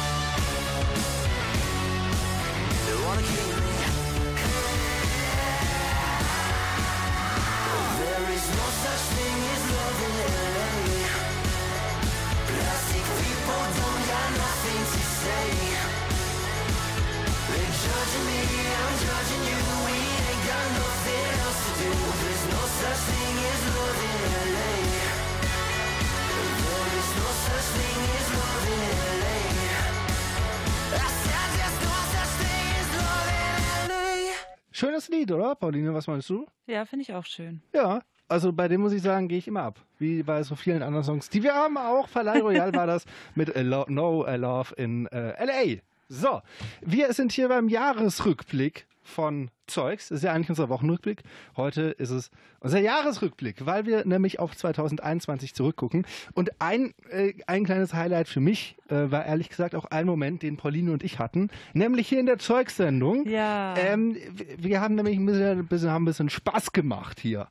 Lied, 35.29 35.31
oder? 35.31 35.55
Pauline, 35.55 35.93
was 35.93 36.07
meinst 36.07 36.29
du? 36.29 36.45
Ja, 36.67 36.85
finde 36.85 37.03
ich 37.03 37.13
auch 37.13 37.25
schön. 37.25 37.61
Ja, 37.73 38.01
also 38.27 38.51
bei 38.51 38.67
dem 38.67 38.81
muss 38.81 38.93
ich 38.93 39.01
sagen, 39.01 39.27
gehe 39.27 39.37
ich 39.37 39.47
immer 39.47 39.63
ab. 39.63 39.79
Wie 39.97 40.23
bei 40.23 40.43
so 40.43 40.55
vielen 40.55 40.83
anderen 40.83 41.03
Songs, 41.03 41.29
die 41.29 41.43
wir 41.43 41.53
haben. 41.53 41.77
Auch 41.77 42.07
Verleih 42.07 42.41
Royal 42.41 42.73
war 42.73 42.87
das 42.87 43.05
mit 43.35 43.55
A 43.55 43.61
Lo 43.61 43.85
No 43.87 44.23
A 44.23 44.35
Love 44.35 44.73
in 44.75 45.07
äh, 45.07 45.31
L.A. 45.31 45.81
So, 46.07 46.41
wir 46.81 47.13
sind 47.13 47.31
hier 47.31 47.49
beim 47.49 47.69
Jahresrückblick 47.69 48.87
von 49.09 49.51
Zeugs. 49.67 50.07
Das 50.09 50.17
ist 50.19 50.23
ja 50.23 50.31
eigentlich 50.33 50.49
unser 50.49 50.69
Wochenrückblick. 50.69 51.23
Heute 51.57 51.81
ist 51.83 52.09
es 52.11 52.31
unser 52.59 52.79
Jahresrückblick, 52.79 53.65
weil 53.65 53.85
wir 53.85 54.05
nämlich 54.05 54.39
auf 54.39 54.55
2021 54.55 55.53
zurückgucken. 55.53 56.05
Und 56.33 56.51
ein, 56.61 56.93
äh, 57.09 57.33
ein 57.47 57.65
kleines 57.65 57.93
Highlight 57.93 58.27
für 58.27 58.39
mich 58.39 58.77
äh, 58.89 59.11
war 59.11 59.25
ehrlich 59.25 59.49
gesagt 59.49 59.75
auch 59.75 59.85
ein 59.85 60.05
Moment, 60.05 60.41
den 60.43 60.57
Pauline 60.57 60.91
und 60.91 61.03
ich 61.03 61.19
hatten, 61.19 61.49
nämlich 61.73 62.07
hier 62.07 62.19
in 62.19 62.25
der 62.25 62.39
Zeugs-Sendung. 62.39 63.27
Ja. 63.27 63.75
Ähm, 63.77 64.15
wir- 64.33 64.63
wir 64.63 64.81
haben 64.81 64.95
nämlich 64.95 65.17
ein 65.17 65.25
bisschen, 65.25 65.59
ein 65.59 65.67
bisschen, 65.67 65.89
haben 65.91 66.03
ein 66.03 66.05
bisschen 66.05 66.29
Spaß 66.29 66.71
gemacht 66.71 67.19
hier. 67.19 67.47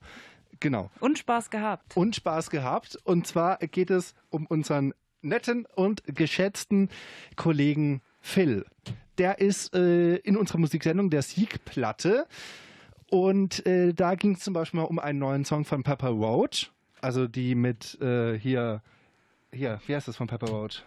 Genau. 0.60 0.90
Und 1.00 1.18
Spaß 1.18 1.50
gehabt. 1.50 1.96
Und 1.96 2.16
Spaß 2.16 2.50
gehabt. 2.50 2.98
Und 3.04 3.26
zwar 3.26 3.58
geht 3.58 3.90
es 3.90 4.14
um 4.30 4.46
unseren 4.46 4.92
netten 5.22 5.66
und 5.74 6.02
geschätzten 6.06 6.88
Kollegen 7.36 8.02
Phil. 8.20 8.64
Der 9.18 9.40
ist 9.40 9.74
äh, 9.74 10.16
in 10.16 10.36
unserer 10.36 10.58
Musiksendung 10.58 11.10
der 11.10 11.22
Siegplatte. 11.22 12.26
Und 13.10 13.66
äh, 13.66 13.92
da 13.94 14.14
ging 14.14 14.34
es 14.34 14.40
zum 14.40 14.54
Beispiel 14.54 14.80
mal 14.80 14.86
um 14.86 14.98
einen 14.98 15.18
neuen 15.18 15.44
Song 15.44 15.64
von 15.64 15.82
Pepper 15.82 16.10
Roach. 16.10 16.70
Also 17.00 17.26
die 17.26 17.54
mit 17.54 18.00
äh, 18.00 18.38
hier, 18.38 18.82
hier, 19.52 19.80
wie 19.86 19.94
heißt 19.94 20.08
das 20.08 20.16
von 20.16 20.26
Pepper 20.26 20.48
Roach? 20.48 20.82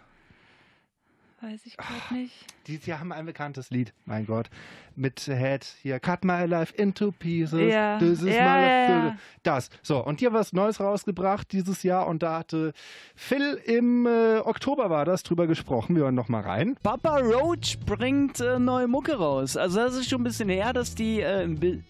Weiß 1.44 1.66
ich 1.66 1.76
gerade 1.76 2.14
nicht. 2.14 2.34
Die, 2.68 2.78
die 2.78 2.94
haben 2.94 3.12
ein 3.12 3.26
bekanntes 3.26 3.72
Lied, 3.72 3.94
mein 4.06 4.28
Gott. 4.28 4.50
Mit 4.96 5.22
Head 5.22 5.66
hier, 5.82 6.00
Cut 6.00 6.24
My 6.24 6.46
Life 6.46 6.76
into 6.76 7.12
Pieces. 7.12 7.72
Ja. 7.74 7.98
This 7.98 8.22
is 8.22 8.28
Ja, 8.28 8.32
my 8.32 8.62
ja, 8.62 8.88
life. 8.98 9.08
ja. 9.08 9.18
Das. 9.42 9.70
So, 9.82 10.06
und 10.06 10.20
hier 10.20 10.34
was 10.34 10.54
Neues 10.54 10.80
rausgebracht 10.80 11.52
dieses 11.52 11.82
Jahr. 11.82 12.06
Und 12.06 12.22
da 12.22 12.38
hatte 12.40 12.74
Phil 13.16 13.60
im 13.66 14.06
äh, 14.06 14.38
Oktober 14.40 14.92
war 14.92 15.04
das 15.06 15.24
drüber 15.24 15.48
gesprochen. 15.48 15.96
Wir 15.96 16.04
hören 16.04 16.16
noch 16.16 16.30
mal 16.30 16.42
rein. 16.42 16.76
Papa 16.84 17.18
Roach 17.18 17.80
bringt 17.88 18.40
äh, 18.40 18.60
neue 18.60 18.88
Mucke 18.88 19.16
raus. 19.16 19.58
Also 19.58 19.80
das 19.80 19.96
ist 19.96 20.10
schon 20.10 20.22
ein 20.22 20.26
bisschen 20.26 20.50
her, 20.50 20.74
dass 20.74 20.94
die 20.94 21.22
äh, 21.22 21.44
im 21.44 21.60
Bild... 21.60 21.84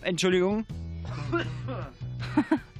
Entschuldigung. 0.00 0.64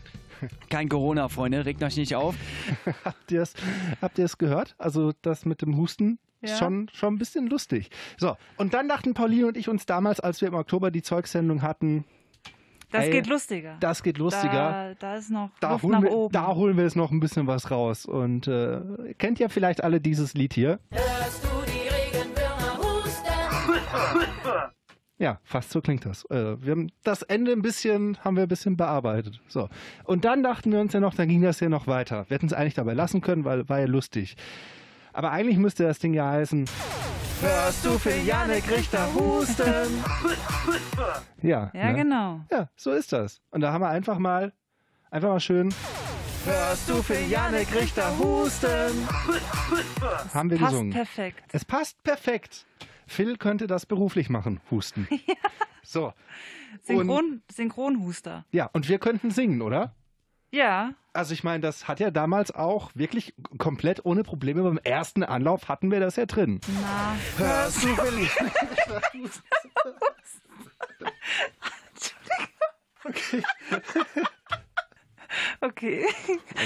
Kein 0.71 0.89
Corona, 0.89 1.29
Freunde, 1.29 1.65
regt 1.65 1.83
euch 1.83 1.97
nicht 1.97 2.15
auf. 2.15 2.35
habt 3.05 3.31
ihr 3.33 3.43
es 3.43 3.55
habt 4.01 4.19
ihr's 4.19 4.39
gehört? 4.39 4.75
Also 4.79 5.13
das 5.23 5.45
mit 5.45 5.63
dem 5.63 5.77
Husten 5.77 6.19
ist 6.41 6.51
Ja. 6.53 6.57
schon, 6.59 6.89
schon 6.93 7.15
ein 7.15 7.19
bisschen 7.19 7.47
lustig. 7.47 7.91
So, 8.19 8.37
und 8.57 8.75
dann 8.75 8.89
dachten 8.89 9.15
Pauline 9.15 9.47
und 9.49 9.57
ich 9.57 9.69
uns 9.69 9.87
damals, 9.87 10.21
als 10.21 10.41
wir 10.41 10.49
im 10.49 10.55
Oktober 10.55 10.91
die 10.91 11.03
Zeugsendung 11.03 11.63
hatten, 11.63 12.05
Das 12.91 13.05
ey, 13.07 13.11
geht 13.11 13.27
lustiger. 13.27 13.77
Das 13.81 14.03
geht 14.03 14.19
lustiger. 14.19 14.53
Da, 14.53 14.95
da 14.99 15.17
ist 15.17 15.31
noch 15.31 15.51
Da 15.61 15.73
Luft 15.73 15.85
holen, 15.85 15.93
nach 15.93 16.03
wir, 16.03 16.13
oben. 16.13 16.33
da 16.33 16.55
holen 16.55 16.77
wir 16.77 16.85
jetzt 16.85 16.97
noch 16.97 17.11
ein 17.11 17.21
bisschen 17.21 17.47
was 17.47 17.71
raus. 17.71 18.05
Und 18.07 18.47
äh, 18.47 18.81
kennt 19.19 19.41
ihr 19.41 19.49
vielleicht 19.49 19.83
alle 19.83 20.01
dieses 20.01 20.35
Lied 20.35 20.53
hier? 20.55 20.79
Hörst 20.91 21.45
du 21.45 21.54
Ja, 25.19 25.39
fast 25.45 25.71
so 25.71 25.81
klingt 25.81 26.05
das. 26.05 26.25
Äh, 26.31 26.61
wir 26.61 26.73
haben 26.73 26.91
das 27.05 27.23
Ende 27.23 27.53
ein 27.53 27.62
bisschen, 27.62 28.19
haben 28.25 28.37
wir 28.37 28.43
ein 28.45 28.49
bisschen 28.49 28.77
bearbeitet. 28.77 29.41
So. 29.47 29.69
Und 30.05 30.25
dann 30.25 30.43
dachten 30.43 30.73
wir 30.73 30.81
uns 30.81 30.93
ja 30.93 31.01
noch, 31.01 31.15
dann 31.15 31.29
ging 31.29 31.43
das 31.43 31.61
ja 31.61 31.69
noch 31.69 31.87
weiter. 31.87 32.25
Wir 32.29 32.35
hätten 32.35 32.47
es 32.47 32.53
eigentlich 32.53 32.75
dabei 32.75 32.95
lassen 32.95 33.21
können, 33.21 33.45
weil 33.45 33.69
war 33.69 33.79
ja 33.79 33.87
lustig. 33.87 34.37
Aber 35.12 35.31
eigentlich 35.31 35.59
müsste 35.59 35.85
das 35.85 36.01
Ding 36.01 36.15
ja 36.15 36.29
heißen. 36.29 36.65
Hörst 37.41 37.85
du 37.85 37.99
für 37.99 38.17
Janik 38.27 38.69
Richter 38.71 39.07
husten? 39.15 40.03
Ja. 41.43 41.71
Ja, 41.75 41.93
ne? 41.93 41.95
genau. 41.95 42.41
Ja, 42.51 42.69
so 42.75 42.91
ist 42.93 43.12
das. 43.12 43.41
Und 43.51 43.61
da 43.61 43.73
haben 43.73 43.83
wir 43.83 43.89
einfach 43.91 44.19
mal, 44.19 44.53
einfach 45.11 45.29
mal 45.29 45.41
schön. 45.41 45.73
Hörst 46.45 46.89
du 46.89 47.03
für 47.03 47.19
Janik 47.21 47.73
Richter 47.75 48.17
husten? 48.19 49.09
Haben 50.33 50.51
wir 50.51 50.59
Passt 50.59 50.73
gesungen. 50.73 50.93
perfekt. 50.93 51.43
Es 51.53 51.65
passt 51.65 52.03
perfekt. 52.03 52.67
Phil 53.07 53.37
könnte 53.37 53.67
das 53.67 53.87
beruflich 53.87 54.31
machen, 54.31 54.61
husten. 54.71 55.09
So. 55.87 56.15
Und, 56.89 56.97
Synchron, 56.97 57.43
Synchronhuster. 57.53 58.47
ja, 58.51 58.71
und 58.73 58.89
wir 58.89 58.99
könnten 58.99 59.31
singen, 59.31 59.61
oder? 59.61 59.95
Ja. 60.51 60.95
Also 61.13 61.35
ich 61.35 61.45
meine, 61.45 61.61
das 61.61 61.87
hat 61.89 62.01
ja 62.01 62.11
damals 62.11 62.53
auch 62.53 62.91
wirklich 62.95 63.35
komplett 63.59 64.05
ohne 64.07 64.23
Probleme 64.23 64.63
beim 64.63 64.79
ersten 64.79 65.23
Anlauf 65.23 65.69
hatten 65.69 65.91
wir 65.91 66.01
das 66.01 66.17
ja 66.17 66.25
drin. 66.25 66.61
Na. 66.81 67.17
Hörst 67.37 67.85
du, 67.85 67.95
Phil? 67.95 68.29
okay. 73.05 73.43
Okay. 75.61 76.07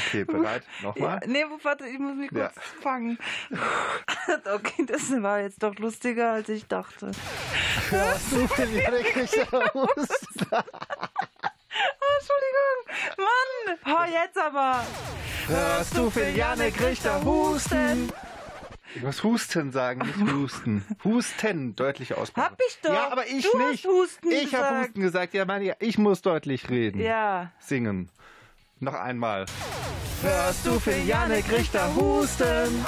Okay, 0.08 0.24
bereit? 0.24 0.62
Nochmal? 0.82 1.20
Ja, 1.22 1.26
nee, 1.28 1.44
warte, 1.62 1.86
ich 1.86 1.98
muss 1.98 2.14
mich 2.16 2.30
Ja. 2.32 2.48
kurz 2.48 2.66
fangen. 2.82 3.18
okay, 4.54 4.84
das 4.86 5.10
war 5.22 5.40
jetzt 5.40 5.62
doch 5.62 5.74
lustiger, 5.76 6.32
als 6.32 6.48
ich 6.48 6.66
dachte. 6.66 7.10
Hörst 7.90 8.32
du, 8.32 8.48
husten? 9.74 10.46
Oh, 12.00 12.12
Entschuldigung. 12.18 13.16
Mann. 13.18 13.78
Oh, 13.86 14.04
jetzt 14.12 14.38
aber. 14.38 14.84
Hörst 15.46 15.96
du, 15.96 16.10
Phil? 16.10 16.36
Janik 16.36 16.80
Richter 16.82 17.24
husten? 17.24 18.12
Ich 18.94 19.02
muss 19.02 19.22
Husten 19.22 19.70
sagen, 19.70 20.00
nicht 20.00 20.32
Husten. 20.32 20.84
Husten, 21.04 21.76
deutlich 21.76 22.14
aussprechen. 22.14 22.46
Hab 22.50 22.58
ich 22.66 22.78
doch. 22.82 22.92
Ja, 22.92 23.12
aber 23.12 23.26
ich 23.26 23.48
Du 23.48 23.58
nicht. 23.58 23.84
hast 23.84 23.92
Husten 23.92 24.30
ich 24.30 24.54
habe. 24.54 24.80
Husten 24.80 25.00
gesagt. 25.02 25.34
Ja, 25.34 25.44
meine, 25.44 25.76
ich 25.78 25.98
muss 25.98 26.22
deutlich 26.22 26.70
reden. 26.70 26.98
Ja. 27.00 27.52
Singen. 27.60 28.08
Noch 28.80 28.94
einmal. 28.94 29.46
Hörst 30.22 30.66
du 30.66 30.78
für 30.78 30.96
Janik 30.96 31.50
Richter 31.50 31.94
husten? 31.94 32.84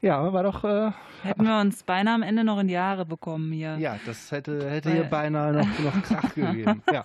Ja, 0.00 0.32
war 0.32 0.42
doch. 0.42 0.62
Äh, 0.64 0.92
Hätten 1.22 1.44
wir 1.44 1.58
uns 1.60 1.82
beinahe 1.82 2.14
am 2.14 2.22
Ende 2.22 2.44
noch 2.44 2.60
in 2.60 2.68
die 2.68 2.78
Haare 2.78 3.04
bekommen 3.04 3.50
hier. 3.50 3.76
Ja, 3.78 3.98
das 4.06 4.30
hätte, 4.30 4.70
hätte 4.70 4.92
hier 4.92 5.02
beinahe 5.04 5.52
noch, 5.52 5.78
noch 5.80 6.02
Krach 6.04 6.32
gegeben. 6.34 6.82
Ja. 6.92 7.02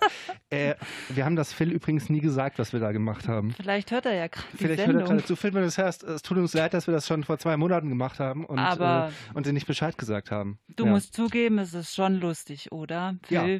Äh, 0.50 0.74
wir 1.08 1.24
haben 1.24 1.34
das 1.34 1.52
Phil 1.52 1.72
übrigens 1.72 2.08
nie 2.08 2.20
gesagt, 2.20 2.58
was 2.60 2.72
wir 2.72 2.78
da 2.78 2.92
gemacht 2.92 3.26
haben. 3.26 3.50
Vielleicht 3.52 3.90
hört 3.90 4.06
er 4.06 4.14
ja 4.14 4.28
gerade 4.28 4.46
die 4.52 4.56
Vielleicht 4.58 4.78
hört 4.78 4.88
er 4.88 4.92
Sendung. 4.92 5.08
gerade 5.08 5.24
zu. 5.24 5.34
Phil, 5.34 5.52
wenn 5.54 5.62
du 5.62 5.66
das 5.66 5.78
hörst, 5.78 6.04
es 6.04 6.22
tut 6.22 6.36
uns 6.38 6.54
leid, 6.54 6.72
dass 6.74 6.86
wir 6.86 6.94
das 6.94 7.08
schon 7.08 7.24
vor 7.24 7.38
zwei 7.38 7.56
Monaten 7.56 7.88
gemacht 7.88 8.20
haben 8.20 8.44
und, 8.44 8.58
Aber- 8.60 9.08
äh, 9.08 9.36
und 9.36 9.46
dir 9.46 9.52
nicht 9.52 9.66
Bescheid 9.66 9.98
gesagt 9.98 10.30
haben. 10.30 10.60
Du 10.76 10.84
ja. 10.84 10.92
musst 10.92 11.14
zugeben, 11.14 11.58
es 11.58 11.74
ist 11.74 11.94
schon 11.94 12.20
lustig, 12.20 12.70
oder? 12.70 13.16
Phil? 13.24 13.36
Ja, 13.36 13.58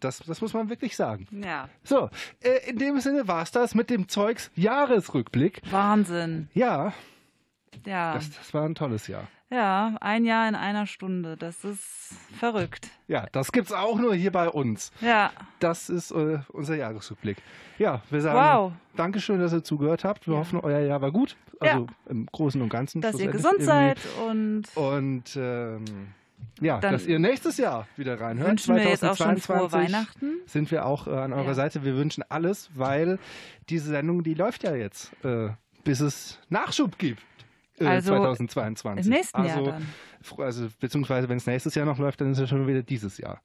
das, 0.00 0.18
das 0.20 0.40
muss 0.40 0.52
man 0.54 0.68
wirklich 0.68 0.96
sagen. 0.96 1.26
Ja. 1.44 1.68
So, 1.82 2.10
äh, 2.42 2.68
in 2.70 2.78
dem 2.78 3.00
Sinne 3.00 3.26
war 3.28 3.42
es 3.42 3.50
das 3.50 3.74
mit 3.74 3.90
dem 3.90 4.08
Zeugs 4.08 4.50
Jahresrückblick. 4.54 5.62
Wahnsinn. 5.70 6.48
Ja, 6.54 6.92
Ja. 7.84 8.14
das, 8.14 8.30
das 8.30 8.54
war 8.54 8.64
ein 8.64 8.74
tolles 8.74 9.06
Jahr. 9.08 9.26
Ja, 9.50 9.96
ein 10.00 10.24
Jahr 10.24 10.48
in 10.48 10.54
einer 10.54 10.86
Stunde. 10.86 11.36
Das 11.36 11.64
ist 11.64 12.14
verrückt. 12.38 12.88
Ja, 13.08 13.26
das 13.32 13.52
gibt's 13.52 13.72
auch 13.72 13.98
nur 13.98 14.14
hier 14.14 14.32
bei 14.32 14.48
uns. 14.48 14.90
Ja. 15.00 15.30
Das 15.60 15.88
ist 15.90 16.10
äh, 16.10 16.38
unser 16.48 16.74
Jahresrückblick. 16.76 17.36
Ja, 17.78 18.02
wir 18.10 18.20
sagen 18.20 18.38
Wow. 18.38 18.72
Dankeschön, 18.96 19.38
dass 19.40 19.52
ihr 19.52 19.62
zugehört 19.62 20.02
habt. 20.04 20.26
Wir 20.26 20.36
hoffen, 20.36 20.58
euer 20.60 20.80
Jahr 20.80 21.00
war 21.02 21.12
gut. 21.12 21.36
Also 21.60 21.86
im 22.08 22.26
Großen 22.26 22.60
und 22.60 22.68
Ganzen. 22.68 23.00
Dass 23.00 23.18
ihr 23.20 23.30
gesund 23.30 23.62
seid 23.62 23.98
und 24.26 24.64
Und 24.76 25.36
ähm, 25.36 25.84
ja, 26.60 26.78
Dann 26.80 26.92
dass 26.92 27.06
ihr 27.06 27.18
nächstes 27.18 27.56
Jahr 27.56 27.86
wieder 27.96 28.20
reinhört. 28.20 28.48
wünschen 28.50 28.76
wir 28.76 28.84
jetzt 28.88 29.04
auch 29.04 29.16
schon 29.16 29.36
frohe 29.38 29.68
2022 29.68 29.72
Weihnachten. 29.94 30.32
Sind 30.46 30.70
wir 30.70 30.86
auch 30.86 31.06
äh, 31.06 31.10
an 31.10 31.32
eurer 31.32 31.46
Ja. 31.48 31.54
Seite. 31.54 31.84
Wir 31.84 31.96
wünschen 31.96 32.22
alles, 32.28 32.70
weil 32.74 33.18
diese 33.68 33.88
Sendung, 33.90 34.22
die 34.22 34.34
läuft 34.34 34.62
ja 34.62 34.74
jetzt, 34.74 35.12
äh, 35.24 35.48
bis 35.84 36.00
es 36.00 36.38
Nachschub 36.48 36.98
gibt. 36.98 37.22
Äh, 37.78 37.86
Also 37.86 38.14
2022. 38.14 39.06
im 39.06 39.12
nächsten 39.12 39.44
Jahr 39.44 39.56
also, 39.58 39.70
dann. 39.72 39.86
fr- 40.24 40.44
Also, 40.44 40.68
beziehungsweise, 40.80 41.28
wenn 41.28 41.38
es 41.38 41.46
nächstes 41.46 41.74
Jahr 41.74 41.86
noch 41.86 41.98
läuft, 41.98 42.20
dann 42.20 42.30
ist 42.32 42.38
es 42.38 42.48
schon 42.48 42.66
wieder 42.68 42.82
dieses 42.82 43.18
Jahr. 43.18 43.40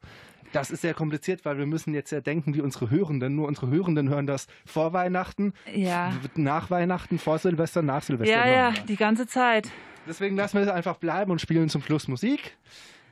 Das 0.52 0.72
ist 0.72 0.82
sehr 0.82 0.96
kompliziert, 0.96 1.46
weil 1.46 1.60
wir 1.60 1.68
müssen 1.68 1.94
jetzt 1.94 2.12
ja 2.12 2.22
denken, 2.22 2.56
wie 2.56 2.62
unsere 2.62 2.90
Hörenden. 2.90 3.36
Nur 3.36 3.48
unsere 3.48 3.68
Hörenden 3.70 4.10
hören 4.10 4.26
das 4.26 4.48
vor 4.66 4.94
Weihnachten, 4.94 5.54
Ja. 5.76 6.12
nach 6.36 6.72
Weihnachten, 6.72 7.20
vor 7.20 7.38
Silvester, 7.38 7.82
nach 7.84 8.02
Silvester. 8.02 8.36
Ja, 8.36 8.48
ja, 8.48 8.72
die 8.88 8.96
ganze 8.96 9.28
Zeit. 9.28 9.70
Deswegen 10.08 10.36
lassen 10.36 10.58
wir 10.58 10.64
es 10.64 10.70
einfach 10.70 10.98
bleiben 10.98 11.32
und 11.32 11.42
spielen 11.42 11.70
zum 11.70 11.82
Schluss 11.82 12.08
Musik 12.08 12.58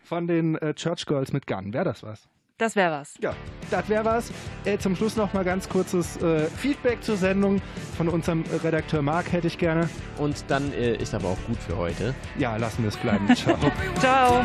von 0.04 0.28
den 0.28 0.56
äh, 0.56 0.74
Church 0.74 1.06
Girls 1.06 1.34
mit 1.34 1.48
Gun. 1.48 1.74
Wäre 1.74 1.86
das 1.86 2.04
was? 2.04 2.28
Das 2.58 2.76
wäre 2.76 2.92
was. 2.92 3.14
Ja, 3.22 3.36
das 3.70 3.88
wäre 3.88 4.04
was. 4.04 4.32
Äh, 4.66 4.80
zum 4.80 4.96
Schluss 4.96 5.16
noch 5.16 5.32
mal 5.34 5.44
ganz 5.44 5.70
kurzes 5.70 6.18
äh, 6.18 6.46
Feedback 6.46 7.04
zur 7.04 7.16
Sendung 7.16 7.62
von 7.96 8.10
unserem 8.10 8.44
Redakteur 8.64 9.04
Marc 9.04 9.32
hätte 9.32 9.46
ich 9.46 9.60
gerne. 9.60 9.88
Und 10.18 10.44
dann 10.48 10.74
äh, 10.74 10.96
ist 10.96 11.14
aber 11.14 11.28
auch 11.28 11.38
gut 11.46 11.58
für 11.58 11.78
heute. 11.78 12.16
Ja, 12.40 12.58
lassen 12.58 12.82
wir 12.82 12.90
es 12.90 12.98
bleiben. 12.98 13.28
Ciao. 13.36 13.58
Ciao. 14.00 14.44